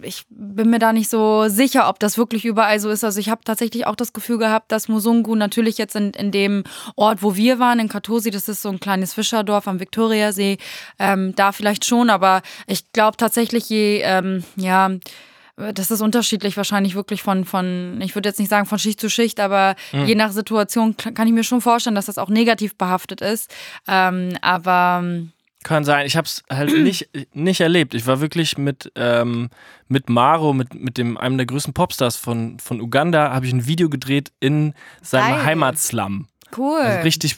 ich 0.01 0.25
bin 0.29 0.69
mir 0.69 0.79
da 0.79 0.93
nicht 0.93 1.09
so 1.09 1.47
sicher, 1.47 1.89
ob 1.89 1.99
das 1.99 2.17
wirklich 2.17 2.45
überall 2.45 2.79
so 2.79 2.89
ist. 2.89 3.03
Also 3.03 3.19
ich 3.19 3.29
habe 3.29 3.41
tatsächlich 3.43 3.85
auch 3.85 3.95
das 3.95 4.13
Gefühl 4.13 4.37
gehabt, 4.37 4.71
dass 4.71 4.87
Musungu 4.87 5.35
natürlich 5.35 5.77
jetzt 5.77 5.95
in, 5.95 6.11
in 6.11 6.31
dem 6.31 6.63
Ort, 6.95 7.21
wo 7.23 7.35
wir 7.35 7.59
waren, 7.59 7.79
in 7.79 7.89
Katosi, 7.89 8.31
das 8.31 8.49
ist 8.49 8.61
so 8.61 8.69
ein 8.69 8.79
kleines 8.79 9.13
Fischerdorf 9.13 9.67
am 9.67 9.79
Viktoriasee, 9.79 10.57
ähm, 10.99 11.33
da 11.35 11.51
vielleicht 11.51 11.85
schon, 11.85 12.09
aber 12.09 12.41
ich 12.67 12.91
glaube 12.93 13.17
tatsächlich, 13.17 13.69
je, 13.69 14.01
ähm, 14.03 14.43
ja, 14.55 14.91
das 15.73 15.89
ist 15.89 16.01
unterschiedlich 16.01 16.55
wahrscheinlich 16.55 16.93
wirklich 16.93 17.23
von, 17.23 17.43
von 17.43 17.99
ich 18.01 18.13
würde 18.13 18.29
jetzt 18.29 18.37
nicht 18.37 18.49
sagen 18.49 18.67
von 18.67 18.77
Schicht 18.77 19.01
zu 19.01 19.09
Schicht, 19.09 19.39
aber 19.39 19.75
je 20.05 20.13
nach 20.13 20.31
Situation 20.31 20.95
kann 20.97 21.27
ich 21.27 21.33
mir 21.33 21.43
schon 21.43 21.61
vorstellen, 21.61 21.95
dass 21.95 22.05
das 22.05 22.19
auch 22.19 22.29
negativ 22.29 22.77
behaftet 22.77 23.21
ist. 23.21 23.51
Ähm, 23.87 24.37
aber 24.41 25.03
Kann 25.63 25.83
sein. 25.83 26.05
Ich 26.05 26.15
habe 26.15 26.25
es 26.25 26.43
halt 26.49 26.71
nicht, 26.77 27.09
nicht 27.33 27.61
erlebt. 27.61 27.93
Ich 27.93 28.07
war 28.07 28.21
wirklich 28.21 28.57
mit, 28.57 28.91
ähm, 28.95 29.49
mit 29.87 30.09
Maro, 30.09 30.53
mit, 30.53 30.73
mit 30.73 30.97
dem, 30.97 31.17
einem 31.17 31.37
der 31.37 31.45
größten 31.45 31.73
Popstars 31.73 32.15
von, 32.15 32.59
von 32.59 32.79
Uganda, 32.81 33.31
habe 33.31 33.45
ich 33.45 33.53
ein 33.53 33.67
Video 33.67 33.89
gedreht 33.89 34.31
in 34.39 34.73
seinem. 35.01 35.43
Heimatslum. 35.43 36.27
cool. 36.57 36.79
Also 36.79 37.01
richtig, 37.01 37.37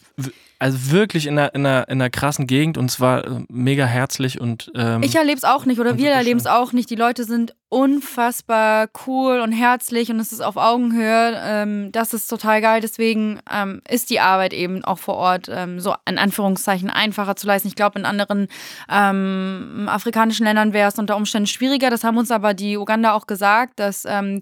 also 0.60 0.92
wirklich 0.92 1.26
in 1.26 1.40
einer, 1.40 1.56
in 1.56 1.66
einer, 1.66 1.88
in 1.88 2.02
einer 2.02 2.10
krassen 2.10 2.46
Gegend 2.46 2.78
und 2.78 2.92
es 2.92 3.00
war 3.00 3.26
äh, 3.26 3.30
mega 3.50 3.86
herzlich 3.86 4.40
und 4.42 4.72
ähm, 4.76 5.02
Ich 5.04 5.16
erlebe 5.16 5.38
es 5.38 5.46
auch 5.46 5.66
nicht 5.66 5.80
oder 5.80 5.98
wir 5.98 6.12
erleben 6.12 6.40
es 6.40 6.48
auch 6.48 6.74
nicht. 6.74 6.90
Die 6.90 6.96
Leute 6.96 7.24
sind 7.24 7.56
unfassbar 7.70 8.90
cool 9.06 9.40
und 9.40 9.52
herzlich 9.52 10.10
und 10.10 10.20
es 10.20 10.32
ist 10.32 10.42
auf 10.42 10.58
Augenhöhe. 10.58 11.40
Ähm, 11.42 11.92
das 11.92 12.14
ist 12.14 12.28
total 12.28 12.62
geil. 12.62 12.82
Deswegen 12.82 13.40
ähm, 13.50 13.82
ist 13.88 14.10
die 14.10 14.20
Arbeit 14.20 14.54
eben 14.54 14.84
auch 14.84 14.98
vor 14.98 15.16
Ort 15.16 15.48
ähm, 15.50 15.80
so 15.80 15.96
in 16.08 16.18
Anführungszeichen 16.18 16.90
einfacher 16.90 17.36
zu 17.36 17.48
leisten. 17.48 17.68
Ich 17.68 17.76
glaube, 17.76 18.00
in 18.00 18.06
anderen 18.06 18.48
ähm, 18.90 19.88
afrikanischen 19.88 20.46
Ländern 20.46 20.74
wäre 20.74 20.90
es 20.90 20.98
unter 20.98 21.16
Umständen 21.16 21.48
schwieriger. 21.48 21.90
Das 21.92 22.04
haben 22.04 22.18
uns 22.18 22.32
aber 22.32 22.54
die 22.54 22.78
Uganda 22.78 23.14
auch 23.14 23.28
gesagt, 23.28 23.80
dass 23.80 24.04
ähm, 24.06 24.42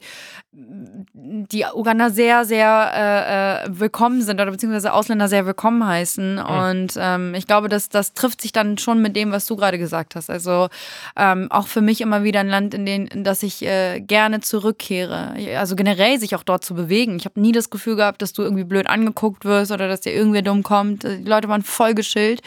die 0.54 1.66
Uganda 1.74 2.10
sehr, 2.10 2.46
sehr 2.46 2.92
äh, 2.96 3.66
äh, 3.66 3.80
willkommen 3.80 4.22
sind 4.22 4.42
oder 4.42 4.52
beziehungsweise 4.52 4.94
Ausländer 4.94 5.28
sehr 5.28 5.46
willkommen 5.46 5.86
heißen. 5.86 6.07
Und 6.16 6.94
ähm, 6.98 7.34
ich 7.36 7.48
glaube, 7.48 7.68
dass 7.68 7.90
das 7.90 8.14
trifft 8.14 8.42
sich 8.42 8.52
dann 8.52 8.78
schon 8.78 9.02
mit 9.02 9.16
dem, 9.16 9.32
was 9.32 9.46
du 9.46 9.56
gerade 9.56 9.78
gesagt 9.78 10.16
hast. 10.16 10.30
Also 10.30 10.70
ähm, 11.16 11.52
auch 11.52 11.68
für 11.68 11.82
mich 11.82 12.02
immer 12.02 12.24
wieder 12.24 12.40
ein 12.40 12.48
Land, 12.48 12.74
in, 12.74 12.86
den, 12.86 13.08
in 13.08 13.24
das 13.24 13.44
ich 13.44 13.64
äh, 13.64 14.00
gerne 14.00 14.40
zurückkehre. 14.40 15.34
Also 15.58 15.76
generell 15.76 16.20
sich 16.20 16.36
auch 16.36 16.44
dort 16.44 16.64
zu 16.64 16.76
bewegen. 16.76 17.18
Ich 17.18 17.26
habe 17.26 17.40
nie 17.40 17.52
das 17.52 17.70
Gefühl 17.70 17.96
gehabt, 17.96 18.22
dass 18.22 18.34
du 18.34 18.44
irgendwie 18.44 18.64
blöd 18.64 18.88
angeguckt 18.88 19.44
wirst 19.46 19.72
oder 19.72 19.88
dass 19.88 20.02
dir 20.02 20.14
irgendwer 20.14 20.42
dumm 20.42 20.64
kommt. 20.64 21.04
Die 21.04 21.24
Leute 21.24 21.50
waren 21.50 21.64
voll 21.64 21.94
geschillt. 21.94 22.42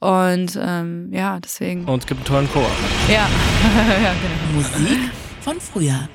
Und 0.00 0.58
ähm, 0.60 1.12
ja, 1.12 1.38
deswegen. 1.40 1.84
und 1.84 2.00
es 2.00 2.06
gibt 2.06 2.20
einen 2.20 2.26
tollen 2.26 2.52
Chor. 2.52 2.70
Ja. 3.08 3.14
ja, 4.02 4.12
genau. 4.12 4.54
Musik 4.54 5.10
von 5.40 5.60
früher. 5.60 6.08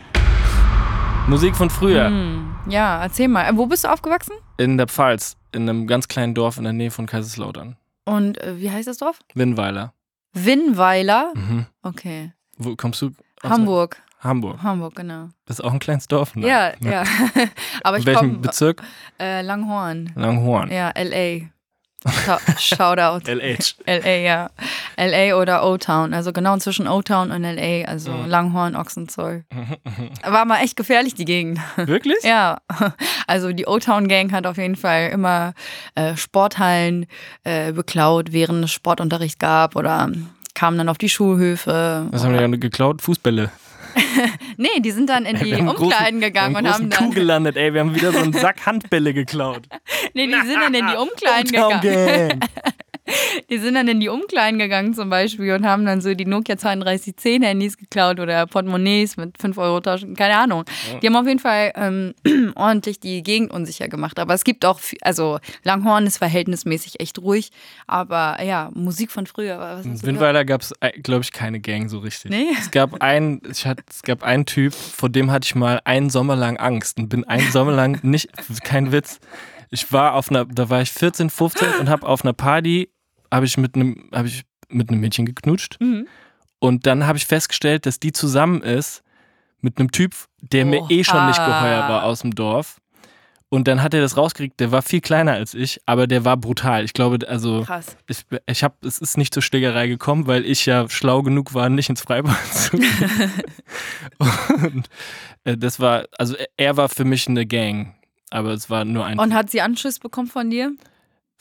Musik 1.27 1.55
von 1.55 1.69
früher 1.69 2.07
Hm, 2.07 2.53
ja, 2.67 3.01
erzähl 3.01 3.27
mal. 3.29 3.45
Äh, 3.45 3.55
Wo 3.57 3.65
bist 3.65 3.83
du 3.85 3.87
aufgewachsen? 3.87 4.33
in 4.57 4.77
der 4.77 4.87
Pfalz, 4.87 5.35
in 5.53 5.69
einem 5.69 5.87
ganz 5.87 6.07
kleinen 6.07 6.33
Dorf 6.35 6.57
in 6.57 6.63
der 6.63 6.73
Nähe 6.73 6.91
von 6.91 7.05
Kaiserslautern. 7.05 7.77
Und 8.05 8.37
äh, 8.41 8.59
wie 8.59 8.69
heißt 8.71 8.87
das 8.87 8.97
Dorf? 8.97 9.19
Winnweiler. 9.33 9.93
Winnweiler. 10.33 11.31
Mhm. 11.35 11.65
Okay. 11.81 12.33
Wo 12.57 12.75
kommst 12.75 13.01
du? 13.01 13.11
aus? 13.41 13.49
Hamburg. 13.51 14.01
Hamburg. 14.19 14.61
Hamburg, 14.63 14.95
genau. 14.95 15.29
Das 15.45 15.59
ist 15.59 15.65
auch 15.65 15.73
ein 15.73 15.79
kleines 15.79 16.07
Dorf. 16.07 16.35
Ne? 16.35 16.47
Ja, 16.47 16.71
ja. 16.79 17.03
Aber 17.83 17.97
In 17.97 18.01
ich 18.01 18.05
welchem 18.05 18.29
komme 18.29 18.39
Bezirk? 18.39 18.81
äh, 19.19 19.41
Langhorn. 19.41 20.11
Langhorn. 20.15 20.71
Ja, 20.71 20.91
LA. 20.95 21.49
Shoutout. 22.59 23.29
LH. 23.29 23.75
LA, 23.85 24.15
ja. 24.17 24.49
LA 24.97 25.35
oder 25.39 25.65
O-Town. 25.65 26.13
Also 26.13 26.33
genau 26.33 26.57
zwischen 26.57 26.87
O-Town 26.87 27.31
und 27.31 27.43
LA. 27.43 27.85
Also 27.85 28.11
Mhm. 28.11 28.29
Langhorn, 28.29 28.75
Ochsenzoll. 28.75 29.45
War 30.25 30.45
mal 30.45 30.59
echt 30.61 30.75
gefährlich, 30.75 31.15
die 31.15 31.25
Gegend. 31.25 31.59
Wirklich? 31.77 32.17
Ja. 32.23 32.59
Also 33.27 33.51
die 33.53 33.65
O-Town-Gang 33.65 34.31
hat 34.31 34.45
auf 34.47 34.57
jeden 34.57 34.75
Fall 34.75 35.09
immer 35.09 35.53
äh, 35.95 36.15
Sporthallen 36.15 37.05
äh, 37.43 37.71
beklaut, 37.71 38.31
während 38.33 38.63
es 38.65 38.71
Sportunterricht 38.71 39.39
gab 39.39 39.75
oder 39.75 40.09
kamen 40.55 40.77
dann 40.77 40.89
auf 40.89 40.97
die 40.97 41.09
Schulhöfe. 41.09 42.07
Was 42.11 42.23
haben 42.23 42.33
die 42.33 42.39
dann 42.39 42.59
geklaut? 42.59 43.01
Fußbälle. 43.01 43.51
Nee, 44.57 44.79
die 44.79 44.91
sind 44.91 45.09
dann 45.09 45.25
in 45.25 45.37
die 45.37 45.53
Umkleiden 45.55 46.19
großen- 46.19 46.19
gegangen 46.19 46.55
und 46.55 46.67
haben 46.67 46.89
großen 46.89 46.89
Kuh 46.91 46.95
dann. 47.05 47.11
gelandet, 47.11 47.57
ey. 47.57 47.73
Wir 47.73 47.81
haben 47.81 47.95
wieder 47.95 48.11
so 48.11 48.19
einen 48.19 48.33
Sack 48.33 48.65
Handbälle 48.65 49.13
geklaut. 49.13 49.63
Nee, 50.13 50.27
die 50.27 50.47
sind 50.47 50.55
dann 50.61 50.73
in 50.73 50.85
die 50.87 50.95
Umkleiden 50.97 51.51
gegangen. 51.51 52.39
Die 53.49 53.57
sind 53.57 53.75
dann 53.75 53.87
in 53.87 53.99
die 53.99 54.09
Umkleiden 54.09 54.59
gegangen 54.59 54.93
zum 54.93 55.09
Beispiel 55.09 55.53
und 55.53 55.65
haben 55.65 55.85
dann 55.85 56.01
so 56.01 56.13
die 56.13 56.25
Nokia 56.25 56.55
3210 56.55 57.41
Handys 57.43 57.77
geklaut 57.77 58.19
oder 58.19 58.45
Portemonnaies 58.47 59.17
mit 59.17 59.37
5 59.39 59.57
Euro 59.57 59.79
Taschen, 59.79 60.15
keine 60.15 60.37
Ahnung. 60.37 60.63
Die 61.01 61.07
haben 61.07 61.15
auf 61.15 61.27
jeden 61.27 61.39
Fall 61.39 61.71
ähm, 61.75 62.13
ordentlich 62.55 62.99
die 62.99 63.23
Gegend 63.23 63.51
unsicher 63.51 63.87
gemacht. 63.87 64.19
Aber 64.19 64.33
es 64.33 64.43
gibt 64.43 64.65
auch, 64.65 64.79
viel- 64.79 64.99
also 65.01 65.39
Langhorn 65.63 66.05
ist 66.05 66.17
verhältnismäßig 66.17 66.99
echt 66.99 67.19
ruhig, 67.19 67.49
aber 67.87 68.41
ja, 68.43 68.69
Musik 68.73 69.11
von 69.11 69.25
früher. 69.27 69.59
Was 69.59 69.85
In? 69.85 70.01
Windweiler 70.03 70.45
gab 70.45 70.61
es, 70.61 70.73
glaube 71.03 71.23
ich, 71.23 71.31
keine 71.31 71.59
Gang 71.59 71.89
so 71.89 71.99
richtig. 71.99 72.31
Nee? 72.31 72.47
Es 72.59 72.71
gab 72.71 73.01
einen, 73.01 73.41
ich 73.51 73.65
hatte, 73.65 73.83
es 73.89 74.01
gab 74.03 74.23
einen 74.23 74.45
Typ, 74.45 74.73
vor 74.73 75.09
dem 75.09 75.31
hatte 75.31 75.45
ich 75.45 75.55
mal 75.55 75.79
einen 75.85 76.09
Sommer 76.09 76.35
lang 76.35 76.57
Angst 76.57 76.97
und 76.99 77.09
bin 77.09 77.23
einen 77.25 77.51
Sommer 77.51 77.71
lang 77.73 77.99
nicht, 78.03 78.29
kein 78.63 78.91
Witz. 78.91 79.19
Ich 79.69 79.91
war 79.91 80.13
auf 80.13 80.29
einer, 80.29 80.45
da 80.45 80.69
war 80.69 80.81
ich 80.81 80.91
14, 80.91 81.29
15 81.31 81.67
und 81.79 81.89
habe 81.89 82.05
auf 82.07 82.23
einer 82.23 82.33
Party, 82.33 82.89
habe 83.33 83.45
ich 83.45 83.57
mit 83.57 83.75
einem, 83.75 84.09
habe 84.13 84.27
ich 84.27 84.43
mit 84.69 84.89
einem 84.89 84.99
Mädchen 85.01 85.25
geknutscht 85.25 85.77
Mhm. 85.81 86.07
und 86.59 86.85
dann 86.85 87.05
habe 87.07 87.17
ich 87.17 87.25
festgestellt, 87.25 87.85
dass 87.85 87.99
die 87.99 88.11
zusammen 88.11 88.61
ist 88.61 89.03
mit 89.61 89.79
einem 89.79 89.91
Typ, 89.91 90.13
der 90.41 90.65
mir 90.65 90.89
eh 90.89 91.03
schon 91.03 91.25
nicht 91.27 91.39
Oha. 91.39 91.45
geheuer 91.47 91.79
war 91.89 92.03
aus 92.03 92.21
dem 92.21 92.35
Dorf. 92.35 92.79
Und 93.49 93.67
dann 93.67 93.83
hat 93.83 93.93
er 93.93 94.01
das 94.01 94.17
rausgekriegt, 94.17 94.59
der 94.59 94.71
war 94.71 94.81
viel 94.81 94.99
kleiner 94.99 95.33
als 95.33 95.53
ich, 95.53 95.79
aber 95.85 96.07
der 96.07 96.25
war 96.25 96.37
brutal. 96.37 96.83
Ich 96.85 96.93
glaube, 96.93 97.19
also 97.29 97.61
Krass. 97.61 97.95
ich, 98.09 98.25
ich 98.47 98.63
hab, 98.63 98.83
es 98.83 98.97
ist 98.97 99.15
nicht 99.15 99.31
zur 99.31 99.43
Schlägerei 99.43 99.85
gekommen, 99.87 100.25
weil 100.25 100.43
ich 100.43 100.65
ja 100.65 100.89
schlau 100.89 101.21
genug 101.21 101.53
war, 101.53 101.69
nicht 101.69 101.87
ins 101.87 102.01
Freibad 102.01 102.35
zu 102.51 102.77
gehen. 102.77 103.31
Und 104.63 104.89
äh, 105.43 105.57
das 105.57 105.79
war, 105.79 106.05
also 106.17 106.35
er- 106.35 106.47
er 106.57 106.77
war 106.77 106.89
für 106.89 107.05
mich 107.05 107.27
eine 107.27 107.45
Gang, 107.45 107.93
aber 108.31 108.51
es 108.53 108.69
war 108.69 108.85
nur 108.85 109.05
ein 109.05 109.19
Und 109.19 109.33
hat 109.33 109.49
sie 109.51 109.61
Anschluss 109.61 109.99
bekommen 109.99 110.27
von 110.27 110.49
dir? 110.49 110.71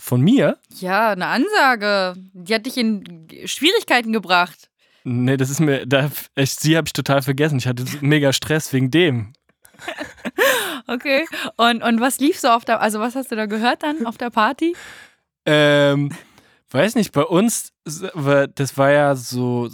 Von 0.02 0.20
mir. 0.20 0.58
Ja, 0.80 1.10
eine 1.10 1.26
Ansage. 1.26 2.20
Die 2.32 2.52
hat 2.52 2.66
dich 2.66 2.76
in 2.76 3.28
Schwierigkeiten 3.44 4.12
gebracht. 4.12 4.68
Nee, 5.04 5.36
das 5.36 5.48
ist 5.48 5.60
mir, 5.60 5.86
da, 5.86 6.10
ich, 6.34 6.54
sie 6.54 6.76
habe 6.76 6.88
ich 6.88 6.92
total 6.92 7.22
vergessen. 7.22 7.58
Ich 7.58 7.68
hatte 7.68 7.84
mega 8.00 8.32
Stress 8.32 8.72
wegen 8.72 8.90
dem. 8.90 9.32
Okay. 10.88 11.26
Und, 11.56 11.82
und 11.82 12.00
was 12.00 12.18
lief 12.18 12.40
so 12.40 12.48
auf 12.48 12.64
der, 12.64 12.80
also 12.80 12.98
was 12.98 13.14
hast 13.14 13.30
du 13.30 13.36
da 13.36 13.46
gehört 13.46 13.84
dann 13.84 14.04
auf 14.04 14.18
der 14.18 14.30
Party? 14.30 14.74
Ähm, 15.46 16.10
weiß 16.72 16.96
nicht, 16.96 17.12
bei 17.12 17.22
uns, 17.22 17.72
das 17.84 18.76
war 18.76 18.90
ja 18.90 19.14
so, 19.14 19.70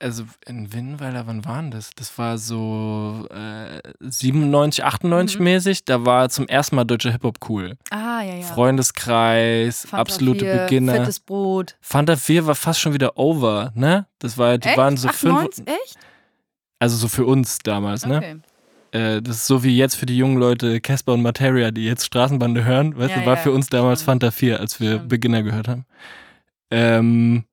also 0.00 0.24
in 0.46 0.72
Winnweiler, 0.72 1.26
wann 1.26 1.44
waren 1.44 1.70
das? 1.70 1.90
Das 1.96 2.16
war 2.18 2.38
so 2.38 3.26
äh, 3.30 3.80
97, 4.00 4.84
98 4.84 5.38
Mhm. 5.38 5.44
mäßig. 5.44 5.84
Da 5.84 6.04
war 6.04 6.28
zum 6.28 6.46
ersten 6.46 6.76
Mal 6.76 6.84
deutscher 6.84 7.10
Hip-Hop 7.12 7.38
cool. 7.48 7.76
Ah, 7.90 8.22
ja, 8.22 8.34
ja. 8.36 8.42
Freundeskreis, 8.46 9.82
Fanta 9.82 9.96
absolute 9.98 10.44
4, 10.44 10.56
Beginner. 10.64 10.92
Fettes 10.94 11.20
Brot. 11.20 11.76
Fanta 11.80 12.16
4 12.16 12.46
war 12.46 12.54
fast 12.54 12.80
schon 12.80 12.92
wieder 12.94 13.18
over, 13.18 13.72
ne? 13.74 14.06
Das 14.18 14.38
war, 14.38 14.58
die 14.58 14.68
Echt? 14.68 14.78
waren 14.78 14.96
so 14.96 15.08
fünf, 15.08 15.34
98? 15.34 15.66
Echt? 15.68 15.98
also 16.78 16.96
so 16.96 17.08
für 17.08 17.24
uns 17.26 17.58
damals, 17.58 18.06
ne? 18.06 18.16
Okay. 18.18 18.36
Äh, 18.92 19.20
das 19.20 19.36
ist 19.36 19.46
so 19.46 19.64
wie 19.64 19.76
jetzt 19.76 19.96
für 19.96 20.06
die 20.06 20.16
jungen 20.16 20.38
Leute 20.38 20.80
Casper 20.80 21.12
und 21.14 21.22
Materia, 21.22 21.70
die 21.70 21.84
jetzt 21.84 22.04
Straßenbande 22.06 22.64
hören. 22.64 22.96
Weißt 22.96 23.10
Ja, 23.10 23.20
du, 23.20 23.26
war 23.26 23.34
ja, 23.36 23.42
für 23.42 23.52
uns 23.52 23.68
damals 23.68 24.00
stimmt. 24.00 24.22
Fanta 24.22 24.30
4, 24.30 24.60
als 24.60 24.80
wir 24.80 24.92
Stimmt. 24.94 25.08
Beginner 25.08 25.42
gehört 25.42 25.68
haben. 25.68 25.84
Ähm, 26.70 27.44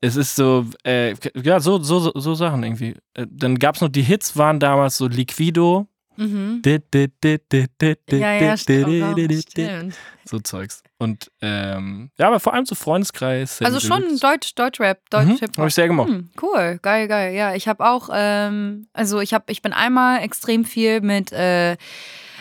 es 0.00 0.16
ist 0.16 0.36
so, 0.36 0.66
äh, 0.84 1.14
ja, 1.34 1.60
so, 1.60 1.82
so, 1.82 2.12
so, 2.14 2.34
Sachen 2.34 2.62
irgendwie. 2.62 2.96
Äh, 3.14 3.26
dann 3.30 3.58
gab 3.58 3.76
es 3.76 3.80
noch 3.80 3.88
die 3.88 4.02
Hits, 4.02 4.36
waren 4.36 4.60
damals 4.60 4.96
so 4.98 5.06
Liquido. 5.06 5.86
Mhm. 6.16 6.62
Ja, 6.64 8.32
ja, 8.32 8.56
stimmt. 8.56 9.94
So 10.24 10.40
Zeugs. 10.40 10.82
Und 10.98 11.30
ähm, 11.42 12.10
ja, 12.18 12.28
aber 12.28 12.40
vor 12.40 12.54
allem 12.54 12.64
so 12.64 12.74
Freundeskreis. 12.74 13.60
Also 13.62 13.80
schon. 13.80 14.18
Deutsch, 14.18 14.54
Deutschrap, 14.54 14.98
Deutsch 15.10 15.26
Mhm, 15.26 15.36
Hip-Hop. 15.36 15.58
Hab 15.58 15.68
ich 15.68 15.74
sehr 15.74 15.88
gemocht. 15.88 16.08
Hm, 16.08 16.30
cool, 16.40 16.78
geil, 16.80 17.06
geil. 17.06 17.34
Ja, 17.34 17.54
ich 17.54 17.68
habe 17.68 17.84
auch, 17.86 18.08
ähm, 18.12 18.88
also 18.94 19.20
ich 19.20 19.34
habe, 19.34 19.44
ich 19.52 19.60
bin 19.60 19.72
einmal 19.72 20.22
extrem 20.22 20.64
viel 20.64 21.02
mit 21.02 21.32
äh, 21.32 21.76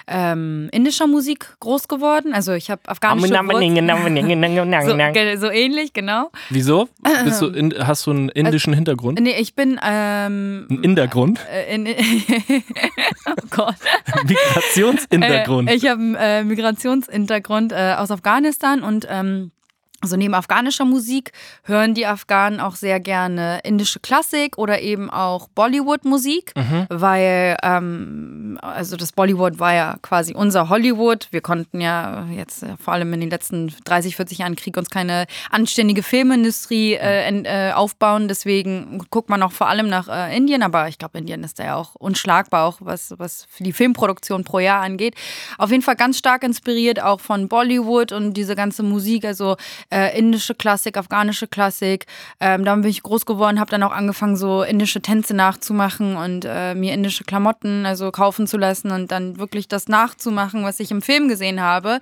ähm, 0.08 0.70
indischer 0.72 1.08
Musik 1.08 1.56
groß 1.60 1.88
geworden. 1.88 2.34
Also 2.34 2.54
ich 2.54 2.70
habe 2.70 2.82
afghanische. 2.88 3.26
So, 5.36 5.48
so 5.48 5.52
ähnlich, 5.52 5.94
genau. 5.94 6.32
Wieso? 6.50 6.90
Bist 7.24 7.42
du 7.42 7.48
in, 7.48 7.74
hast 7.78 8.06
du 8.06 8.12
einen 8.12 8.30
indischen 8.30 8.74
Hintergrund? 8.74 9.20
Nee, 9.20 9.36
ich 9.40 9.56
bin 9.56 9.80
ähm, 9.84 10.68
Einen 10.70 10.82
Hintergrund? 10.82 11.40
äh, 11.52 11.76
in, 11.76 11.88
oh 11.88 13.34
Gott. 13.50 13.76
Migrationshintergrund. 14.28 15.70
Äh, 15.70 15.76
ich 15.76 15.88
habe 15.88 16.02
einen 16.02 16.16
äh, 16.16 16.44
Migrationshintergrund 16.44 17.72
äh, 17.72 17.96
aus 17.98 18.12
Afghanistan 18.12 18.84
und 18.84 19.08
ähm, 19.10 19.52
also 20.02 20.18
neben 20.18 20.34
afghanischer 20.36 20.86
Musik 20.86 21.32
hören 21.64 21.94
die 21.94 22.06
Afghanen 22.06 22.60
auch 22.60 22.76
sehr 22.76 23.00
gerne 23.00 23.60
indische 23.64 24.00
Klassik 24.00 24.58
oder 24.58 24.82
eben 24.82 25.10
auch 25.10 25.48
Bollywood-Musik, 25.56 26.54
Mhm. 26.56 26.86
weil 26.90 27.58
ähm, 27.64 28.60
also 28.62 28.98
das 28.98 29.12
Bollywood 29.12 29.60
war 29.60 29.74
ja 29.74 29.96
quasi 30.02 30.34
unser 30.36 30.70
Hollywood. 30.70 31.28
Wir 31.32 31.42
konnten 31.42 31.82
ja 31.82 32.26
jetzt 32.32 32.64
äh, 32.64 32.76
vor 32.78 32.94
allem 32.94 33.12
in 33.14 33.22
den 33.22 33.30
letzten 33.30 33.74
30, 33.86 34.16
40 34.16 34.40
Jahren 34.40 34.56
Krieg 34.56 34.78
uns 34.78 34.90
keine 34.90 35.26
anständige 35.50 36.04
Filmindustrie 36.04 36.94
äh, 36.96 37.24
en- 37.26 37.46
äh, 37.46 37.72
aufbauen. 37.74 38.28
Deswegen 38.28 39.00
guckt 39.10 39.30
man 39.30 39.42
auch 39.44 39.52
vor 39.52 39.68
allem 39.70 39.88
nach 39.88 40.08
äh, 40.08 40.36
Indien, 40.36 40.62
aber 40.64 40.88
ich 40.88 40.98
glaube, 40.98 41.18
Indien 41.18 41.44
ist 41.44 41.60
da 41.60 41.64
ja 41.66 41.76
auch 41.76 41.96
unschlagbar, 41.96 42.66
auch 42.66 42.78
was, 42.82 43.14
was 43.18 43.46
für 43.50 43.64
die 43.64 43.74
Filmproduktion 43.74 44.44
pro 44.44 44.60
Jahr 44.60 44.82
angeht. 44.82 45.16
Auf 45.58 45.72
jeden 45.72 45.82
Fall 45.84 45.96
ganz 45.96 46.18
stark 46.18 46.44
inspiriert 46.44 47.02
auch 47.02 47.20
von 47.20 47.48
Bollywood 47.48 48.12
und 48.12 48.34
diese 48.34 48.56
ganze 48.56 48.84
Musik, 48.84 49.26
also 49.26 49.56
äh, 49.92 50.18
indische 50.18 50.56
Klassik, 50.56 50.98
afghanische 50.98 51.48
Klassik. 51.48 52.06
Ähm, 52.40 52.66
dann 52.66 52.82
bin 52.82 52.90
ich 52.90 53.04
groß 53.04 53.26
geworden, 53.26 53.60
habe 53.60 53.72
dann 53.72 53.84
auch 53.84 53.92
angefangen, 53.92 54.38
so 54.38 54.64
indische 54.64 55.02
Tänze 55.02 55.34
nachzumachen 55.34 56.18
und 56.18 56.46
äh, 56.46 56.76
mir 56.76 56.94
indische 56.94 57.24
Klamotten 57.24 57.86
also 57.86 58.12
kaufen 58.12 58.48
zu 58.48 58.58
lassen 58.58 58.92
und 58.92 59.12
dann 59.12 59.38
wirklich 59.38 59.68
das 59.68 59.88
nachzumachen, 59.88 60.64
was 60.64 60.80
ich 60.80 60.92
im 60.92 61.02
Film 61.02 61.28
gesehen 61.28 61.62
habe. 61.62 62.00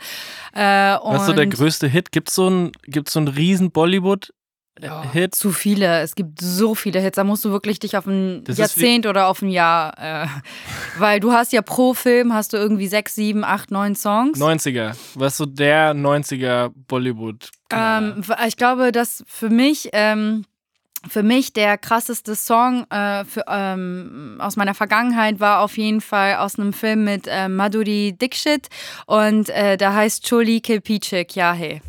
Äh, 0.54 0.60
Was 0.62 1.22
ist 1.22 1.28
so 1.28 1.34
der 1.34 1.48
größte 1.48 1.88
Hit? 1.88 2.12
Gibt 2.12 2.30
es 2.30 2.36
so 2.36 2.48
einen 2.48 2.72
so 3.08 3.20
einen 3.20 3.28
riesen 3.28 3.72
Bollywood-Hit? 4.76 5.36
Zu 5.36 5.52
viele. 5.52 6.02
Es 6.02 6.16
gibt 6.16 6.42
so 6.42 6.76
viele 6.76 7.00
Hits. 7.00 7.16
Da 7.16 7.24
musst 7.24 7.46
du 7.46 7.52
wirklich 7.52 7.80
dich 7.80 7.98
auf 7.98 8.06
ein 8.06 8.44
Das 8.44 8.58
Jahrzehnt 8.58 9.06
oder 9.06 9.28
auf 9.28 9.42
ein 9.42 9.50
Jahr, 9.50 9.98
äh, 9.98 10.28
weil 10.98 11.20
du 11.20 11.32
hast 11.32 11.54
ja 11.54 11.62
pro 11.62 11.94
Film 11.94 12.34
hast 12.34 12.54
du 12.54 12.58
irgendwie 12.58 12.88
sechs, 12.88 13.16
sieben, 13.16 13.44
acht, 13.44 13.72
neun 13.72 13.96
Songs. 13.96 14.40
90er. 14.40 14.96
Was 15.16 15.34
ist 15.34 15.38
so 15.38 15.46
der 15.46 15.94
90er 15.94 16.72
Bollywood? 16.88 17.50
Ähm, 17.72 18.24
ich 18.48 18.58
glaube, 18.58 18.92
dass 18.92 19.24
für 19.28 19.50
mich, 19.50 19.90
ähm, 19.94 20.46
für 21.08 21.24
mich 21.24 21.54
der 21.54 21.78
krasseste 21.78 22.36
Song 22.36 22.86
äh, 22.90 23.26
für, 23.26 23.44
ähm, 23.48 24.38
aus 24.40 24.56
meiner 24.56 24.74
Vergangenheit 24.74 25.40
war 25.40 25.62
auf 25.62 25.78
jeden 25.78 26.02
Fall 26.02 26.36
aus 26.36 26.58
einem 26.58 26.74
Film 26.74 27.04
mit 27.04 27.28
äh, 27.28 27.48
Madhuri 27.50 28.16
Dixit 28.20 28.70
und 29.06 29.50
äh, 29.50 29.78
da 29.78 29.94
heißt 29.94 30.28
Choli 30.28 30.62
Kya 30.62 31.54
Hai. 31.54 31.82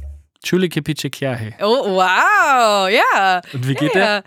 Chuli 0.45 0.69
Kipiche 0.69 1.11
Kyahe. 1.11 1.55
Oh, 1.61 1.97
wow, 1.97 2.89
ja. 2.89 3.41
Und 3.53 3.67
wie 3.67 3.75
geht 3.75 3.95
ja. 3.95 4.23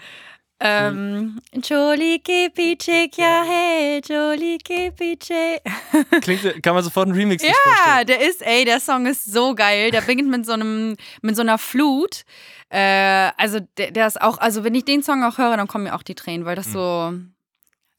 Ähm, 0.60 1.40
Choli 1.62 2.18
ke 2.20 2.50
piche 2.50 3.10
kya 3.10 3.44
hai, 3.48 4.02
Choli 4.02 4.58
ke 4.58 4.92
piche. 4.92 5.62
der? 5.62 6.20
Klingt, 6.22 6.64
kann 6.64 6.74
man 6.74 6.84
sofort 6.84 7.08
einen 7.08 7.16
Remix 7.16 7.44
Ja, 7.44 7.54
vorstellen. 7.64 8.08
der 8.08 8.28
ist, 8.28 8.42
ey, 8.42 8.66
der 8.66 8.80
Song 8.80 9.06
ist 9.06 9.32
so 9.32 9.54
geil. 9.54 9.92
Der 9.92 10.02
beginnt 10.02 10.30
mit 10.30 10.48
so 10.48 10.54
einem, 10.54 10.96
mit 11.22 11.36
so 11.36 11.44
einer 11.44 11.60
Flut. 11.60 12.24
Äh, 12.70 13.30
also 13.38 13.60
der, 13.78 13.92
der 13.92 14.08
ist 14.08 14.20
auch, 14.20 14.40
also 14.40 14.64
wenn 14.64 14.74
ich 14.74 14.84
den 14.86 15.04
Song 15.04 15.24
auch 15.24 15.38
höre, 15.38 15.56
dann 15.58 15.68
kommen 15.68 15.84
mir 15.84 15.94
auch 15.96 16.02
die 16.04 16.16
Tränen, 16.16 16.46
weil 16.46 16.56
das 16.56 16.72
so, 16.72 17.14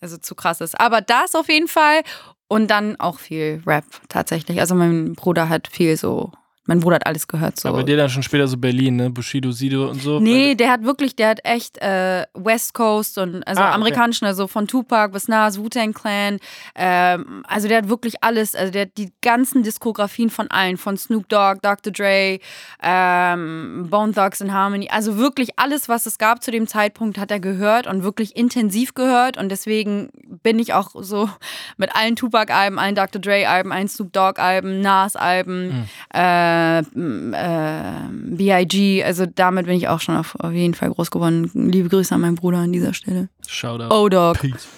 also 0.00 0.18
zu 0.18 0.34
krass 0.34 0.60
ist. 0.60 0.78
Aber 0.80 1.00
das 1.00 1.36
auf 1.36 1.48
jeden 1.48 1.68
Fall 1.68 2.02
und 2.48 2.68
dann 2.72 2.98
auch 2.98 3.20
viel 3.20 3.62
Rap 3.68 3.84
tatsächlich. 4.08 4.58
Also 4.58 4.74
mein 4.74 5.12
Bruder 5.14 5.48
hat 5.48 5.68
viel 5.68 5.96
so 5.96 6.32
mein 6.68 6.80
Bruder 6.80 6.96
hat 6.96 7.06
alles 7.06 7.26
gehört. 7.26 7.58
So. 7.58 7.70
Aber 7.70 7.82
dir 7.82 7.96
dann 7.96 8.10
schon 8.10 8.22
später 8.22 8.46
so 8.46 8.58
Berlin, 8.58 8.96
ne? 8.96 9.08
Bushido, 9.08 9.50
Sido 9.52 9.88
und 9.88 10.02
so. 10.02 10.20
Nee, 10.20 10.54
der 10.54 10.70
hat 10.70 10.84
wirklich, 10.84 11.16
der 11.16 11.30
hat 11.30 11.40
echt 11.42 11.78
äh, 11.78 12.26
West 12.34 12.74
Coast 12.74 13.16
und 13.16 13.42
also 13.46 13.62
Ah, 13.62 13.68
okay. 13.68 13.74
amerikanischen, 13.76 14.26
also 14.26 14.46
von 14.46 14.68
Tupac 14.68 15.12
bis 15.14 15.28
Nas, 15.28 15.58
Wu-Tang 15.58 15.94
Clan. 15.94 16.38
Ähm, 16.74 17.42
also 17.48 17.68
der 17.68 17.78
hat 17.78 17.88
wirklich 17.88 18.22
alles, 18.22 18.54
also 18.54 18.70
der 18.70 18.82
hat 18.82 18.98
die 18.98 19.10
ganzen 19.22 19.62
Diskografien 19.62 20.28
von 20.28 20.50
allen, 20.50 20.76
von 20.76 20.98
Snoop 20.98 21.26
Dogg, 21.30 21.60
Dr. 21.62 21.90
Dre, 21.90 22.38
ähm, 22.82 23.86
Bone 23.88 24.12
Thugs 24.12 24.42
and 24.42 24.52
Harmony. 24.52 24.88
Also 24.90 25.16
wirklich 25.16 25.58
alles, 25.58 25.88
was 25.88 26.04
es 26.04 26.18
gab 26.18 26.42
zu 26.42 26.50
dem 26.50 26.66
Zeitpunkt, 26.66 27.16
hat 27.16 27.30
er 27.30 27.40
gehört 27.40 27.86
und 27.86 28.02
wirklich 28.02 28.36
intensiv 28.36 28.92
gehört. 28.92 29.38
Und 29.38 29.48
deswegen 29.48 30.10
bin 30.42 30.58
ich 30.58 30.74
auch 30.74 30.90
so 31.00 31.30
mit 31.78 31.96
allen 31.96 32.14
Tupac-Alben, 32.14 32.78
allen 32.78 32.94
Dr. 32.94 33.22
Dre-Alben, 33.22 33.72
allen 33.72 33.88
Snoop 33.88 34.12
Dogg-Alben, 34.12 34.82
Nas-Alben, 34.82 35.88
äh, 36.12 36.57
m, 36.94 37.34
äh, 37.34 38.08
B.I.G., 38.12 39.02
also 39.04 39.26
damit 39.26 39.66
bin 39.66 39.76
ich 39.76 39.88
auch 39.88 40.00
schon 40.00 40.16
auf, 40.16 40.34
auf 40.38 40.52
jeden 40.52 40.74
Fall 40.74 40.90
groß 40.90 41.10
geworden. 41.10 41.50
Liebe 41.54 41.88
Grüße 41.88 42.14
an 42.14 42.20
meinen 42.20 42.34
Bruder 42.36 42.58
an 42.58 42.72
dieser 42.72 42.94
Stelle. 42.94 43.28
Shoutout. 43.46 43.94
O-Dog. 43.94 44.38
Peace. 44.38 44.68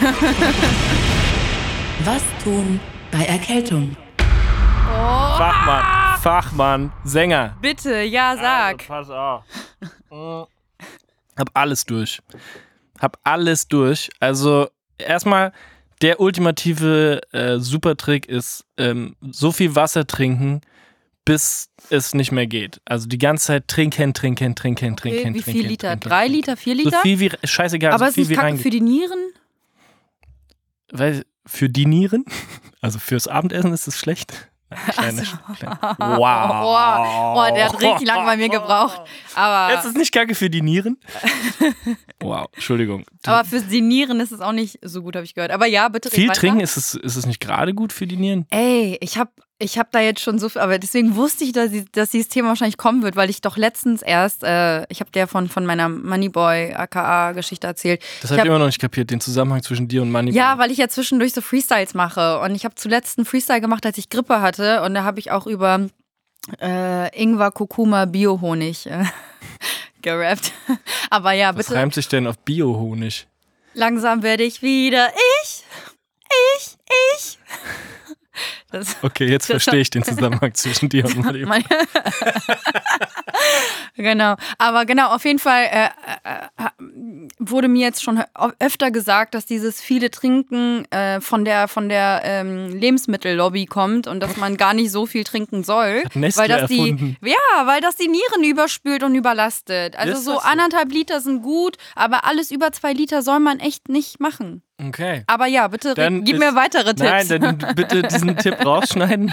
Was 2.04 2.22
tun 2.44 2.80
bei 3.10 3.24
Erkältung? 3.24 3.96
Fachmann, 5.36 6.18
Fachmann, 6.20 6.92
Sänger. 7.04 7.56
Bitte, 7.60 8.02
ja, 8.02 8.36
sag. 8.36 8.86
pass 8.88 9.10
auf. 9.10 9.44
Mm. 10.10 10.42
Hab 11.36 11.50
alles 11.54 11.84
durch. 11.84 12.20
Hab 13.00 13.18
alles 13.22 13.68
durch. 13.68 14.10
Also 14.18 14.68
erstmal 14.98 15.52
der 16.02 16.20
ultimative 16.20 17.20
äh, 17.32 17.58
Supertrick 17.58 18.26
ist 18.26 18.64
ähm, 18.76 19.16
so 19.20 19.52
viel 19.52 19.74
Wasser 19.74 20.06
trinken, 20.06 20.60
bis 21.24 21.68
es 21.90 22.14
nicht 22.14 22.32
mehr 22.32 22.46
geht. 22.46 22.80
Also 22.84 23.06
die 23.06 23.18
ganze 23.18 23.46
Zeit 23.48 23.68
trinken, 23.68 24.14
trinken, 24.14 24.54
trinken, 24.54 24.96
trinken, 24.96 25.18
Okay, 25.20 25.34
wie 25.34 25.40
trinken. 25.42 25.50
viel 25.60 25.66
Liter? 25.66 25.88
trinken, 25.90 26.08
Drei. 26.08 26.26
Liter, 26.28 26.56
vier 26.56 26.76
So 26.76 26.82
Liter? 26.84 27.00
viel 27.02 27.20
wie 27.20 27.30
scheißegal, 27.44 27.92
Aber 27.92 28.04
so 28.06 28.08
es 28.08 28.14
viel 28.14 28.22
ist 28.24 28.30
wie 28.30 28.34
Kacke 28.34 28.56
für 28.58 28.70
die 28.70 28.80
Nieren? 28.80 29.18
Weil 30.90 31.24
für 31.44 31.68
die 31.68 31.86
Nieren, 31.86 32.24
also 32.80 32.98
fürs 32.98 33.28
Abendessen 33.28 33.72
ist 33.72 33.88
es 33.88 33.98
schlecht. 33.98 34.48
Kleine, 34.70 35.22
kleine. 35.56 35.78
Wow. 35.98 37.34
Boah, 37.34 37.50
der 37.54 37.66
hat 37.66 37.80
richtig 37.80 38.06
lange 38.06 38.26
bei 38.26 38.36
mir 38.36 38.48
gebraucht. 38.48 39.00
Aber, 39.34 39.72
Jetzt 39.72 39.86
ist 39.86 39.96
nicht 39.96 40.12
kacke 40.12 40.34
für 40.34 40.50
die 40.50 40.62
Nieren. 40.62 40.98
Wow, 42.20 42.48
Entschuldigung. 42.52 43.04
aber 43.26 43.44
für 43.44 43.60
die 43.60 43.80
Nieren 43.80 44.18
ist 44.18 44.32
es 44.32 44.40
auch 44.40 44.50
nicht 44.52 44.80
so 44.82 45.02
gut, 45.02 45.14
habe 45.14 45.24
ich 45.24 45.34
gehört. 45.34 45.52
Aber 45.52 45.66
ja, 45.66 45.88
bitte. 45.88 46.10
Viel 46.10 46.30
trinken, 46.30 46.58
ist 46.58 46.76
es, 46.76 46.94
ist 46.94 47.14
es 47.14 47.26
nicht 47.26 47.40
gerade 47.40 47.74
gut 47.74 47.92
für 47.92 48.08
die 48.08 48.16
Nieren? 48.16 48.44
Ey, 48.50 48.98
ich 49.00 49.18
habe 49.18 49.30
ich 49.60 49.76
hab 49.78 49.90
da 49.90 49.98
jetzt 50.00 50.20
schon 50.20 50.38
so 50.38 50.48
viel, 50.48 50.60
aber 50.60 50.78
deswegen 50.78 51.16
wusste 51.16 51.42
ich, 51.42 51.50
dass, 51.52 51.70
dass 51.92 52.10
dieses 52.10 52.28
Thema 52.28 52.48
wahrscheinlich 52.50 52.76
kommen 52.76 53.02
wird, 53.02 53.16
weil 53.16 53.28
ich 53.28 53.40
doch 53.40 53.56
letztens 53.56 54.02
erst, 54.02 54.44
äh, 54.44 54.84
ich 54.88 55.00
habe 55.00 55.10
dir 55.10 55.26
von, 55.26 55.48
von 55.48 55.66
meiner 55.66 55.88
Moneyboy 55.88 56.74
aka 56.74 57.32
Geschichte 57.32 57.66
erzählt. 57.66 58.00
Das 58.22 58.30
habe 58.30 58.36
ich 58.36 58.40
hab- 58.42 58.46
immer 58.46 58.58
noch 58.60 58.66
nicht 58.66 58.80
kapiert, 58.80 59.10
den 59.10 59.20
Zusammenhang 59.20 59.62
zwischen 59.64 59.88
dir 59.88 60.02
und 60.02 60.12
Money. 60.12 60.30
Ja, 60.30 60.58
weil 60.58 60.70
ich 60.70 60.78
ja 60.78 60.88
zwischendurch 60.88 61.32
so 61.32 61.40
Freestyles 61.40 61.94
mache. 61.94 62.38
Und 62.38 62.54
ich 62.54 62.64
habe 62.64 62.76
zuletzt 62.76 63.18
einen 63.18 63.24
Freestyle 63.24 63.60
gemacht, 63.60 63.84
als 63.84 63.98
ich 63.98 64.08
Grippe 64.10 64.40
hatte. 64.40 64.82
Und 64.82 64.94
da 64.94 65.02
habe 65.02 65.18
ich 65.18 65.32
auch 65.32 65.46
über 65.48 65.88
äh, 66.62 67.20
Ingwer, 67.20 67.50
Kurkuma, 67.50 68.04
Biohonig 68.04 68.86
äh, 68.86 69.04
gerappt. 70.02 70.52
Aber 71.10 71.32
ja, 71.32 71.48
Was 71.56 71.66
bitte. 71.66 71.78
reimt 71.80 71.94
sich 71.94 72.06
denn 72.06 72.28
auf 72.28 72.38
Biohonig? 72.38 73.26
Langsam 73.74 74.22
werde 74.22 74.44
ich 74.44 74.62
wieder 74.62 75.08
ich, 75.42 75.64
ich, 76.58 76.76
ich. 77.16 77.38
Das, 78.70 78.96
Okay, 79.02 79.26
jetzt 79.26 79.46
verstehe 79.50 79.80
ich 79.80 79.90
den 79.90 80.02
Zusammenhang 80.02 80.54
zwischen 80.54 80.88
dir 80.88 81.04
und 81.06 81.16
Money. 81.24 81.44
Genau, 84.00 84.36
aber 84.58 84.86
genau, 84.86 85.08
auf 85.08 85.24
jeden 85.24 85.40
Fall 85.40 85.64
äh, 85.64 85.86
äh, 85.86 86.64
äh, 86.64 86.68
wurde 87.40 87.66
mir 87.66 87.84
jetzt 87.84 88.00
schon 88.00 88.22
öfter 88.60 88.92
gesagt, 88.92 89.34
dass 89.34 89.44
dieses 89.44 89.80
viele 89.80 90.08
Trinken 90.12 90.84
äh, 90.92 91.20
von 91.20 91.44
der, 91.44 91.66
von 91.66 91.88
der 91.88 92.20
ähm, 92.22 92.68
Lebensmittellobby 92.68 93.66
kommt 93.66 94.06
und 94.06 94.20
dass 94.20 94.36
man 94.36 94.56
gar 94.56 94.72
nicht 94.72 94.92
so 94.92 95.06
viel 95.06 95.24
trinken 95.24 95.64
soll. 95.64 96.04
Weil 96.14 96.30
das 96.46 96.70
erfunden. 96.70 97.16
die, 97.20 97.28
ja, 97.28 97.66
weil 97.66 97.80
das 97.80 97.96
die 97.96 98.06
Nieren 98.06 98.44
überspült 98.44 99.02
und 99.02 99.16
überlastet. 99.16 99.96
Also 99.96 100.12
Ist 100.12 100.24
so 100.24 100.34
so? 100.34 100.38
anderthalb 100.40 100.92
Liter 100.92 101.20
sind 101.20 101.42
gut, 101.42 101.76
aber 101.96 102.24
alles 102.24 102.52
über 102.52 102.70
zwei 102.70 102.92
Liter 102.92 103.22
soll 103.22 103.40
man 103.40 103.58
echt 103.58 103.88
nicht 103.88 104.20
machen. 104.20 104.62
Okay. 104.80 105.24
Aber 105.26 105.46
ja, 105.46 105.66
bitte 105.66 105.94
Dann 105.94 106.22
gib 106.22 106.36
ist- 106.36 106.40
mir 106.40 106.54
weitere 106.54 106.94
Tipps. 106.94 107.28
Nein, 107.28 107.40
dann 107.40 107.58
bitte 107.74 108.02
diesen 108.02 108.36
Tipp 108.36 108.64
rausschneiden. 108.64 109.32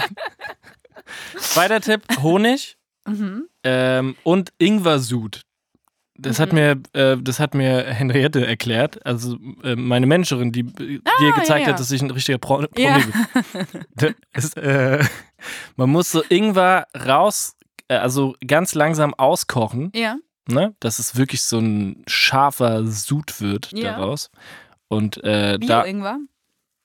Zweiter 1.38 1.80
Tipp, 1.80 2.02
Honig 2.20 2.76
mhm. 3.06 3.46
Ähm, 3.66 4.14
und 4.22 4.50
Ingwer-Sud. 4.58 5.42
Das, 6.18 6.40
hat 6.40 6.54
mir, 6.54 6.80
äh, 6.94 7.18
das 7.20 7.40
hat 7.40 7.52
mir 7.54 7.84
Henriette 7.92 8.46
erklärt, 8.46 9.04
also 9.04 9.36
äh, 9.62 9.76
meine 9.76 10.06
Managerin, 10.06 10.50
die 10.50 10.60
äh, 10.60 11.00
dir 11.20 11.32
gezeigt 11.34 11.50
Ah, 11.50 11.58
ja. 11.58 11.66
hat, 11.66 11.78
dass 11.80 11.90
ich 11.90 12.00
ein 12.00 12.10
richtiger 12.10 12.38
Pro 12.38 12.58
Promi 12.66 12.70
Ja. 12.82 12.98
bin. 12.98 14.14
Das, 14.32 14.52
äh, 14.54 15.04
man 15.76 15.90
muss 15.90 16.10
so 16.10 16.22
Ingwer 16.30 16.86
raus, 17.06 17.54
äh, 17.88 17.96
also 17.96 18.34
ganz 18.46 18.74
langsam 18.74 19.12
auskochen, 19.12 19.90
Ja. 19.94 20.16
ne? 20.48 20.74
dass 20.80 20.98
es 21.00 21.16
wirklich 21.16 21.42
so 21.42 21.58
ein 21.58 22.02
scharfer 22.06 22.86
Sud 22.86 23.40
wird 23.42 23.72
Ja. 23.72 23.96
daraus. 23.98 24.30
Und 24.88 25.22
äh, 25.22 25.58
da, 25.58 25.82
Bio-Ingwer. 25.82 26.18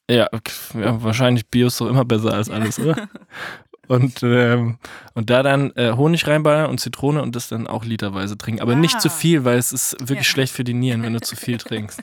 ja, 0.10 0.28
ja, 0.74 1.04
wahrscheinlich 1.04 1.48
Bio 1.48 1.68
ist 1.68 1.80
doch 1.80 1.88
immer 1.88 2.04
besser 2.04 2.34
als 2.34 2.50
alles, 2.50 2.80
oder? 2.80 3.08
Und, 3.88 4.24
ähm, 4.24 4.78
und 5.16 5.30
da 5.30 5.44
dann 5.44 5.72
äh, 5.76 5.92
Honig 5.94 6.26
reinballern 6.28 6.70
und 6.70 6.80
Zitrone 6.80 7.22
und 7.22 7.36
das 7.36 7.50
dann 7.50 7.68
auch 7.68 7.84
literweise 7.84 8.38
trinken. 8.38 8.62
Aber 8.62 8.76
nicht 8.76 9.02
zu 9.02 9.10
Ah. 9.10 9.12
viel, 9.12 9.44
weil 9.44 9.58
es 9.58 9.74
ist 9.74 9.94
wirklich 10.00 10.20
Ja. 10.20 10.24
schlecht 10.32 10.54
für 10.54 10.64
die 10.64 10.74
Nieren, 10.74 11.04
wenn 11.04 11.14
du 11.14 11.20
zu 11.20 11.36
viel 11.36 11.58
trinkst. 11.58 12.02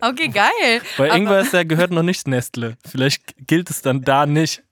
Okay, 0.00 0.28
geil. 0.28 0.80
Bei 0.96 1.08
Ingwer 1.14 1.40
ist, 1.40 1.52
da 1.52 1.64
gehört 1.64 1.90
noch 1.90 2.02
nicht 2.02 2.26
Nestle. 2.26 2.78
Vielleicht 2.88 3.34
gilt 3.46 3.68
es 3.68 3.82
dann 3.82 4.02
da 4.02 4.24
nicht. 4.24 4.62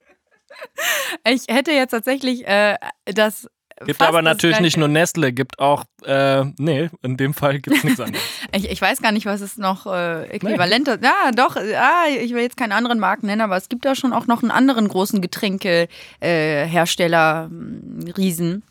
Ich 1.29 1.43
hätte 1.49 1.73
jetzt 1.73 1.91
tatsächlich 1.91 2.47
äh, 2.47 2.77
das. 3.05 3.49
Gibt 3.85 4.01
aber 4.03 4.23
natürlich 4.23 4.61
nicht 4.61 4.77
nur 4.77 4.87
Nestle, 4.89 5.33
gibt 5.33 5.59
auch, 5.59 5.83
äh, 6.05 6.45
nee, 6.59 6.91
in 7.03 7.17
dem 7.17 7.35
Fall 7.35 7.59
gibt 7.61 7.77
es 7.77 7.83
nichts 7.85 8.01
anderes. 8.01 8.23
Ich, 8.53 8.71
ich 8.71 8.81
weiß 8.81 9.03
gar 9.03 9.11
nicht, 9.13 9.27
was 9.27 9.43
es 9.43 9.59
noch 9.59 9.85
äh, 9.87 10.27
äquivalent 10.29 10.89
ist. 10.89 11.05
Ja, 11.05 11.31
doch. 11.33 11.57
Ah, 11.57 12.07
ich 12.09 12.33
will 12.33 12.41
jetzt 12.43 12.57
keine 12.57 12.75
anderen 12.75 12.99
Marken 12.99 13.27
nennen, 13.27 13.43
aber 13.43 13.59
es 13.59 13.69
gibt 13.69 13.85
da 13.85 13.95
schon 13.95 14.15
auch 14.15 14.27
noch 14.27 14.43
einen 14.43 14.51
anderen 14.51 14.89
großen 14.89 15.21
Getränkehersteller, 15.21 15.89
äh, 16.21 17.51
hm, 17.51 18.11
Riesen. 18.17 18.63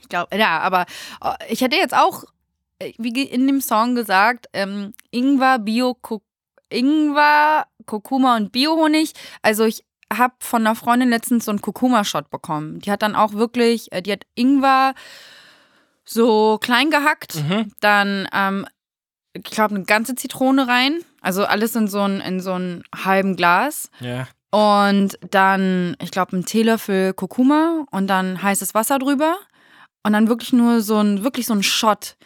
Ich 0.00 0.08
glaube, 0.08 0.36
ja, 0.36 0.58
aber 0.60 0.86
äh, 1.22 1.34
ich 1.48 1.60
hätte 1.60 1.76
jetzt 1.76 1.94
auch, 1.94 2.24
äh, 2.80 2.92
wie 2.98 3.22
in 3.22 3.46
dem 3.46 3.60
Song 3.60 3.94
gesagt, 3.94 4.48
ähm, 4.52 4.94
Ingwer, 5.10 5.60
Bio, 5.60 5.96
Ingwer, 6.70 7.66
Kurkuma 7.86 8.36
und 8.36 8.52
Biohonig. 8.52 9.12
Also 9.42 9.64
ich 9.64 9.84
habe 10.18 10.34
von 10.40 10.62
einer 10.66 10.74
Freundin 10.74 11.10
letztens 11.10 11.44
so 11.44 11.50
einen 11.50 11.60
Kurkuma-Shot 11.60 12.30
bekommen. 12.30 12.80
Die 12.80 12.90
hat 12.90 13.02
dann 13.02 13.14
auch 13.16 13.32
wirklich, 13.34 13.92
äh, 13.92 14.02
die 14.02 14.12
hat 14.12 14.24
Ingwer 14.34 14.94
so 16.04 16.58
klein 16.58 16.90
gehackt, 16.90 17.36
Mhm. 17.36 17.72
dann 17.80 18.28
ähm, 18.32 18.66
ich 19.32 19.42
glaube, 19.44 19.74
eine 19.74 19.84
ganze 19.84 20.14
Zitrone 20.14 20.68
rein. 20.68 21.00
Also 21.20 21.44
alles 21.44 21.74
in 21.74 21.88
so 21.88 22.02
ein, 22.02 22.20
in 22.20 22.38
so 22.40 22.52
einen 22.52 22.84
halben 22.94 23.34
Glas. 23.34 23.90
Ja. 24.00 24.28
Und 24.52 25.18
dann, 25.28 25.96
ich 26.00 26.12
glaube, 26.12 26.34
einen 26.34 26.44
Teelöffel 26.44 27.14
Kurkuma 27.14 27.84
und 27.90 28.06
dann 28.06 28.40
heißes 28.42 28.74
Wasser 28.74 28.98
drüber. 29.00 29.36
Und 30.04 30.12
dann 30.12 30.28
wirklich 30.28 30.52
nur 30.52 30.82
so 30.82 30.98
ein, 30.98 31.24
wirklich 31.24 31.46
so 31.46 31.54
ein 31.54 31.62
Shot. 31.64 32.16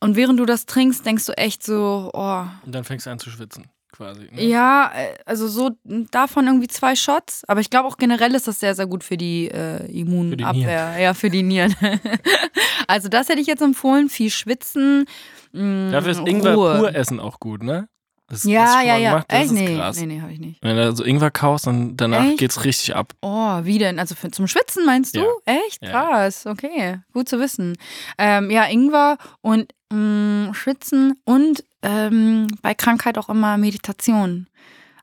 Und 0.00 0.16
während 0.16 0.40
du 0.40 0.46
das 0.46 0.66
trinkst, 0.66 1.04
denkst 1.06 1.26
du 1.26 1.36
echt 1.36 1.62
so, 1.62 2.10
oh, 2.14 2.44
Und 2.64 2.74
dann 2.74 2.82
fängst 2.82 3.06
du 3.06 3.10
an 3.10 3.18
zu 3.20 3.30
schwitzen, 3.30 3.66
quasi. 3.92 4.28
Ne? 4.32 4.42
ja, 4.44 4.90
äh, 4.94 5.14
also 5.26 5.48
so 5.48 5.70
davon 6.10 6.46
irgendwie 6.46 6.68
zwei 6.68 6.94
Shots. 6.96 7.44
Aber 7.48 7.60
ich 7.60 7.70
glaube 7.70 7.88
auch 7.88 7.96
generell 7.96 8.34
ist 8.34 8.48
das 8.48 8.60
sehr, 8.60 8.74
sehr 8.74 8.86
gut 8.86 9.04
für 9.04 9.16
die 9.16 9.48
äh, 9.48 9.86
Immunabwehr. 9.90 10.98
ja, 10.98 11.14
für 11.14 11.30
die 11.30 11.42
Nieren. 11.42 11.74
also 12.86 13.08
das 13.08 13.28
hätte 13.28 13.40
ich 13.40 13.46
jetzt 13.46 13.62
empfohlen. 13.62 14.08
Viel 14.08 14.30
schwitzen. 14.30 15.06
mh, 15.52 15.90
Dafür 15.92 16.12
ist 16.12 16.20
Ingwer 16.26 16.54
Ruhe. 16.54 16.78
pur 16.78 16.94
essen 16.94 17.20
auch 17.20 17.40
gut, 17.40 17.62
ne? 17.62 17.88
Das, 18.28 18.44
Ja, 18.44 18.78
schon 18.78 18.86
ja, 18.86 18.96
ja. 18.96 19.10
Gemacht? 19.10 19.26
Das 19.28 19.40
Echt? 19.42 19.50
Nee, 19.52 19.76
krass. 19.76 19.98
nee, 19.98 20.06
nee, 20.06 20.20
habe 20.20 20.32
ich 20.32 20.38
nicht. 20.38 20.62
Wenn 20.62 20.76
du 20.76 20.94
so 20.94 21.02
Ingwer 21.04 21.32
kaust, 21.32 21.66
dann 21.66 21.96
danach 21.96 22.24
Echt? 22.26 22.38
geht's 22.38 22.64
richtig 22.64 22.94
ab. 22.94 23.12
Oh, 23.22 23.58
wie 23.64 23.78
denn? 23.78 23.98
Also 23.98 24.14
für, 24.14 24.30
zum 24.30 24.46
Schwitzen 24.46 24.86
meinst 24.86 25.16
du? 25.16 25.20
Ja. 25.20 25.26
Echt? 25.66 25.82
Ja. 25.82 25.90
Krass, 25.90 26.46
okay. 26.46 27.00
Gut 27.12 27.28
zu 27.28 27.40
wissen. 27.40 27.76
Ähm, 28.18 28.48
ja, 28.52 28.66
Ingwer 28.66 29.18
und 29.40 29.72
mh, 29.92 30.54
Schwitzen 30.54 31.20
und 31.24 31.64
ähm, 31.82 32.46
bei 32.62 32.74
Krankheit 32.74 33.18
auch 33.18 33.28
immer 33.28 33.56
Meditation. 33.56 34.46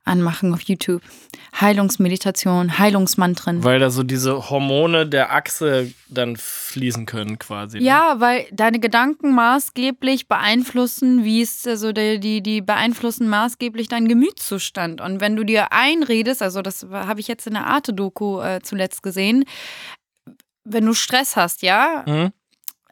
anmachen 0.08 0.54
auf 0.54 0.62
YouTube. 0.62 1.02
Heilungsmeditation, 1.60 2.78
Heilungsmantren. 2.80 3.64
Weil 3.64 3.80
da 3.80 3.90
so 3.90 4.04
diese 4.04 4.50
Hormone 4.50 5.06
der 5.06 5.34
Achse 5.34 5.92
dann 6.08 6.38
fließen 6.38 7.06
können 7.06 7.38
quasi. 7.40 7.80
ne? 7.80 7.84
Ja, 7.84 8.16
weil 8.20 8.46
deine 8.52 8.80
Gedanken 8.80 9.36
maßgeblich 9.36 10.28
beeinflussen, 10.30 11.24
wie 11.26 11.42
es 11.42 11.68
also 11.68 11.92
die, 11.92 12.20
die, 12.20 12.42
die 12.42 12.62
beeinflussen 12.62 13.28
maßgeblich 13.28 13.90
deinen 13.90 14.08
Gemütszustand. 14.08 15.02
Und 15.02 15.20
wenn 15.20 15.36
du 15.36 15.44
dir 15.44 15.74
einredest, 15.74 16.42
also 16.42 16.62
das 16.62 16.88
habe 16.90 17.20
ich 17.20 17.28
jetzt 17.28 17.46
in 17.46 17.54
der 17.54 17.68
Arte-Doku 17.68 18.40
äh, 18.40 18.62
zuletzt 18.64 19.04
gesehen, 19.04 19.44
wenn 20.64 20.86
du 20.86 20.94
Stress 20.94 21.36
hast, 21.36 21.62
ja, 21.64 22.04
Hm? 22.06 22.32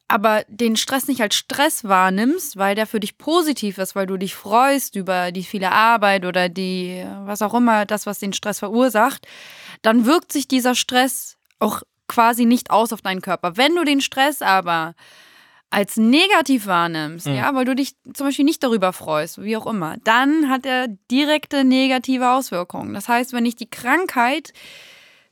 Aber 0.08 0.44
den 0.48 0.76
Stress 0.76 1.08
nicht 1.08 1.22
als 1.22 1.36
Stress 1.36 1.84
wahrnimmst, 1.84 2.58
weil 2.58 2.76
der 2.76 2.86
für 2.86 3.00
dich 3.00 3.18
positiv 3.18 3.78
ist, 3.80 3.96
weil 3.96 4.06
du 4.06 4.18
dich 4.18 4.36
freust 4.36 4.96
über 4.96 5.32
die 5.32 5.44
viele 5.44 5.72
Arbeit 5.72 6.26
oder 6.26 6.48
die, 6.48 7.04
was 7.26 7.42
auch 7.42 7.54
immer, 7.54 7.86
das, 7.86 8.06
was 8.06 8.20
den 8.20 8.34
Stress 8.34 8.60
verursacht, 8.60 9.28
dann 9.82 10.06
wirkt 10.06 10.32
sich 10.32 10.48
dieser 10.48 10.76
Stress 10.76 11.38
auch 11.60 11.82
quasi 12.08 12.46
nicht 12.46 12.70
aus 12.70 12.94
auf 12.94 13.02
deinen 13.02 13.22
Körper. 13.22 13.58
Wenn 13.58 13.76
du 13.76 13.84
den 13.84 14.00
Stress 14.00 14.44
aber 14.44 14.94
als 15.72 15.98
negativ 15.98 16.68
wahrnimmst, 16.68 17.26
Mhm. 17.26 17.36
ja, 17.36 17.56
weil 17.56 17.66
du 17.66 17.76
dich 17.76 17.96
zum 18.14 18.28
Beispiel 18.28 18.46
nicht 18.46 18.64
darüber 18.64 18.94
freust, 18.94 19.42
wie 19.42 19.58
auch 19.58 19.66
immer, 19.66 19.98
dann 20.04 20.50
hat 20.50 20.66
er 20.68 20.88
direkte 21.10 21.64
negative 21.64 22.30
Auswirkungen. 22.30 22.94
Das 22.94 23.10
heißt, 23.10 23.34
wenn 23.34 23.46
ich 23.48 23.56
die 23.56 23.70
Krankheit 23.70 24.54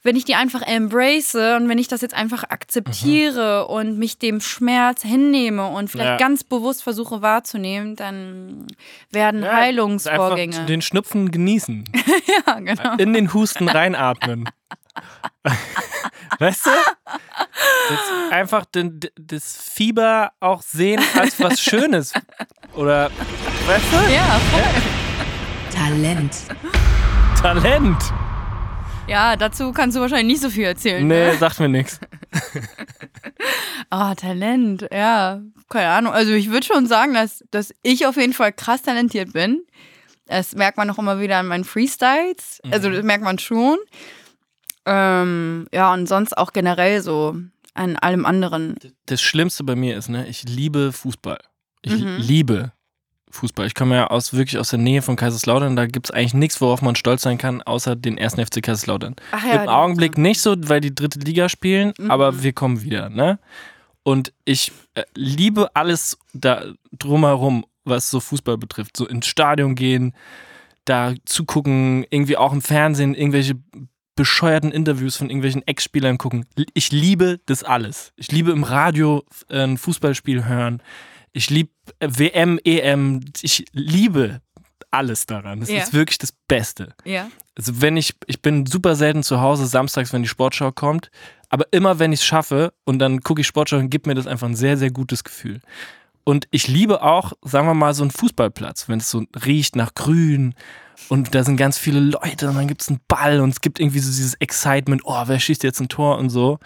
wenn 0.03 0.15
ich 0.15 0.25
die 0.25 0.35
einfach 0.35 0.61
embrace 0.61 1.35
und 1.35 1.69
wenn 1.69 1.77
ich 1.77 1.87
das 1.87 2.01
jetzt 2.01 2.13
einfach 2.13 2.43
akzeptiere 2.43 3.67
und 3.67 3.97
mich 3.97 4.17
dem 4.19 4.41
Schmerz 4.41 5.01
hinnehme 5.01 5.67
und 5.67 5.89
vielleicht 5.89 6.11
Ja. 6.11 6.17
ganz 6.17 6.43
bewusst 6.43 6.83
versuche 6.83 7.21
wahrzunehmen, 7.21 7.95
dann 7.95 8.67
werden 9.11 9.43
Ja, 9.43 9.53
Heilungsvorgänge. 9.53 10.53
Einfach 10.55 10.65
den 10.67 10.81
Schnupfen 10.81 11.31
genießen. 11.31 11.85
ja, 12.47 12.59
genau. 12.59 12.95
In 12.97 13.13
den 13.13 13.33
Husten 13.33 13.69
reinatmen. 13.69 14.49
weißt 16.39 16.65
du? 16.65 16.69
Das 17.89 17.99
einfach 18.31 18.65
den, 18.65 18.99
das 19.19 19.57
Fieber 19.73 20.31
auch 20.39 20.61
sehen 20.61 21.01
als 21.17 21.39
was 21.39 21.59
Schönes. 21.61 22.13
Oder, 22.75 23.09
weißt 23.67 23.85
du? 23.91 24.13
Ja, 24.13 24.39
voll. 24.51 24.63
Talent. 25.73 26.35
Talent. 27.41 28.13
Ja, 29.07 29.35
dazu 29.35 29.71
kannst 29.71 29.95
du 29.97 30.01
wahrscheinlich 30.01 30.27
nicht 30.35 30.41
so 30.41 30.49
viel 30.49 30.63
erzählen. 30.65 31.05
Nee, 31.07 31.35
sagt 31.37 31.59
mir 31.59 31.69
nichts. 31.69 31.99
Ah, 33.89 34.15
Talent, 34.15 34.87
ja. 34.91 35.41
Keine 35.69 35.89
Ahnung. 35.89 36.13
Also 36.13 36.31
ich 36.31 36.49
würde 36.49 36.65
schon 36.65 36.87
sagen, 36.87 37.13
dass, 37.13 37.43
dass 37.51 37.73
ich 37.83 38.07
auf 38.07 38.15
jeden 38.15 38.33
Fall 38.33 38.51
krass 38.51 38.81
talentiert 38.81 39.33
bin. 39.33 39.63
Das 40.25 40.55
merkt 40.55 40.77
man 40.77 40.89
auch 40.89 40.97
immer 40.97 41.19
wieder 41.19 41.37
an 41.37 41.45
meinen 41.47 41.63
Freestyles. 41.63 42.59
Also 42.71 42.89
das 42.89 43.03
merkt 43.03 43.23
man 43.23 43.37
schon. 43.37 43.77
Ähm, 44.85 45.67
ja, 45.71 45.93
und 45.93 46.07
sonst 46.07 46.35
auch 46.37 46.53
generell 46.53 47.01
so 47.01 47.35
an 47.75 47.95
allem 47.97 48.25
anderen. 48.25 48.75
Das 49.05 49.21
Schlimmste 49.21 49.63
bei 49.63 49.75
mir 49.75 49.95
ist, 49.97 50.09
ne, 50.09 50.27
ich 50.27 50.43
liebe 50.43 50.91
Fußball. 50.91 51.39
Ich 51.83 51.93
Mhm. 51.93 52.17
liebe 52.17 52.71
Fußball. 53.33 53.65
Ich 53.67 53.75
komme 53.75 53.95
ja 53.95 54.07
aus, 54.07 54.33
wirklich 54.33 54.57
aus 54.59 54.69
der 54.69 54.79
Nähe 54.79 55.01
von 55.01 55.15
Kaiserslautern. 55.15 55.75
Da 55.75 55.85
gibt 55.87 56.07
es 56.07 56.11
eigentlich 56.11 56.33
nichts, 56.33 56.61
worauf 56.61 56.81
man 56.81 56.95
stolz 56.95 57.23
sein 57.23 57.37
kann, 57.37 57.61
außer 57.61 57.95
den 57.95 58.17
ersten 58.17 58.45
FC 58.45 58.61
Kaiserslautern. 58.63 59.15
Ach 59.31 59.43
Im 59.43 59.67
Augenblick 59.69 60.17
nicht 60.17 60.39
so, 60.41 60.55
weil 60.57 60.81
die 60.81 60.93
dritte 60.95 61.19
Liga 61.19 61.49
spielen, 61.49 61.93
Mhm. 61.97 62.11
aber 62.11 62.43
wir 62.43 62.53
kommen 62.53 62.81
wieder, 62.83 63.09
ne? 63.09 63.39
Und 64.03 64.33
ich 64.45 64.71
äh, 64.95 65.03
liebe 65.15 65.75
alles 65.75 66.17
da 66.33 66.63
drumherum, 66.91 67.65
was 67.85 68.09
so 68.09 68.19
Fußball 68.19 68.57
betrifft. 68.57 68.97
So 68.97 69.07
ins 69.07 69.25
Stadion 69.27 69.75
gehen, 69.75 70.13
da 70.85 71.13
zugucken, 71.25 72.05
irgendwie 72.09 72.35
auch 72.37 72.51
im 72.53 72.61
Fernsehen 72.61 73.15
irgendwelche 73.15 73.53
bescheuerten 74.15 74.71
Interviews 74.71 75.15
von 75.15 75.29
irgendwelchen 75.29 75.65
Ex-Spielern 75.65 76.17
gucken. 76.17 76.45
Ich 76.73 76.91
liebe 76.91 77.39
das 77.47 77.63
alles. 77.63 78.11
Ich 78.15 78.31
liebe 78.31 78.51
im 78.51 78.63
Radio 78.63 79.23
äh, 79.49 79.63
ein 79.63 79.77
Fußballspiel 79.77 80.45
hören. 80.45 80.83
Ich 81.33 81.49
liebe 81.49 81.71
äh, 81.99 82.07
WM, 82.09 82.59
EM. 82.63 83.21
Ich 83.41 83.65
liebe 83.73 84.41
alles 84.91 85.25
daran. 85.25 85.59
Das 85.59 85.69
Ja. 85.69 85.81
ist 85.81 85.93
wirklich 85.93 86.19
das 86.19 86.31
Beste. 86.47 86.93
Ja. 87.03 87.29
Also 87.57 87.81
wenn 87.81 87.97
ich, 87.97 88.15
ich 88.27 88.41
bin 88.41 88.65
super 88.65 88.95
selten 88.95 89.23
zu 89.23 89.41
Hause 89.41 89.65
samstags, 89.65 90.13
wenn 90.13 90.21
die 90.21 90.29
Sportschau 90.29 90.71
kommt, 90.71 91.09
aber 91.49 91.65
immer 91.71 91.99
wenn 91.99 92.13
ich 92.13 92.19
es 92.21 92.25
schaffe 92.25 92.73
und 92.83 92.99
dann 92.99 93.21
gucke 93.21 93.41
ich 93.41 93.47
Sportschau, 93.47 93.77
dann 93.77 93.89
gibt 93.89 94.05
mir 94.07 94.15
das 94.15 94.27
einfach 94.27 94.47
ein 94.47 94.55
sehr, 94.55 94.77
sehr 94.77 94.91
gutes 94.91 95.23
Gefühl. 95.23 95.61
Und 96.23 96.47
ich 96.51 96.67
liebe 96.67 97.01
auch, 97.01 97.33
sagen 97.43 97.67
wir 97.67 97.73
mal, 97.73 97.93
so 97.93 98.03
einen 98.03 98.11
Fußballplatz, 98.11 98.87
wenn 98.87 98.99
es 98.99 99.09
so 99.09 99.23
riecht 99.45 99.75
nach 99.75 99.93
Grün 99.93 100.53
und 101.09 101.35
da 101.35 101.43
sind 101.43 101.57
ganz 101.57 101.77
viele 101.77 101.99
Leute 101.99 102.47
und 102.49 102.55
dann 102.55 102.67
gibt 102.67 102.81
es 102.81 102.87
einen 102.89 103.01
Ball 103.07 103.41
und 103.41 103.49
es 103.49 103.61
gibt 103.61 103.79
irgendwie 103.79 103.99
so 103.99 104.09
dieses 104.09 104.35
Excitement, 104.35 105.01
oh, 105.05 105.23
wer 105.25 105.39
schießt 105.39 105.63
jetzt 105.63 105.79
ein 105.81 105.89
Tor 105.89 106.17
und 106.19 106.29
so. 106.29 106.59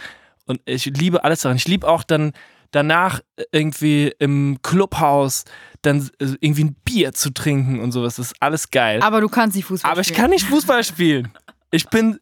Und 0.45 0.61
ich 0.65 0.85
liebe 0.85 1.23
alles 1.23 1.41
daran. 1.41 1.57
Ich 1.57 1.67
liebe 1.67 1.87
auch 1.87 2.03
dann 2.03 2.33
danach 2.77 3.21
irgendwie 3.51 4.13
im 4.19 4.59
Clubhaus 4.61 5.43
dann 5.81 6.09
äh, 6.19 6.35
irgendwie 6.39 6.65
ein 6.65 6.75
Bier 6.85 7.11
zu 7.13 7.31
trinken 7.31 7.79
und 7.79 7.91
sowas. 7.91 8.17
Das 8.17 8.27
ist 8.27 8.35
alles 8.39 8.69
geil. 8.69 9.01
Aber 9.01 9.19
du 9.19 9.29
kannst 9.29 9.55
nicht 9.55 9.65
Fußball 9.65 9.91
Aber 9.91 10.01
ich 10.01 10.07
spielen. 10.07 10.21
kann 10.21 10.29
nicht 10.29 10.45
Fußball 10.45 10.83
spielen. 10.83 11.33
Ich 11.71 11.89
bin 11.89 12.19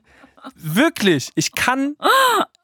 wirklich, 0.55 1.29
ich 1.35 1.53
kann, 1.53 1.95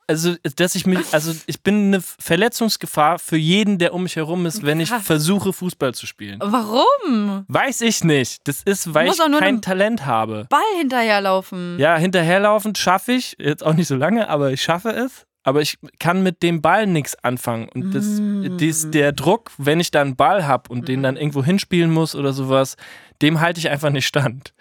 also 0.08 0.36
dass 0.56 0.76
ich 0.76 0.86
mich, 0.86 1.00
also 1.14 1.34
ich 1.48 1.62
bin 1.62 1.88
eine 1.88 2.02
Verletzungsgefahr 2.02 3.20
für 3.20 3.38
jeden, 3.38 3.78
der 3.78 3.94
um 3.94 4.04
mich 4.04 4.16
herum 4.16 4.46
ist, 4.46 4.64
wenn 4.64 4.80
ich 4.80 4.90
versuche 4.90 5.52
Fußball 5.52 5.94
zu 5.94 6.06
spielen. 6.08 6.40
Warum? 6.44 7.46
Weiß 7.48 7.82
ich 7.82 8.04
nicht. 8.04 8.48
Das 8.48 8.62
ist, 8.64 8.94
weil 8.94 9.10
ich 9.10 9.18
kein 9.18 9.62
Talent 9.62 10.06
habe. 10.06 10.48
Ball 10.50 10.62
hinterherlaufen. 10.78 11.78
Ja, 11.80 11.98
hinterherlaufend 11.98 12.78
schaffe 12.78 13.14
ich, 13.14 13.36
jetzt 13.40 13.64
auch 13.66 13.74
nicht 13.74 13.88
so 13.88 13.96
lange, 13.96 14.30
aber 14.30 14.52
ich 14.52 14.62
schaffe 14.62 14.90
es. 14.92 15.26
Aber 15.44 15.62
ich 15.62 15.78
kann 16.00 16.22
mit 16.24 16.44
dem 16.44 16.62
Ball 16.62 16.86
nichts 16.86 17.16
anfangen. 17.24 17.68
Und 17.70 17.96
das, 17.96 18.06
Mm. 18.20 18.58
dies, 18.58 18.92
der 18.92 19.12
Druck, 19.12 19.52
wenn 19.58 19.80
ich 19.80 19.90
dann 19.90 20.10
einen 20.10 20.16
Ball 20.16 20.46
habe 20.46 20.70
und 20.70 20.88
den 20.88 21.02
dann 21.02 21.18
irgendwo 21.18 21.44
hinspielen 21.44 21.92
muss 21.92 22.14
oder 22.16 22.32
sowas, 22.34 22.76
dem 23.24 23.40
halte 23.40 23.60
ich 23.60 23.70
einfach 23.70 23.90
nicht 23.90 24.06
stand. 24.06 24.54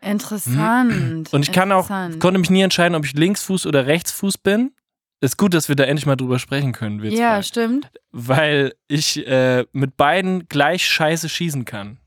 Interessant. 0.00 1.32
Und 1.32 1.42
ich 1.42 1.52
kann 1.52 1.72
auch, 1.72 1.88
konnte 1.88 2.38
mich 2.38 2.50
nie 2.50 2.62
entscheiden, 2.62 2.94
ob 2.94 3.04
ich 3.04 3.14
Linksfuß 3.14 3.66
oder 3.66 3.86
Rechtsfuß 3.86 4.38
bin. 4.38 4.72
Ist 5.20 5.38
gut, 5.38 5.54
dass 5.54 5.68
wir 5.68 5.76
da 5.76 5.84
endlich 5.84 6.04
mal 6.06 6.16
drüber 6.16 6.38
sprechen 6.38 6.72
können, 6.72 7.02
Ja, 7.04 7.36
zwei. 7.36 7.42
stimmt. 7.42 7.90
Weil 8.10 8.74
ich 8.88 9.26
äh, 9.26 9.64
mit 9.72 9.96
beiden 9.96 10.48
gleich 10.48 10.86
scheiße 10.86 11.28
schießen 11.28 11.64
kann. 11.64 11.98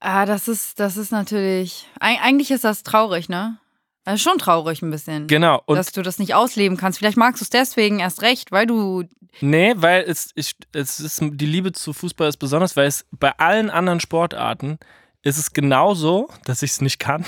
Ah, 0.00 0.24
das 0.26 0.48
ist, 0.48 0.80
das 0.80 0.96
ist 0.96 1.12
natürlich. 1.12 1.86
Eig 2.00 2.18
eigentlich 2.22 2.50
ist 2.50 2.64
das 2.64 2.82
traurig, 2.82 3.28
ne? 3.28 3.58
Das 4.04 4.14
ist 4.14 4.22
schon 4.22 4.38
traurig 4.38 4.82
ein 4.82 4.90
bisschen. 4.90 5.26
Genau. 5.26 5.62
Und 5.66 5.76
dass 5.76 5.92
du 5.92 6.02
das 6.02 6.18
nicht 6.18 6.34
ausleben 6.34 6.76
kannst. 6.76 6.98
Vielleicht 6.98 7.16
magst 7.18 7.40
du 7.40 7.44
es 7.44 7.50
deswegen 7.50 8.00
erst 8.00 8.22
recht, 8.22 8.50
weil 8.50 8.66
du. 8.66 9.04
nee, 9.40 9.74
weil 9.76 10.04
es, 10.06 10.30
ich, 10.34 10.56
es 10.72 11.00
ist, 11.00 11.20
die 11.22 11.46
Liebe 11.46 11.72
zu 11.72 11.92
Fußball 11.92 12.28
ist 12.28 12.38
besonders, 12.38 12.76
weil 12.76 12.86
es 12.86 13.04
bei 13.12 13.32
allen 13.38 13.68
anderen 13.70 14.00
Sportarten 14.00 14.78
ist 15.22 15.36
es 15.36 15.52
genauso, 15.52 16.30
dass 16.46 16.62
ich 16.62 16.70
es 16.70 16.80
nicht 16.80 16.98
kann. 16.98 17.26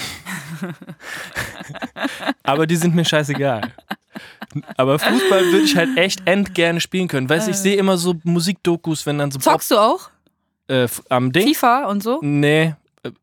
Aber 2.42 2.66
die 2.66 2.76
sind 2.76 2.94
mir 2.94 3.04
scheißegal. 3.04 3.72
Aber 4.76 4.98
Fußball 4.98 5.44
würde 5.52 5.64
ich 5.64 5.76
halt 5.76 5.96
echt 5.96 6.26
endgerne 6.26 6.80
spielen 6.80 7.08
können. 7.08 7.28
Weißt 7.28 7.46
du, 7.46 7.50
ich 7.50 7.56
sehe 7.58 7.76
immer 7.76 7.96
so 7.98 8.14
Musikdokus, 8.24 9.06
wenn 9.06 9.18
dann 9.18 9.30
so 9.30 9.38
Zockst 9.38 9.70
du 9.70 9.76
auch? 9.78 10.10
äh, 10.68 10.88
am 11.08 11.32
Ding. 11.32 11.48
FIFA 11.48 11.86
und 11.86 12.02
so? 12.02 12.18
Nee, 12.22 12.62
äh, 12.64 12.72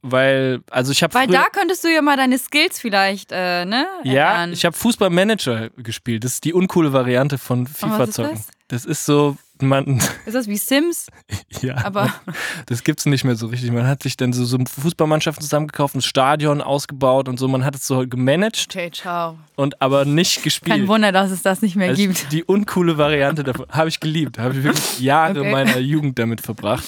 weil, 0.01 0.59
also 0.69 0.91
ich 0.91 1.01
habe 1.03 1.13
Weil 1.13 1.27
da 1.27 1.45
könntest 1.51 1.83
du 1.83 1.87
ja 1.87 2.01
mal 2.01 2.17
deine 2.17 2.37
Skills 2.37 2.79
vielleicht, 2.79 3.31
äh, 3.31 3.63
ne? 3.65 3.87
ja, 4.03 4.45
ich 4.47 4.65
habe 4.65 4.75
Fußballmanager 4.75 5.69
gespielt. 5.77 6.23
Das 6.23 6.33
ist 6.33 6.43
die 6.43 6.53
uncoole 6.53 6.91
Variante 6.91 7.37
von 7.37 7.65
was 7.65 7.77
FIFA 7.77 8.03
ist 8.03 8.13
zocken. 8.13 8.31
das? 8.33 8.47
Das 8.67 8.85
ist 8.85 9.05
so, 9.05 9.37
man, 9.61 9.97
Ist 10.25 10.35
das 10.35 10.47
wie 10.47 10.57
Sims? 10.57 11.07
ja, 11.61 11.77
Aber 11.85 12.13
das 12.67 12.83
gibt's 12.83 13.05
nicht 13.05 13.23
mehr 13.23 13.35
so 13.35 13.47
richtig. 13.47 13.71
Man 13.71 13.87
hat 13.87 14.03
sich 14.03 14.17
dann 14.17 14.33
so, 14.33 14.43
so 14.45 14.57
Fußballmannschaften 14.81 15.41
zusammengekauft, 15.41 15.95
ein 15.95 16.01
Stadion 16.01 16.61
ausgebaut 16.61 17.29
und 17.29 17.39
so. 17.39 17.47
Man 17.47 17.63
hat 17.63 17.75
es 17.75 17.87
so 17.87 18.05
gemanagt 18.05 18.67
okay, 18.69 18.91
ciao. 18.91 19.37
und 19.55 19.81
aber 19.81 20.03
nicht 20.05 20.43
gespielt. 20.43 20.75
Kein 20.75 20.87
Wunder, 20.89 21.11
dass 21.13 21.31
es 21.31 21.41
das 21.41 21.61
nicht 21.61 21.75
mehr 21.77 21.89
Also 21.89 22.01
gibt. 22.01 22.31
Die 22.33 22.43
uncoole 22.43 22.97
Variante 22.97 23.43
davon 23.43 23.65
habe 23.71 23.87
ich 23.89 23.99
geliebt. 24.01 24.37
Habe 24.39 24.55
ich 24.57 24.63
wirklich 24.63 24.99
Jahre 24.99 25.39
Okay. 25.39 25.51
meiner 25.51 25.79
Jugend 25.79 26.19
damit 26.19 26.41
verbracht. 26.41 26.83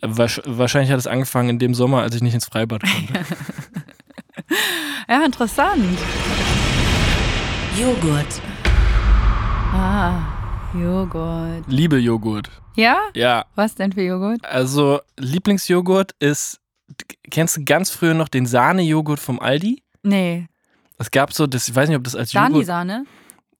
Wahrscheinlich 0.00 0.90
hat 0.90 0.98
es 0.98 1.06
angefangen 1.06 1.50
in 1.50 1.58
dem 1.58 1.74
Sommer, 1.74 2.02
als 2.02 2.14
ich 2.14 2.22
nicht 2.22 2.34
ins 2.34 2.46
Freibad 2.46 2.82
konnte. 2.82 3.24
Ja, 5.08 5.24
interessant. 5.24 5.98
Joghurt. 7.78 8.40
Ah, 9.74 10.20
Joghurt. 10.74 11.64
Liebe 11.66 11.98
Joghurt. 11.98 12.50
Ja? 12.76 12.98
Ja, 13.14 13.44
Was 13.54 13.74
denn 13.74 13.92
für 13.92 14.02
Joghurt? 14.02 14.44
also 14.44 15.00
Lieblingsjoghurt 15.18 16.12
ist, 16.18 16.60
kennst 17.30 17.56
du 17.58 17.64
ganz 17.64 17.90
früher 17.90 18.14
noch 18.14 18.28
den 18.28 18.46
Sahnejoghurt 18.46 19.20
vom 19.20 19.38
Aldi? 19.40 19.82
Nee. 20.02 20.46
Es 20.98 21.10
gab 21.10 21.32
so, 21.32 21.46
das, 21.46 21.68
ich 21.68 21.74
weiß 21.74 21.88
nicht, 21.88 21.98
ob 21.98 22.04
das 22.04 22.16
als 22.16 22.32
Joghurt... 22.32 22.52
Dani-Sahne? 22.52 23.04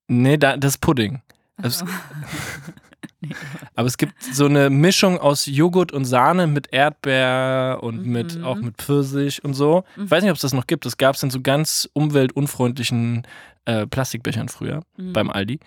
Nee, 0.08 0.36
da, 0.38 0.56
das 0.56 0.74
ist 0.74 0.78
Pudding. 0.78 1.20
Aber 3.74 3.86
es 3.86 3.96
gibt 3.98 4.14
so 4.22 4.46
eine 4.46 4.70
Mischung 4.70 5.18
aus 5.18 5.46
Joghurt 5.46 5.92
und 5.92 6.04
Sahne 6.04 6.46
mit 6.46 6.72
Erdbeer 6.72 7.78
und 7.82 8.06
Mhm. 8.06 8.12
mit 8.12 8.42
auch 8.42 8.56
mit 8.56 8.76
Pfirsich 8.78 9.44
und 9.44 9.54
so. 9.54 9.84
Ich 10.02 10.10
weiß 10.10 10.22
nicht, 10.22 10.30
ob 10.30 10.36
es 10.36 10.42
das 10.42 10.52
noch 10.52 10.66
gibt. 10.66 10.84
Das 10.86 10.96
gab 10.96 11.14
es 11.14 11.22
in 11.22 11.30
so 11.30 11.40
ganz 11.40 11.88
umweltunfreundlichen 11.92 13.26
äh, 13.64 13.86
Plastikbechern 13.86 14.48
früher 14.48 14.82
Mhm. 14.96 15.12
beim 15.12 15.30
Aldi. 15.30 15.60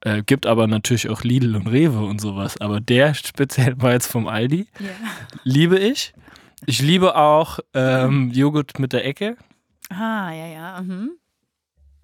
Äh, 0.00 0.22
gibt 0.22 0.46
aber 0.46 0.66
natürlich 0.66 1.08
auch 1.08 1.22
Lidl 1.22 1.56
und 1.56 1.66
Rewe 1.68 2.04
und 2.04 2.20
sowas. 2.20 2.60
Aber 2.60 2.80
der 2.80 3.14
speziell 3.14 3.80
war 3.80 3.92
jetzt 3.92 4.10
vom 4.10 4.26
Aldi. 4.28 4.66
Ja. 4.80 4.86
Liebe 5.44 5.78
ich. 5.78 6.14
Ich 6.66 6.80
liebe 6.82 7.14
auch 7.16 7.60
ähm, 7.74 8.30
Joghurt 8.32 8.78
mit 8.80 8.92
der 8.92 9.04
Ecke. 9.06 9.36
Ah, 9.90 10.32
ja, 10.32 10.46
ja. 10.46 10.80
Mhm. 10.82 11.10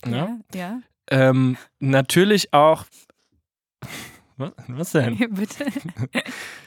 Ja. 0.07 0.13
Ja, 0.17 0.37
ja. 0.55 0.81
Ähm, 1.11 1.57
natürlich 1.81 2.53
auch. 2.55 2.85
Was, 4.37 4.53
was 4.69 4.93
denn? 4.93 5.17
Bitte. 5.35 5.67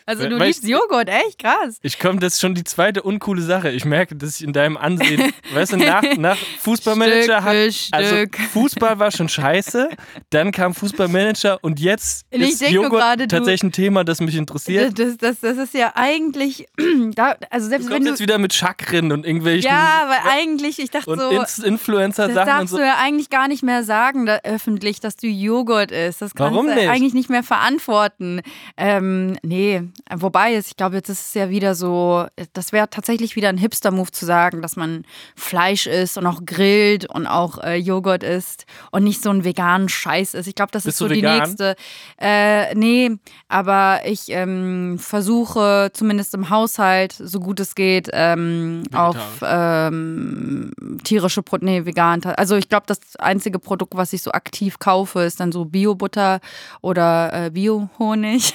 Also 0.07 0.27
du 0.27 0.37
weißt- 0.37 0.45
liebst 0.45 0.63
Joghurt, 0.67 1.09
echt 1.09 1.37
krass. 1.39 1.77
Ich 1.83 1.99
komme, 1.99 2.19
das 2.19 2.33
ist 2.35 2.41
schon 2.41 2.55
die 2.55 2.63
zweite 2.63 3.03
uncoole 3.03 3.41
Sache. 3.41 3.69
Ich 3.69 3.85
merke, 3.85 4.15
dass 4.15 4.37
ich 4.37 4.43
in 4.43 4.53
deinem 4.53 4.77
Ansehen, 4.77 5.33
weißt 5.53 5.73
du, 5.73 5.77
nach, 5.77 6.01
nach 6.17 6.37
Fußballmanager 6.61 7.43
hat. 7.43 7.55
Also. 7.91 8.15
Fußball 8.53 8.99
war 8.99 9.11
schon 9.11 9.29
scheiße, 9.29 9.89
dann 10.29 10.51
kam 10.51 10.73
Fußballmanager 10.73 11.59
und 11.61 11.79
jetzt 11.79 12.25
Und 12.33 12.41
ist 12.41 12.61
Joghurt 12.61 12.91
gerade, 13.01 13.27
du- 13.27 13.35
tatsächlich 13.35 13.63
ein 13.63 13.71
Thema, 13.73 14.03
das 14.03 14.21
mich 14.21 14.35
interessiert. 14.35 14.97
Das, 14.97 15.17
das, 15.17 15.39
das 15.41 15.57
ist 15.57 15.73
ja 15.73 15.91
eigentlich, 15.95 16.65
da, 17.15 17.35
also 17.49 17.65
Du 17.65 17.69
selbst 17.69 17.85
wenn 17.89 17.95
kommst 17.95 18.07
du, 18.07 18.11
jetzt 18.11 18.19
wieder 18.21 18.37
mit 18.37 18.53
Chakrin 18.53 19.11
und 19.11 19.25
irgendwelchen 19.25 19.69
ja, 19.69 20.05
weil 20.07 20.31
eigentlich, 20.31 20.79
ich 20.79 20.89
dachte 20.89 21.09
und 21.09 21.19
so, 21.19 21.31
das 21.31 21.59
Influencer-Sachen 21.59 22.39
und 22.39 22.47
darfst 22.47 22.69
so. 22.69 22.77
du 22.77 22.83
ja 22.83 22.95
eigentlich 23.01 23.29
gar 23.29 23.47
nicht 23.47 23.63
mehr 23.63 23.83
sagen 23.83 24.25
da, 24.25 24.39
öffentlich, 24.43 24.99
dass 25.01 25.17
du 25.17 25.27
Joghurt 25.27 25.91
isst. 25.91 26.21
Das 26.21 26.33
kannst 26.33 26.53
Warum 26.53 26.67
du 26.67 26.75
nicht? 26.75 26.87
eigentlich 26.89 27.13
nicht 27.13 27.29
mehr 27.29 27.43
verantworten. 27.43 28.41
Ähm, 28.77 29.37
nee, 29.43 29.83
wobei, 30.15 30.53
es- 30.55 30.67
ich 30.67 30.77
glaube, 30.77 30.95
jetzt 30.95 31.09
ist 31.09 31.27
es 31.27 31.33
ja 31.33 31.49
wieder 31.49 31.75
so, 31.75 32.25
das 32.53 32.71
wäre 32.71 32.89
tatsächlich 32.89 33.35
wieder 33.35 33.49
ein 33.49 33.57
Hipster-Move 33.57 34.11
zu 34.11 34.25
sagen, 34.25 34.61
dass 34.61 34.75
man 34.75 35.03
Fleisch 35.35 35.87
isst 35.87 36.17
und 36.17 36.25
auch 36.25 36.41
grillt 36.45 37.09
und 37.09 37.27
auch 37.27 37.57
äh, 37.63 37.75
Joghurt 37.75 38.23
isst 38.23 38.65
und 38.91 39.03
nicht 39.03 39.21
so 39.21 39.29
einen 39.29 39.43
veganen 39.43 39.89
Scheiß 39.89 40.33
isst. 40.33 40.47
Ich 40.47 40.55
glaube, 40.55 40.71
das 40.71 40.83
Bist 40.83 40.95
ist 40.95 40.99
so 40.99 41.07
du 41.07 41.13
die 41.15 41.21
vegan? 41.21 41.39
nächste. 41.39 41.75
Äh, 42.19 42.73
nee, 42.75 43.11
aber 43.47 44.01
ich 44.05 44.25
ähm, 44.29 44.97
versuche 44.99 45.89
zumindest 45.93 46.33
im 46.33 46.49
Haushalt, 46.49 47.13
so 47.13 47.39
gut 47.39 47.59
es 47.59 47.75
geht, 47.75 48.09
ähm, 48.13 48.83
auf 48.93 49.17
ähm, 49.43 50.71
tierische 51.03 51.41
Produkte, 51.43 51.65
nee, 51.65 51.85
vegan. 51.85 52.23
Also 52.23 52.55
ich 52.55 52.69
glaube, 52.69 52.85
das 52.87 52.99
einzige 53.19 53.59
Produkt, 53.59 53.95
was 53.95 54.13
ich 54.13 54.21
so 54.21 54.31
aktiv 54.31 54.79
kaufe, 54.79 55.21
ist 55.21 55.39
dann 55.39 55.51
so 55.51 55.65
Bio-Butter 55.65 56.39
oder 56.81 57.45
äh, 57.45 57.49
Bio-Honig. 57.51 58.53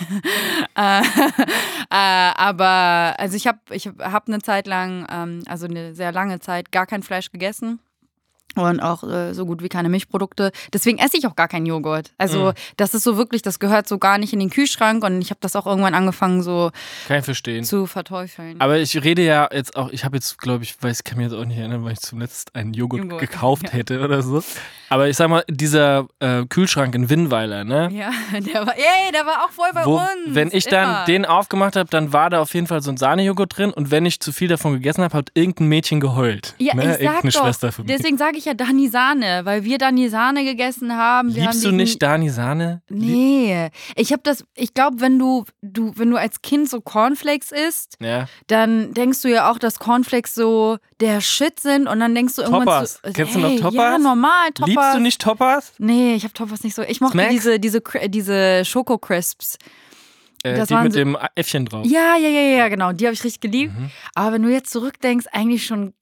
äh, 1.91 1.95
aber 1.95 3.15
also 3.19 3.37
ich 3.37 3.47
habe 3.47 3.59
ich 3.71 3.87
hab 3.87 4.29
eine 4.29 4.41
Zeit 4.41 4.67
lang, 4.67 5.07
ähm, 5.11 5.43
also 5.47 5.67
eine 5.67 5.95
sehr 5.95 6.13
lange 6.13 6.41
Zeit, 6.41 6.73
gar 6.73 6.87
kein 6.87 7.03
Fleisch 7.03 7.31
gegessen. 7.31 7.81
Und 8.55 8.81
auch 8.81 9.03
äh, 9.03 9.33
so 9.33 9.47
gut 9.47 9.63
wie 9.63 9.71
keine 9.71 9.89
Milchprodukte. 9.89 10.53
Deswegen 10.75 10.99
esse 10.99 11.17
ich 11.17 11.27
auch 11.27 11.37
gar 11.37 11.49
keinen 11.49 11.65
Joghurt. 11.65 12.13
Also, 12.19 12.49
Mhm. 12.49 12.53
das 12.77 12.93
ist 12.93 13.03
so 13.03 13.17
wirklich, 13.17 13.41
das 13.41 13.59
gehört 13.61 13.89
so 13.89 13.97
gar 13.97 14.19
nicht 14.19 14.35
in 14.35 14.41
den 14.41 14.51
Kühlschrank. 14.51 15.03
Und 15.05 15.23
ich 15.23 15.31
habe 15.31 15.39
das 15.41 15.57
auch 15.57 15.65
irgendwann 15.67 15.95
angefangen, 15.95 16.43
so 16.43 16.71
ich 17.09 17.25
verstehen. 17.25 17.65
zu 17.65 17.87
verteufeln. 17.87 18.61
Aber 18.61 18.77
ich 18.79 19.03
rede 19.03 19.23
ja 19.25 19.49
jetzt 19.51 19.75
auch, 19.75 19.89
ich 19.91 20.05
habe 20.05 20.17
jetzt, 20.19 20.37
glaube 20.37 20.65
ich, 20.65 20.75
weiß, 20.83 21.03
kann 21.03 21.17
mich 21.17 21.31
jetzt 21.31 21.35
auch 21.41 21.47
nicht 21.47 21.57
erinnern, 21.57 21.83
weil 21.85 21.95
ich 21.95 22.01
zuletzt 22.01 22.55
einen 22.55 22.75
Joghurt, 22.75 23.05
Joghurt, 23.05 23.21
gekauft 23.21 23.63
ja. 23.69 23.71
hätte 23.71 24.01
oder 24.05 24.21
so. 24.23 24.43
Aber 24.91 25.09
ich 25.09 25.17
sag 25.17 25.31
mal, 25.31 25.43
dieser 25.49 26.07
äh, 26.21 26.45
Kühlschrank 26.45 26.95
in 26.95 27.09
Winnweiler, 27.09 27.65
ne? 27.65 27.89
ja, 27.91 28.11
der 28.39 28.67
war, 28.67 28.77
ey, 28.77 29.13
der 29.15 29.25
war 29.25 29.47
auch 29.47 29.51
voll 29.51 29.71
bei 29.73 29.87
Wo, 29.87 29.97
uns. 29.97 30.05
wenn 30.27 30.51
ich 30.53 30.67
dann 30.67 30.91
immer. 30.91 31.05
den 31.07 31.25
aufgemacht 31.25 31.75
habe, 31.77 31.89
dann 31.89 32.13
war 32.13 32.29
da 32.29 32.43
auf 32.43 32.53
jeden 32.53 32.67
Fall 32.67 32.83
so 32.83 32.91
ein 32.91 32.99
Sahnejoghurt 32.99 33.57
drin 33.57 33.73
und 33.73 33.91
wenn 33.91 34.05
ich 34.05 34.21
zu 34.21 34.31
viel 34.31 34.49
davon 34.49 34.75
gegessen 34.75 35.03
habe, 35.03 35.17
hat 35.17 35.31
irgendein 35.33 35.69
Mädchen 35.69 36.01
geheult. 36.01 36.55
Ja, 36.59 36.75
ne? 36.75 36.83
ich 36.83 36.89
sag 36.91 37.01
Irgendeine 37.01 37.31
doch, 37.33 37.43
Schwester 37.45 37.73
von 37.73 37.87
mir. 37.87 37.97
deswegen 37.97 38.19
sage 38.33 38.39
ich 38.39 38.45
ja 38.47 38.55
Dani 38.55 38.89
Sahne, 38.89 39.43
weil 39.45 39.63
wir 39.65 39.77
Dani 39.77 40.09
Sahne 40.09 40.43
gegessen 40.45 40.97
haben. 40.97 41.35
Wir 41.35 41.43
haben 41.43 41.51
Liebst 41.51 41.65
du 41.65 41.69
diesen- 41.69 41.77
nicht 41.77 42.03
Dani 42.03 42.31
Sahne? 42.31 42.81
Nee, 42.89 43.69
ich 43.95 44.11
habe 44.11 44.23
das, 44.25 44.45
ich 44.55 44.73
glaube, 44.73 45.01
wenn 45.01 45.19
du, 45.19 45.45
du, 45.61 45.93
wenn 45.97 46.11
du 46.11 46.17
als 46.17 46.41
Kind 46.41 46.71
so 46.71 46.81
Cornflakes 46.81 47.53
isst, 47.53 47.97
Ja. 48.01 48.27
dann 48.47 48.95
denkst 48.95 49.21
du 49.21 49.29
ja 49.29 49.51
auch, 49.51 49.59
dass 49.59 49.79
Cornflakes 49.79 50.35
so 50.35 50.79
der 51.01 51.21
Shit 51.21 51.61
sind 51.61 51.87
und 51.89 52.01
dann 52.01 52.15
denkst 52.15 52.37
du 52.37 52.43
irgendwann 52.43 52.65
Toppers. 52.65 53.01
so, 53.05 53.13
Kennst 53.13 53.35
du 53.35 53.39
noch 53.41 53.51
ey, 53.51 53.57
Ja, 53.57 53.63
Toppers? 53.63 54.01
normal, 54.03 54.49
Toppers. 54.55 54.69
Liebst 54.75 54.95
du 54.95 54.99
nicht 55.01 55.21
Toppers? 55.21 55.73
Nee, 55.79 56.15
ich 56.15 56.25
habe 56.25 56.33
Toppers 56.33 56.65
nicht 56.65 56.75
so. 56.75 56.83
Ich 56.83 57.03
mochte 57.03 57.13
Smacks? 57.19 57.31
diese, 57.31 57.61
diese, 57.61 57.83
diese 58.09 58.65
Schoko-Crisps. 58.65 59.59
Äh, 60.43 60.57
Das 60.57 60.69
die 60.69 60.75
mit 60.75 60.93
so- 60.95 60.99
dem 60.99 61.19
Äffchen 61.35 61.67
drauf. 61.67 61.85
Ja, 61.87 62.17
ja, 62.17 62.29
ja, 62.29 62.41
ja, 62.57 62.69
genau. 62.69 62.93
Die 62.93 63.05
habe 63.05 63.13
ich 63.15 63.23
richtig 63.25 63.41
geliebt. 63.41 63.75
Mhm. 63.79 63.91
Aber 64.15 64.33
wenn 64.33 64.43
du 64.43 64.49
jetzt 64.49 64.71
zurückdenkst, 64.73 65.27
eigentlich 65.33 65.67
schon 65.67 65.93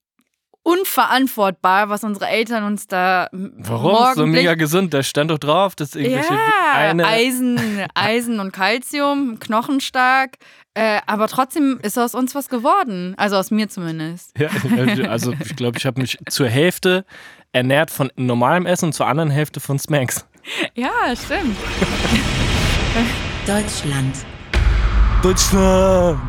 unverantwortbar, 0.71 1.89
was 1.89 2.05
unsere 2.05 2.29
Eltern 2.29 2.65
uns 2.65 2.87
da 2.87 3.29
Warum? 3.33 4.15
So 4.15 4.27
mega 4.27 4.55
gesund. 4.55 4.95
Da 4.95 5.03
stand 5.03 5.31
doch 5.31 5.39
drauf, 5.39 5.75
dass 5.75 5.95
irgendwelche 5.95 6.35
ja, 6.35 6.73
eine. 6.75 7.07
Eisen, 7.07 7.59
Eisen 7.95 8.41
und 8.41 8.53
Calcium, 8.53 9.39
knochenstark. 9.39 10.37
Äh, 10.75 11.01
aber 11.07 11.27
trotzdem 11.29 11.81
ist 11.83 11.99
aus 11.99 12.15
uns 12.15 12.35
was 12.35 12.49
geworden. 12.49 13.15
Also 13.17 13.37
aus 13.37 13.51
mir 13.51 13.69
zumindest. 13.69 14.39
Ja, 14.39 14.49
also 15.09 15.35
ich 15.45 15.57
glaube, 15.57 15.79
ich 15.79 15.87
habe 15.87 16.01
mich 16.01 16.19
zur 16.29 16.49
Hälfte 16.49 17.05
ernährt 17.53 17.91
von 17.91 18.11
normalem 18.17 18.67
Essen 18.67 18.87
und 18.87 18.93
zur 18.93 19.07
anderen 19.07 19.31
Hälfte 19.31 19.61
von 19.61 19.79
Smacks. 19.79 20.27
Ja, 20.75 20.91
stimmt. 21.17 21.57
Deutschland. 23.47 24.17
Deutschland! 25.23 26.21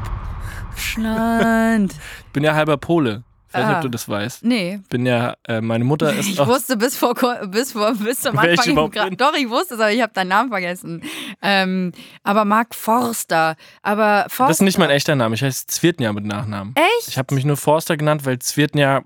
Schland. 0.75 1.93
Ich 2.25 2.33
bin 2.33 2.43
ja 2.43 2.55
halber 2.55 2.77
Pole. 2.77 3.23
Ich 3.53 3.57
weiß 3.59 3.67
nicht, 3.67 3.75
ob 3.75 3.81
du 3.81 3.89
das 3.89 4.07
weißt. 4.07 4.45
Nee. 4.45 4.79
Bin 4.89 5.05
ja, 5.05 5.35
äh, 5.45 5.59
meine 5.59 5.83
Mutter 5.83 6.13
ist 6.17 6.29
Ich 6.29 6.39
auch. 6.39 6.47
wusste 6.47 6.77
bis 6.77 6.95
vor 6.95 7.13
bis 7.47 7.73
vor 7.73 7.93
bis 7.95 8.21
zum 8.21 8.33
ich 8.43 8.59
Anfang 8.59 8.91
bin? 8.91 9.17
Doch, 9.17 9.33
ich 9.35 9.49
wusste 9.49 9.73
es, 9.73 9.79
aber 9.81 9.91
ich 9.91 10.01
habe 10.01 10.13
deinen 10.13 10.29
Namen 10.29 10.49
vergessen. 10.49 11.03
Ähm, 11.41 11.91
aber 12.23 12.45
Mark 12.45 12.73
Forster. 12.73 13.55
Aber 13.81 14.25
Forster. 14.29 14.47
Das 14.47 14.57
ist 14.57 14.61
nicht 14.61 14.77
mein 14.77 14.89
echter 14.89 15.15
Name. 15.15 15.35
Ich 15.35 15.43
heiße 15.43 15.67
Zwirtnia 15.67 16.13
mit 16.13 16.25
Nachnamen. 16.25 16.73
Echt? 16.75 17.09
Ich 17.09 17.17
habe 17.17 17.35
mich 17.35 17.43
nur 17.43 17.57
Forster 17.57 17.97
genannt, 17.97 18.25
weil 18.25 18.39
Zwirtnia 18.39 19.03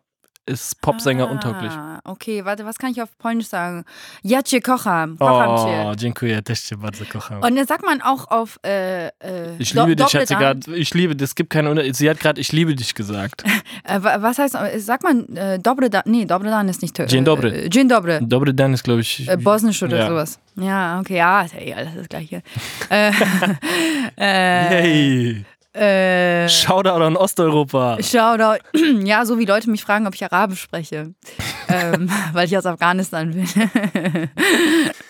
ist 0.47 0.79
Popsänger 0.81 1.29
untauglich. 1.29 1.71
Ah, 1.71 1.99
okay, 2.03 2.45
warte, 2.45 2.65
was 2.65 2.77
kann 2.77 2.91
ich 2.91 3.01
auf 3.01 3.17
Polnisch 3.17 3.47
sagen? 3.47 3.83
Jacie 4.23 4.61
kocham. 4.61 5.17
Kocham 5.17 5.57
cię. 5.57 5.83
Oh, 5.87 5.95
dziękuję, 5.95 6.41
też 6.41 6.61
cię 6.61 6.77
bardzo 6.77 7.05
kocham. 7.05 7.41
Und 7.43 7.55
das 7.55 7.67
sagt 7.67 7.83
man 7.83 8.01
auch 8.01 8.27
auf 8.29 8.59
äh, 8.63 9.07
äh, 9.07 9.11
Ich 9.59 9.73
liebe 9.73 9.95
dich, 9.95 10.13
hat 10.15 10.27
sie 10.27 10.35
gerade. 10.35 10.75
Ich 10.77 10.93
liebe, 10.93 11.23
es 11.23 11.33
gibt 11.35 11.49
keine 11.49 11.69
Unterschied. 11.71 11.95
Sie 11.95 12.09
hat 12.09 12.19
gerade, 12.19 12.39
ich 12.41 12.51
liebe 12.51 12.75
dich 12.75 12.93
gesagt. 12.95 13.43
Äh, 13.87 14.01
wa- 14.01 14.17
was 14.19 14.39
heißt, 14.39 14.55
äh, 14.55 14.79
sagt 14.79 15.03
man 15.03 15.27
äh, 15.35 15.59
Dobre 15.59 15.89
Dan? 15.91 16.01
Nee, 16.05 16.25
Dobre 16.25 16.49
Dan 16.49 16.67
ist 16.69 16.81
nicht. 16.81 16.97
Äh, 16.99 17.05
Dzień 17.05 17.23
dobry. 17.23 17.49
Äh, 17.65 17.69
Dzień 17.69 17.87
dobry. 17.87 18.19
Dobry 18.21 18.51
Dan 18.55 18.73
ist, 18.73 18.83
glaube 18.83 19.01
ich. 19.01 19.27
Äh, 19.29 19.37
Bosnisch 19.37 19.83
oder 19.83 19.97
Ja. 19.97 20.07
sowas. 20.07 20.39
Ja, 20.55 20.99
okay, 20.99 21.17
ja, 21.17 21.41
ist 21.43 21.53
ja 21.53 21.59
eh 21.61 21.73
alles 21.75 21.93
das 21.95 22.09
Gleiche. 22.09 22.41
äh, 22.89 23.09
äh, 24.15 24.69
Hey! 24.69 25.45
Äh, 25.75 26.47
Shoutout 26.47 27.03
an 27.03 27.17
Osteuropa. 27.17 27.97
Shoutout. 28.01 28.63
Ja, 29.05 29.25
so 29.25 29.37
wie 29.37 29.45
Leute 29.45 29.69
mich 29.69 29.83
fragen, 29.83 30.07
ob 30.07 30.15
ich 30.15 30.23
Arabisch 30.23 30.61
spreche. 30.61 31.13
ähm, 31.67 32.09
weil 32.33 32.47
ich 32.47 32.57
aus 32.57 32.65
Afghanistan 32.65 33.31
bin. 33.31 33.47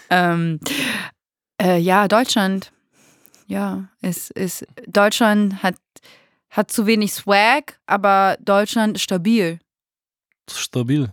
ähm, 0.10 0.60
äh, 1.62 1.78
ja, 1.78 2.08
Deutschland. 2.08 2.72
Ja, 3.48 3.86
es 4.02 4.32
ist, 4.32 4.66
Deutschland 4.88 5.62
hat, 5.62 5.76
hat 6.50 6.72
zu 6.72 6.88
wenig 6.88 7.14
Swag, 7.14 7.80
aber 7.86 8.38
Deutschland 8.40 8.98
ist 8.98 9.04
stabil. 9.04 9.60
Stabil. 10.50 11.12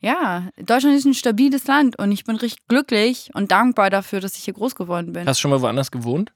Ja, 0.00 0.48
Deutschland 0.56 0.96
ist 0.96 1.04
ein 1.04 1.14
stabiles 1.14 1.66
Land 1.66 1.98
und 1.98 2.10
ich 2.12 2.24
bin 2.24 2.36
richtig 2.36 2.66
glücklich 2.68 3.30
und 3.34 3.50
dankbar 3.50 3.90
dafür, 3.90 4.20
dass 4.20 4.36
ich 4.36 4.44
hier 4.44 4.54
groß 4.54 4.74
geworden 4.74 5.12
bin. 5.12 5.26
Hast 5.26 5.38
du 5.38 5.42
schon 5.42 5.50
mal 5.50 5.60
woanders 5.60 5.90
gewohnt? 5.90 6.32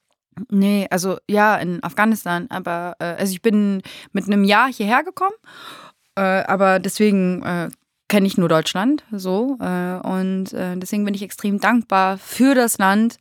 Nee, 0.48 0.86
also 0.90 1.18
ja, 1.28 1.56
in 1.56 1.82
Afghanistan, 1.82 2.46
aber 2.50 2.96
äh, 2.98 3.04
also 3.04 3.32
ich 3.32 3.42
bin 3.42 3.82
mit 4.12 4.26
einem 4.26 4.44
Jahr 4.44 4.68
hierher 4.72 5.04
gekommen, 5.04 5.34
äh, 6.16 6.20
aber 6.20 6.78
deswegen 6.78 7.42
äh, 7.42 7.68
kenne 8.08 8.26
ich 8.26 8.38
nur 8.38 8.48
Deutschland 8.48 9.04
so 9.12 9.58
äh, 9.60 9.98
und 10.06 10.52
äh, 10.52 10.76
deswegen 10.76 11.04
bin 11.04 11.14
ich 11.14 11.22
extrem 11.22 11.60
dankbar 11.60 12.18
für 12.18 12.54
das 12.54 12.78
Land, 12.78 13.18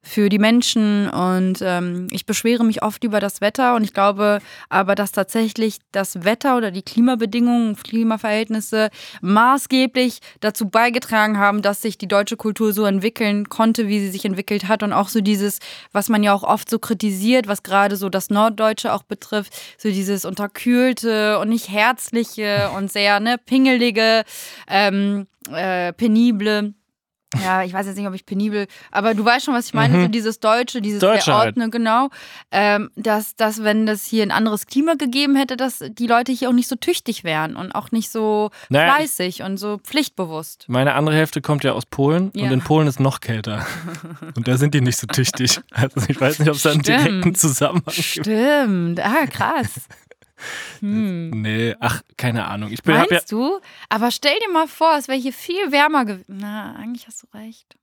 für 0.00 0.28
die 0.28 0.38
Menschen 0.38 1.10
und 1.10 1.58
ähm, 1.60 2.06
ich 2.10 2.24
beschwere 2.24 2.64
mich 2.64 2.82
oft 2.82 3.02
über 3.02 3.18
das 3.20 3.40
Wetter 3.40 3.74
und 3.74 3.82
ich 3.82 3.92
glaube 3.92 4.38
aber, 4.68 4.94
dass 4.94 5.12
tatsächlich 5.12 5.78
das 5.92 6.24
Wetter 6.24 6.56
oder 6.56 6.70
die 6.70 6.82
Klimabedingungen, 6.82 7.76
Klimaverhältnisse 7.76 8.90
maßgeblich 9.22 10.20
dazu 10.40 10.68
beigetragen 10.68 11.38
haben, 11.38 11.62
dass 11.62 11.82
sich 11.82 11.98
die 11.98 12.06
deutsche 12.08 12.36
Kultur 12.36 12.72
so 12.72 12.84
entwickeln 12.84 13.48
konnte, 13.48 13.88
wie 13.88 13.98
sie 14.00 14.10
sich 14.10 14.24
entwickelt 14.24 14.68
hat. 14.68 14.82
Und 14.82 14.92
auch 14.92 15.08
so 15.08 15.20
dieses, 15.20 15.58
was 15.92 16.08
man 16.08 16.22
ja 16.22 16.32
auch 16.32 16.44
oft 16.44 16.70
so 16.70 16.78
kritisiert, 16.78 17.48
was 17.48 17.62
gerade 17.62 17.96
so 17.96 18.08
das 18.08 18.30
Norddeutsche 18.30 18.92
auch 18.92 19.02
betrifft, 19.02 19.52
so 19.78 19.88
dieses 19.88 20.24
unterkühlte 20.24 21.38
und 21.40 21.48
nicht 21.48 21.68
herzliche 21.70 22.70
und 22.76 22.90
sehr 22.90 23.18
ne, 23.20 23.36
pingelige, 23.44 24.24
ähm, 24.68 25.26
äh, 25.52 25.92
penible 25.92 26.74
ja, 27.44 27.62
ich 27.62 27.72
weiß 27.74 27.86
jetzt 27.86 27.96
nicht, 27.96 28.06
ob 28.08 28.14
ich 28.14 28.24
penibel, 28.24 28.66
aber 28.90 29.14
du 29.14 29.24
weißt 29.24 29.44
schon, 29.44 29.54
was 29.54 29.66
ich 29.66 29.74
meine, 29.74 29.96
Mhm. 29.98 30.02
so 30.02 30.08
dieses 30.08 30.40
Deutsche, 30.40 30.80
dieses 30.80 31.00
Deutsche 31.00 31.34
halt. 31.34 31.56
Genau, 31.70 32.08
ähm, 32.50 32.90
dass, 32.96 33.36
dass 33.36 33.62
wenn 33.62 33.84
das 33.86 34.04
hier 34.04 34.22
ein 34.22 34.30
anderes 34.30 34.66
Klima 34.66 34.94
gegeben 34.94 35.36
hätte, 35.36 35.56
dass 35.56 35.84
die 35.90 36.06
Leute 36.06 36.32
hier 36.32 36.48
auch 36.48 36.52
nicht 36.54 36.68
so 36.68 36.76
tüchtig 36.76 37.24
wären 37.24 37.54
und 37.56 37.72
auch 37.74 37.90
nicht 37.92 38.10
so 38.10 38.50
Naja, 38.70 38.94
fleißig 38.94 39.42
und 39.42 39.58
so 39.58 39.78
pflichtbewusst. 39.84 40.64
Meine 40.68 40.94
andere 40.94 41.16
Hälfte 41.16 41.40
kommt 41.42 41.64
ja 41.64 41.72
aus 41.72 41.84
Polen 41.86 42.30
Ja. 42.34 42.44
und 42.46 42.52
in 42.52 42.60
Polen 42.62 42.86
ist 42.88 42.98
noch 43.00 43.20
kälter. 43.20 43.66
Und 44.36 44.46
da 44.48 44.56
sind 44.56 44.72
die 44.74 44.80
nicht 44.80 44.96
so 44.98 45.06
tüchtig. 45.06 45.60
Also 45.72 46.00
ich 46.08 46.20
weiß 46.20 46.38
nicht, 46.38 46.48
ob 46.48 46.56
es 46.56 46.62
da 46.62 46.70
einen 46.70 46.82
direkten 46.82 47.34
Zusammenhang 47.34 47.82
gibt. 47.86 48.04
Stimmt, 48.26 49.00
ah, 49.00 49.26
krass. 49.26 49.70
Hm. 50.80 51.30
Nee, 51.42 51.74
ach, 51.80 52.02
keine 52.16 52.46
Ahnung. 52.46 52.70
Ich 52.70 52.82
bin, 52.82 52.94
Meinst 52.94 53.10
ja, 53.10 53.20
du? 53.28 53.60
Aber 53.88 54.10
stell 54.10 54.36
dir 54.44 54.52
mal 54.52 54.68
vor, 54.68 54.96
es 54.98 55.08
wäre 55.08 55.18
hier 55.18 55.32
viel 55.32 55.72
wärmer 55.72 56.04
gewesen. 56.04 56.36
Na, 56.40 56.74
eigentlich 56.76 57.06
hast 57.06 57.22
du 57.22 57.26
recht. 57.36 57.76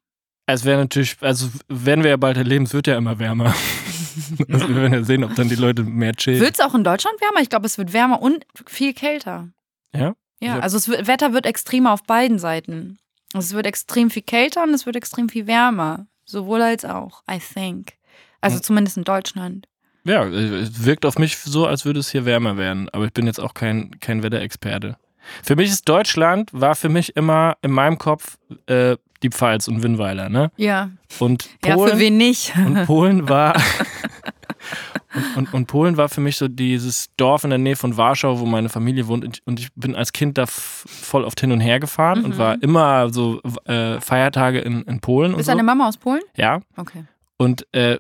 es 0.48 0.64
wäre 0.66 0.80
natürlich, 0.80 1.18
also 1.22 1.50
werden 1.68 2.04
wir 2.04 2.12
ja 2.12 2.18
bald 2.18 2.38
erleben, 2.38 2.66
es 2.66 2.74
wird 2.74 2.88
ja 2.88 2.98
immer 2.98 3.20
wärmer. 3.20 3.54
also 4.50 4.70
wir 4.70 4.76
werden 4.76 4.94
ja 4.94 5.04
sehen, 5.04 5.24
ob 5.24 5.36
dann 5.36 5.50
die 5.50 5.56
Leute 5.56 5.84
mehr 5.84 6.14
chillen. 6.14 6.40
Wird 6.40 6.54
es 6.54 6.60
auch 6.60 6.74
in 6.76 6.84
Deutschland 6.84 7.20
wärmer? 7.22 7.42
Ich 7.42 7.50
glaube, 7.50 7.66
es 7.66 7.78
wird 7.78 7.94
wärmer 7.94 8.22
und 8.22 8.46
viel 8.68 8.94
kälter. 8.94 9.50
Ja? 9.94 10.16
Ja, 10.42 10.60
also 10.60 10.78
das 10.78 11.08
Wetter 11.08 11.34
wird 11.34 11.46
extremer 11.46 11.92
auf 11.94 12.04
beiden 12.04 12.40
Seiten. 12.40 13.00
Also 13.34 13.48
es 13.48 13.54
wird 13.54 13.66
extrem 13.66 14.10
viel 14.10 14.22
kälter 14.22 14.64
und 14.64 14.74
es 14.74 14.86
wird 14.86 14.96
extrem 14.96 15.30
viel 15.30 15.48
wärmer. 15.48 16.08
Sowohl 16.26 16.62
als 16.62 16.86
auch, 16.86 17.24
I 17.30 17.40
think. 17.40 17.94
Also 18.42 18.58
Hm. 18.58 18.64
zumindest 18.64 18.98
in 18.98 19.04
Deutschland. 19.04 19.68
Ja, 20.06 20.24
es 20.26 20.86
wirkt 20.86 21.06
auf 21.06 21.18
mich 21.18 21.38
so, 21.38 21.66
als 21.68 21.84
würde 21.86 22.00
es 22.00 22.10
hier 22.12 22.26
wärmer 22.26 22.58
werden. 22.58 22.88
Aber 22.94 23.06
ich 23.06 23.14
bin 23.14 23.26
jetzt 23.26 23.40
auch 23.40 23.54
kein, 23.54 23.92
kein 24.00 24.24
Wetterexperte. 24.24 24.98
Für 25.44 25.56
mich 25.56 25.70
ist 25.70 25.90
Deutschland, 25.90 26.52
war 26.54 26.76
für 26.76 26.90
mich 26.90 27.16
immer 27.16 27.58
in 27.64 27.72
meinem 27.72 27.98
Kopf 27.98 28.38
äh, 28.68 28.96
die 29.24 29.30
Pfalz 29.30 29.68
und 29.68 29.82
Winnweiler, 29.82 30.30
ne? 30.30 30.52
Ja. 30.58 30.92
Und 31.20 31.50
Ja, 31.66 31.74
Polen, 31.76 31.92
für 31.94 32.00
wen 32.00 32.18
nicht? 32.18 32.54
und 32.66 32.86
Polen 32.86 33.28
war 33.28 33.56
und, 35.16 35.36
und, 35.38 35.54
und 35.54 35.66
Polen 35.66 35.98
war 35.98 36.10
für 36.10 36.22
mich 36.22 36.38
so 36.38 36.48
dieses 36.48 37.10
Dorf 37.18 37.44
in 37.44 37.50
der 37.50 37.58
Nähe 37.60 37.76
von 37.76 37.98
Warschau, 37.98 38.40
wo 38.40 38.46
meine 38.46 38.70
Familie 38.70 39.08
wohnt. 39.08 39.24
Und 39.24 39.36
ich- 39.36 39.42
Und 39.46 39.70
bin 39.76 39.96
als 39.96 40.14
Kind 40.14 40.38
da 40.38 40.46
voll 40.46 41.24
oft 41.24 41.40
hin 41.42 41.52
und 41.52 41.60
her 41.62 41.80
gefahren 41.80 42.24
und 42.24 42.36
Mhm. 42.36 42.38
war 42.38 42.62
immer 42.62 43.12
so 43.12 43.42
äh, 43.66 44.00
Feiertage 44.02 44.60
in, 44.60 44.84
in 44.84 45.00
Polen 45.00 45.34
und 45.34 45.40
Ist 45.40 45.48
so. 45.48 45.52
deine 45.54 45.64
Mama 45.64 45.88
aus 45.88 45.98
Polen? 45.98 46.22
Ja. 46.36 46.60
Okay. 46.78 47.06
Und 47.38 47.66
äh, 47.74 47.98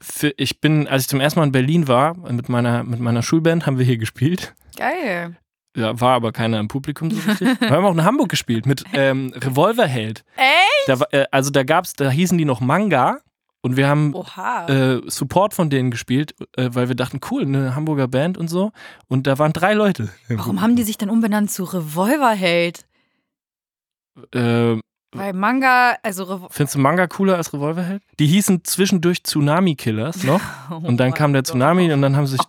für, 0.00 0.32
ich 0.36 0.60
bin, 0.60 0.88
als 0.88 1.02
ich 1.02 1.08
zum 1.08 1.20
ersten 1.20 1.40
Mal 1.40 1.46
in 1.46 1.52
Berlin 1.52 1.88
war, 1.88 2.16
mit 2.16 2.48
meiner, 2.48 2.82
mit 2.82 3.00
meiner 3.00 3.22
Schulband 3.22 3.66
haben 3.66 3.78
wir 3.78 3.84
hier 3.84 3.98
gespielt. 3.98 4.54
Geil. 4.76 5.36
Ja, 5.76 6.00
war 6.00 6.14
aber 6.14 6.32
keiner 6.32 6.58
im 6.58 6.68
Publikum 6.68 7.10
so 7.10 7.20
richtig. 7.28 7.60
Wir 7.60 7.70
haben 7.70 7.84
auch 7.84 7.92
in 7.92 8.04
Hamburg 8.04 8.30
gespielt 8.30 8.64
mit 8.64 8.84
ähm, 8.94 9.34
Revolverheld. 9.36 10.24
Echt? 10.36 10.88
Da, 10.88 11.04
äh, 11.10 11.26
also 11.30 11.50
da 11.50 11.64
gab's, 11.64 11.92
da 11.92 12.10
hießen 12.10 12.38
die 12.38 12.46
noch 12.46 12.60
Manga 12.60 13.18
und 13.60 13.76
wir 13.76 13.86
haben 13.86 14.14
äh, 14.14 15.00
Support 15.10 15.52
von 15.52 15.68
denen 15.68 15.90
gespielt, 15.90 16.34
äh, 16.56 16.70
weil 16.72 16.88
wir 16.88 16.94
dachten, 16.94 17.20
cool, 17.30 17.42
eine 17.42 17.74
Hamburger 17.74 18.08
Band 18.08 18.38
und 18.38 18.48
so. 18.48 18.72
Und 19.08 19.26
da 19.26 19.38
waren 19.38 19.52
drei 19.52 19.74
Leute. 19.74 20.08
Warum 20.28 20.62
haben 20.62 20.76
die 20.76 20.82
sich 20.82 20.96
dann 20.96 21.10
umbenannt 21.10 21.50
zu 21.50 21.64
Revolverheld? 21.64 22.86
Äh, 24.32 24.76
Weil 25.16 25.32
Manga, 25.32 25.96
also 26.02 26.24
Revo 26.24 26.48
findest 26.50 26.74
du 26.74 26.78
Manga 26.78 27.06
cooler 27.06 27.36
als 27.36 27.52
Revolverheld? 27.52 28.02
Die 28.18 28.26
hießen 28.26 28.64
zwischendurch 28.64 29.22
Tsunami 29.22 29.74
Killers 29.74 30.22
noch. 30.24 30.40
Und 30.82 30.98
dann 30.98 31.12
kam 31.14 31.32
der 31.32 31.44
Tsunami 31.44 31.92
und 31.92 32.02
dann 32.02 32.16
haben 32.16 32.26
sie 32.26 32.36
sich 32.36 32.46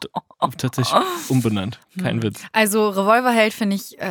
tatsächlich 0.58 0.94
umbenannt. 1.30 1.80
Kein 2.02 2.22
Witz. 2.24 2.42
Also 2.52 2.90
Revolverheld 2.90 3.54
finde 3.54 3.76
ich 3.76 4.00
äh, 4.00 4.08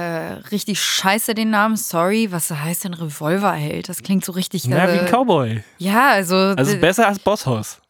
richtig 0.50 0.80
scheiße 0.80 1.34
den 1.34 1.50
Namen. 1.50 1.76
Sorry, 1.76 2.30
was 2.30 2.50
heißt 2.50 2.84
denn 2.84 2.94
Revolverheld? 2.94 3.88
Das 3.88 4.02
klingt 4.02 4.24
so 4.24 4.32
richtig. 4.32 4.66
Na, 4.68 4.86
wie 4.92 4.98
ein 4.98 5.06
äh, 5.06 5.10
Cowboy. 5.10 5.62
ja, 5.78 6.10
also, 6.10 6.36
Also 6.36 6.76
besser 6.78 7.08
als 7.08 7.18
Bosshaus. 7.18 7.80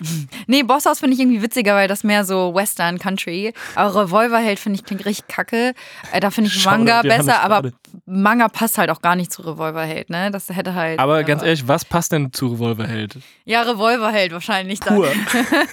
nee, 0.46 0.62
Bosshaus 0.62 1.00
finde 1.00 1.14
ich 1.14 1.20
irgendwie 1.20 1.42
witziger, 1.42 1.74
weil 1.74 1.88
das 1.88 2.04
mehr 2.04 2.24
so 2.24 2.54
Western 2.54 2.98
Country. 2.98 3.52
Aber 3.74 4.02
Revolverheld 4.02 4.58
finde 4.58 4.78
ich 4.78 4.84
klingt 4.84 5.04
richtig 5.04 5.28
kacke. 5.28 5.74
Äh, 6.12 6.20
da 6.20 6.30
finde 6.30 6.50
ich 6.50 6.64
Manga 6.64 7.02
Johannes 7.02 7.26
besser, 7.26 7.42
aber. 7.42 7.70
Manga 8.06 8.48
passt 8.48 8.78
halt 8.78 8.90
auch 8.90 9.00
gar 9.00 9.16
nicht 9.16 9.32
zu 9.32 9.42
Revolverheld, 9.42 10.10
ne? 10.10 10.30
Das 10.30 10.48
hätte 10.48 10.74
halt. 10.74 10.98
Aber 10.98 11.20
äh, 11.20 11.24
ganz 11.24 11.42
ehrlich, 11.42 11.66
was 11.68 11.84
passt 11.84 12.12
denn 12.12 12.32
zu 12.32 12.48
Revolverheld? 12.48 13.18
Ja, 13.44 13.62
Revolverheld 13.62 14.32
wahrscheinlich 14.32 14.80
dann. 14.80 14.96
Pur. 14.96 15.08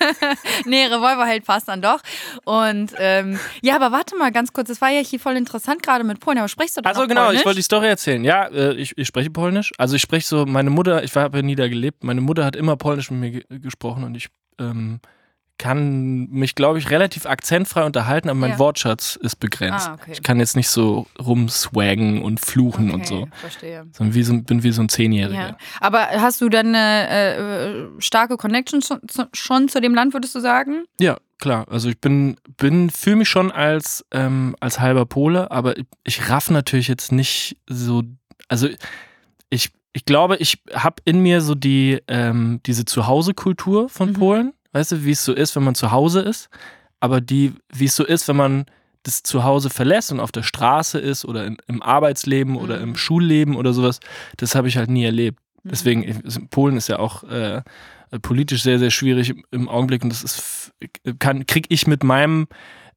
nee, 0.66 0.86
Revolverheld 0.86 1.46
passt 1.46 1.68
dann 1.68 1.82
doch. 1.82 2.00
Und 2.46 2.94
ähm, 3.00 3.40
ja, 3.62 3.76
aber 3.76 3.92
warte 3.92 4.16
mal 4.18 4.32
ganz 4.32 4.54
kurz, 4.54 4.68
das 4.68 4.82
war 4.82 4.90
ja 4.90 5.02
hier 5.02 5.20
voll 5.20 5.36
interessant 5.36 5.84
gerade 5.84 6.04
mit 6.04 6.20
Polen, 6.20 6.38
aber 6.38 6.48
sprichst 6.48 6.78
du 6.78 6.82
doch 6.82 6.90
Also 6.90 7.08
genau, 7.08 7.26
Polnisch? 7.26 7.40
ich 7.40 7.46
wollte 7.46 7.58
die 7.58 7.64
Story 7.64 7.88
erzählen. 7.88 8.24
Ja, 8.24 8.46
äh, 8.48 8.74
ich, 8.74 8.98
ich 8.98 9.08
spreche 9.08 9.30
Polnisch. 9.30 9.72
Also 9.78 9.96
ich 9.96 10.02
spreche 10.02 10.28
so, 10.28 10.46
meine 10.46 10.70
Mutter, 10.70 11.04
ich 11.04 11.16
habe 11.16 11.38
ja 11.38 11.44
nie 11.44 11.56
da 11.56 11.68
gelebt, 11.68 12.04
meine 12.04 12.22
Mutter 12.22 12.46
hat 12.46 12.56
immer 12.56 12.76
Polnisch 12.76 13.12
mit 13.12 13.20
mir 13.20 13.32
ge 13.32 13.60
gesprochen 13.60 14.04
und 14.12 14.18
ich 14.18 14.28
ähm, 14.60 15.00
kann 15.58 16.28
mich, 16.32 16.56
glaube 16.56 16.80
ich, 16.80 16.90
relativ 16.90 17.26
akzentfrei 17.28 17.84
unterhalten, 17.86 18.30
aber 18.30 18.40
mein 18.40 18.52
Ja. 18.52 18.60
Wortschatz 18.60 19.16
ist 19.16 19.36
begrenzt. 19.36 19.90
Ah, 19.90 19.94
okay. 19.94 20.12
Ich 20.14 20.24
kann 20.24 20.40
jetzt 20.40 20.56
nicht 20.56 20.70
so 20.70 21.06
rumswaggen 21.24 22.24
und 22.24 22.40
fluchen 22.40 22.90
und 22.92 23.06
so. 23.06 23.28
Verstehe. 23.40 23.86
Sondern 23.92 24.16
wie 24.16 24.24
so, 24.24 24.42
bin 24.42 24.64
wie 24.64 24.72
so 24.72 24.82
ein 24.82 24.90
Zehnjähriger. 24.90 25.50
Ja. 25.50 25.58
Aber 25.80 26.00
hast 26.10 26.42
du 26.42 26.50
dann 26.50 26.74
eine 26.76 27.08
äh, 27.10 28.02
starke 28.02 28.38
Connection 28.38 28.82
schon, 28.82 29.02
zu- 29.08 29.28
schon 29.34 29.70
zu 29.70 29.80
dem 29.82 29.94
Land, 29.94 30.14
würdest 30.14 30.34
du 30.34 30.40
sagen? 30.40 30.84
Ja, 31.00 31.18
klar. 31.40 31.68
Also 31.70 31.90
ich 31.90 32.00
bin, 32.02 32.38
bin 32.58 32.90
fühle 32.90 33.18
mich 33.18 33.30
schon 33.30 33.52
als, 33.52 34.04
ähm, 34.12 34.56
als 34.60 34.80
halber 34.80 35.06
Pole, 35.06 35.52
aber 35.52 35.78
ich, 35.78 35.86
ich 36.04 36.30
raff 36.30 36.50
natürlich 36.50 36.88
jetzt 36.88 37.12
nicht 37.12 37.58
so. 37.68 38.02
Also 38.48 38.68
ich, 39.52 39.70
ich 39.94 40.06
glaube, 40.06 40.38
ich 40.38 40.62
habe 40.74 40.96
in 41.06 41.22
mir 41.22 41.42
so 41.42 41.56
die 41.56 42.00
ähm, 42.08 42.60
diese 42.66 42.86
Zuhause-Kultur 42.86 43.90
von 43.90 44.10
Mhm. 44.10 44.14
Polen. 44.14 44.54
Weißt 44.74 44.94
du, 44.94 45.04
wie 45.06 45.12
es 45.12 45.26
so 45.26 45.34
ist, 45.34 45.56
wenn 45.56 45.64
man 45.64 45.76
zu 45.76 45.92
Hause 45.92 46.22
ist, 46.22 46.50
aber 47.02 47.20
die, 47.20 47.54
wie 47.74 47.86
es 47.86 47.96
so 47.96 48.06
ist, 48.06 48.28
wenn 48.30 48.38
man 48.38 48.66
das 49.04 49.22
Zuhause 49.24 49.70
verlässt 49.70 50.12
und 50.12 50.20
auf 50.22 50.32
der 50.32 50.44
Straße 50.44 50.98
ist 51.00 51.26
oder 51.26 51.46
in, 51.46 51.58
im 51.68 51.82
Arbeitsleben 51.82 52.56
oder 52.56 52.78
Mhm. 52.78 52.84
im 52.84 52.96
Schulleben 52.96 53.56
oder 53.56 53.74
sowas, 53.74 54.00
das 54.38 54.56
habe 54.56 54.68
ich 54.70 54.78
halt 54.78 54.90
nie 54.90 55.04
erlebt. 55.04 55.40
Mhm. 55.64 55.70
Deswegen, 55.70 56.04
ich- 56.04 56.50
Polen 56.52 56.78
ist 56.78 56.88
ja 56.88 57.00
auch 57.00 57.24
äh, 57.24 57.62
politisch 58.22 58.64
sehr, 58.64 58.80
sehr 58.80 58.92
schwierig 58.92 59.30
im, 59.32 59.44
im 59.52 59.68
Augenblick 59.70 60.04
und 60.04 60.10
das 60.12 60.24
ist, 60.24 60.72
kann, 61.20 61.46
krieg 61.46 61.66
ich 61.70 61.86
mit 61.88 62.04
meinem 62.04 62.48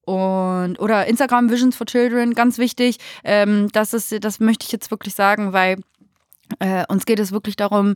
Und, 0.04 0.80
oder 0.80 1.06
Instagram 1.06 1.50
Visions 1.50 1.76
for 1.76 1.86
Children, 1.86 2.34
ganz 2.34 2.58
wichtig. 2.58 2.98
Ähm, 3.22 3.68
das, 3.72 3.94
ist, 3.94 4.24
das 4.24 4.40
möchte 4.40 4.66
ich 4.66 4.72
jetzt 4.72 4.90
wirklich 4.90 5.14
sagen, 5.14 5.52
weil 5.52 5.76
äh, 6.58 6.84
uns 6.88 7.06
geht 7.06 7.18
es 7.18 7.32
wirklich 7.32 7.56
darum, 7.56 7.94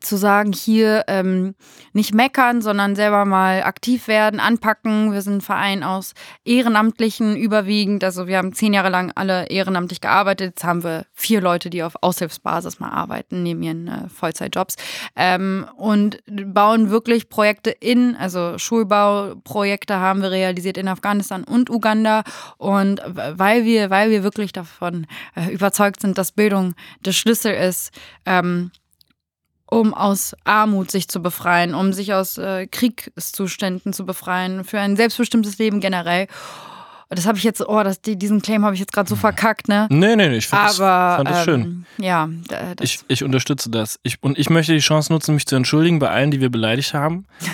zu 0.00 0.16
sagen, 0.16 0.52
hier 0.52 1.04
ähm, 1.08 1.54
nicht 1.92 2.14
meckern, 2.14 2.62
sondern 2.62 2.96
selber 2.96 3.24
mal 3.24 3.62
aktiv 3.62 4.08
werden, 4.08 4.40
anpacken. 4.40 5.12
Wir 5.12 5.22
sind 5.22 5.36
ein 5.36 5.40
Verein 5.40 5.82
aus 5.82 6.14
Ehrenamtlichen 6.44 7.36
überwiegend. 7.36 8.04
Also 8.04 8.26
wir 8.26 8.38
haben 8.38 8.52
zehn 8.52 8.72
Jahre 8.72 8.90
lang 8.90 9.12
alle 9.14 9.46
ehrenamtlich 9.48 10.00
gearbeitet. 10.00 10.50
Jetzt 10.50 10.64
haben 10.64 10.84
wir 10.84 11.06
vier 11.12 11.40
Leute, 11.40 11.70
die 11.70 11.82
auf 11.82 11.94
Aushilfsbasis 12.00 12.80
mal 12.80 12.90
arbeiten, 12.90 13.42
neben 13.42 13.62
ihren 13.62 13.88
äh, 13.88 14.08
Vollzeitjobs. 14.08 14.76
Ähm, 15.16 15.66
und 15.76 16.18
bauen 16.26 16.90
wirklich 16.90 17.28
Projekte 17.28 17.70
in, 17.70 18.16
also 18.16 18.58
Schulbauprojekte 18.58 19.96
haben 19.96 20.22
wir 20.22 20.30
realisiert 20.30 20.76
in 20.76 20.88
Afghanistan 20.88 21.44
und 21.44 21.70
Uganda. 21.70 22.22
Und 22.58 23.00
weil 23.14 23.64
wir, 23.64 23.90
weil 23.90 24.10
wir 24.10 24.22
wirklich 24.22 24.52
davon 24.52 25.06
äh, 25.34 25.52
überzeugt 25.52 26.00
sind, 26.00 26.18
dass 26.18 26.32
Bildung 26.32 26.74
der 27.04 27.12
Schlüssel 27.12 27.52
ist, 27.54 27.89
ähm, 28.26 28.70
um 29.66 29.94
aus 29.94 30.34
Armut 30.44 30.90
sich 30.90 31.08
zu 31.08 31.22
befreien, 31.22 31.74
um 31.74 31.92
sich 31.92 32.12
aus 32.12 32.38
äh, 32.38 32.66
Kriegszuständen 32.66 33.92
zu 33.92 34.04
befreien, 34.04 34.64
für 34.64 34.80
ein 34.80 34.96
selbstbestimmtes 34.96 35.58
Leben 35.58 35.80
generell. 35.80 36.26
Das 37.08 37.26
habe 37.26 37.38
ich 37.38 37.44
jetzt, 37.44 37.60
oh, 37.60 37.82
das, 37.82 38.00
diesen 38.00 38.40
Claim 38.40 38.64
habe 38.64 38.74
ich 38.74 38.80
jetzt 38.80 38.92
gerade 38.92 39.08
so 39.08 39.16
verkackt, 39.16 39.66
ne? 39.66 39.88
Nee, 39.90 40.14
nee, 40.14 40.28
nee, 40.28 40.36
ich 40.36 40.46
fand, 40.46 40.78
Aber, 40.78 41.16
das, 41.16 41.16
fand 41.16 41.28
das 41.28 41.38
ähm, 41.38 41.44
schön. 41.44 41.86
Ja, 42.04 42.28
das, 42.46 42.74
Ich, 42.82 43.00
ich 43.08 43.24
unterstütze 43.24 43.68
das. 43.68 43.98
Ich, 44.04 44.22
und 44.22 44.38
ich 44.38 44.48
möchte 44.48 44.72
die 44.72 44.78
Chance 44.78 45.12
nutzen, 45.12 45.34
mich 45.34 45.46
zu 45.46 45.56
entschuldigen 45.56 45.98
bei 45.98 46.08
allen, 46.08 46.30
die 46.30 46.40
wir 46.40 46.50
beleidigt 46.50 46.94
haben. 46.94 47.26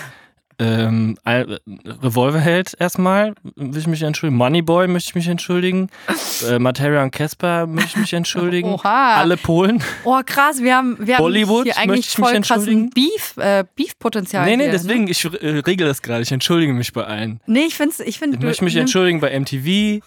Ähm, 0.59 1.18
Al- 1.22 1.61
Revolverheld 1.84 2.74
erstmal 2.78 3.34
will 3.57 3.78
ich 3.78 3.86
mich 3.86 4.02
entschuldigen. 4.02 4.38
Moneyboy 4.38 4.88
möchte 4.88 5.11
ich 5.11 5.14
mich 5.14 5.28
entschuldigen. 5.28 5.90
äh, 6.48 6.59
Materia 6.59 7.02
und 7.02 7.11
Casper 7.11 7.66
möchte 7.66 7.90
ich 7.90 7.96
mich 7.96 8.12
entschuldigen. 8.14 8.68
Oha. 8.74 9.16
Alle 9.16 9.36
Polen. 9.36 9.82
oh 10.04 10.18
krass, 10.24 10.62
wir 10.62 10.74
haben, 10.76 10.96
wir 10.98 11.18
Bollywood, 11.18 11.59
haben 11.59 11.64
hier 11.64 11.76
eigentlich 11.78 12.09
voll 12.11 12.34
entschuldigen? 12.34 12.88
Beef, 12.90 13.36
äh, 13.36 13.64
Beef-Potenzial. 13.74 14.46
nee, 14.46 14.57
nee, 14.57 14.64
hier, 14.64 14.72
Ne? 14.72 14.78
deswegen, 14.78 15.09
ich 15.09 15.24
äh, 15.26 15.59
regel 15.59 15.86
das 15.86 16.00
gerade. 16.00 16.22
Ich 16.22 16.32
entschuldige 16.32 16.72
mich 16.72 16.92
bei 16.94 17.04
allen. 17.04 17.40
Nee, 17.46 17.64
ich 17.66 17.74
finde 17.74 17.94
ich 18.04 18.18
find, 18.18 18.34
Ich 18.34 18.40
möchte 18.40 18.64
mich 18.64 18.76
entschuldigen 18.76 19.20
bei 19.20 19.38
MTV, 19.38 19.66
äh, 19.66 20.00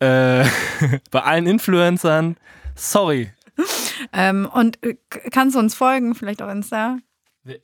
bei 1.10 1.20
allen 1.22 1.46
Influencern. 1.46 2.36
Sorry. 2.74 3.30
Ähm, 4.12 4.48
und 4.52 4.82
äh, 4.82 4.96
kannst 5.30 5.54
du 5.56 5.60
uns 5.60 5.74
folgen, 5.74 6.14
vielleicht 6.14 6.40
auch 6.40 6.50
Insta? 6.50 6.98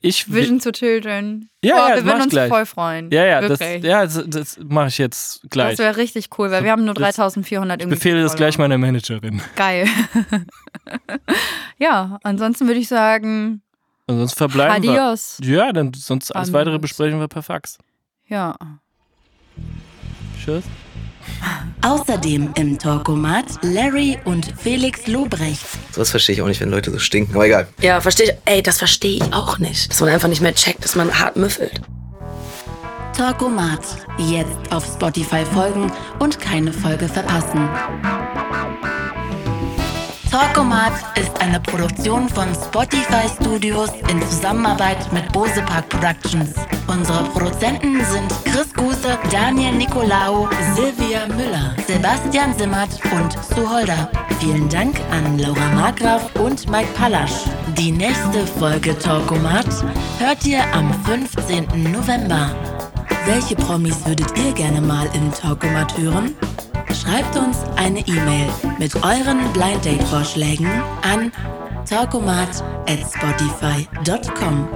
Ich 0.01 0.31
Vision 0.31 0.59
to 0.59 0.71
Children. 0.71 1.49
Ja, 1.63 1.73
oh, 1.73 1.77
ja, 1.89 1.95
wir 1.95 2.05
würden 2.05 2.17
ich 2.19 2.23
uns 2.25 2.31
gleich. 2.33 2.49
voll 2.49 2.65
freuen. 2.67 3.09
Ja, 3.11 3.25
ja, 3.25 3.41
das, 3.41 3.59
Wirklich. 3.59 3.83
ja, 3.83 4.03
das, 4.03 4.23
das 4.27 4.59
mache 4.63 4.89
ich 4.89 4.99
jetzt 4.99 5.41
gleich. 5.49 5.71
Das 5.71 5.79
wäre 5.79 5.97
richtig 5.97 6.29
cool, 6.37 6.51
weil 6.51 6.63
wir 6.63 6.71
haben 6.71 6.85
nur 6.85 6.93
Das- 6.93 7.15
3400 7.15 7.79
Ich 7.79 7.83
irgendwie. 7.85 7.95
befehle 7.97 8.21
das 8.21 8.35
gleich 8.35 8.59
meiner 8.59 8.77
Managerin. 8.77 9.41
Geil. 9.55 9.87
ja, 11.79 12.19
ansonsten 12.23 12.67
würde 12.67 12.79
ich 12.79 12.87
sagen, 12.87 13.61
Ansonsten 14.05 14.37
verbleiben 14.37 14.83
wir. 14.83 14.91
adios. 14.91 15.39
Ja, 15.41 15.71
dann 15.71 15.93
sonst 15.93 16.31
alles 16.35 16.53
weitere 16.53 16.77
besprechen 16.77 17.19
wir 17.19 17.27
per 17.27 17.41
Fax. 17.41 17.79
Ja. 18.27 18.55
Tschüss. 20.43 20.63
Außerdem 21.81 22.51
im 22.55 22.77
Talkomat 22.77 23.45
Larry 23.61 24.17
und 24.25 24.53
Felix 24.61 25.07
Lobrecht. 25.07 25.65
Sowas 25.91 26.11
verstehe 26.11 26.35
ich 26.35 26.41
auch 26.41 26.47
nicht, 26.47 26.61
wenn 26.61 26.69
Leute 26.69 26.91
so 26.91 26.99
stinken. 26.99 27.33
Aber 27.33 27.45
egal. 27.45 27.67
Ja, 27.81 27.99
verstehe 28.01 28.27
ich. 28.27 28.33
Ey, 28.45 28.61
das 28.61 28.77
verstehe 28.77 29.17
ich 29.17 29.33
auch 29.33 29.57
nicht. 29.57 29.89
Dass 29.89 29.99
man 29.99 30.09
einfach 30.09 30.27
nicht 30.29 30.41
mehr 30.41 30.53
checkt, 30.53 30.83
dass 30.83 30.95
man 30.95 31.19
hart 31.19 31.37
müffelt. 31.37 31.81
Talkomat. 33.17 33.81
Jetzt 34.17 34.71
auf 34.71 34.85
Spotify 34.85 35.43
folgen 35.45 35.91
und 36.19 36.39
keine 36.39 36.71
Folge 36.71 37.07
verpassen. 37.07 37.67
Talkomat 40.31 40.93
ist 41.19 41.41
eine 41.41 41.59
Produktion 41.59 42.29
von 42.29 42.47
Spotify 42.55 43.27
Studios 43.35 43.89
in 44.09 44.21
Zusammenarbeit 44.21 45.11
mit 45.11 45.29
Bose 45.33 45.61
Park 45.61 45.89
Productions. 45.89 46.53
Unsere 46.87 47.25
Produzenten 47.25 48.01
sind 48.05 48.31
Chris 48.45 48.73
Guse, 48.73 49.19
Daniel 49.29 49.73
Nicolaou, 49.73 50.47
Silvia 50.73 51.27
Müller, 51.27 51.75
Sebastian 51.85 52.57
Simmert 52.57 52.97
und 53.11 53.33
Sue 53.53 53.69
Holder. 53.69 54.09
Vielen 54.39 54.69
Dank 54.69 54.95
an 55.11 55.37
Laura 55.37 55.67
Markgraf 55.75 56.33
und 56.35 56.65
Mike 56.69 56.93
Pallasch. 56.97 57.43
Die 57.77 57.91
nächste 57.91 58.47
Folge 58.57 58.97
Talkomat 58.97 59.67
hört 60.19 60.45
ihr 60.45 60.63
am 60.73 60.93
15. 61.03 61.91
November. 61.91 62.55
Welche 63.25 63.57
Promis 63.57 63.97
würdet 64.05 64.31
ihr 64.37 64.53
gerne 64.53 64.79
mal 64.79 65.09
im 65.13 65.29
Talkomat 65.33 65.97
hören? 65.97 66.35
Schreibt 66.93 67.35
uns 67.37 67.57
eine 67.77 67.99
E-Mail 67.99 68.49
mit 68.77 68.95
euren 68.95 69.51
Blind 69.53 69.83
Date 69.85 70.03
Vorschlägen 70.03 70.67
an 71.01 71.31
talkomat 71.85 72.63
at 72.87 72.99
spotify.com. 72.99 74.67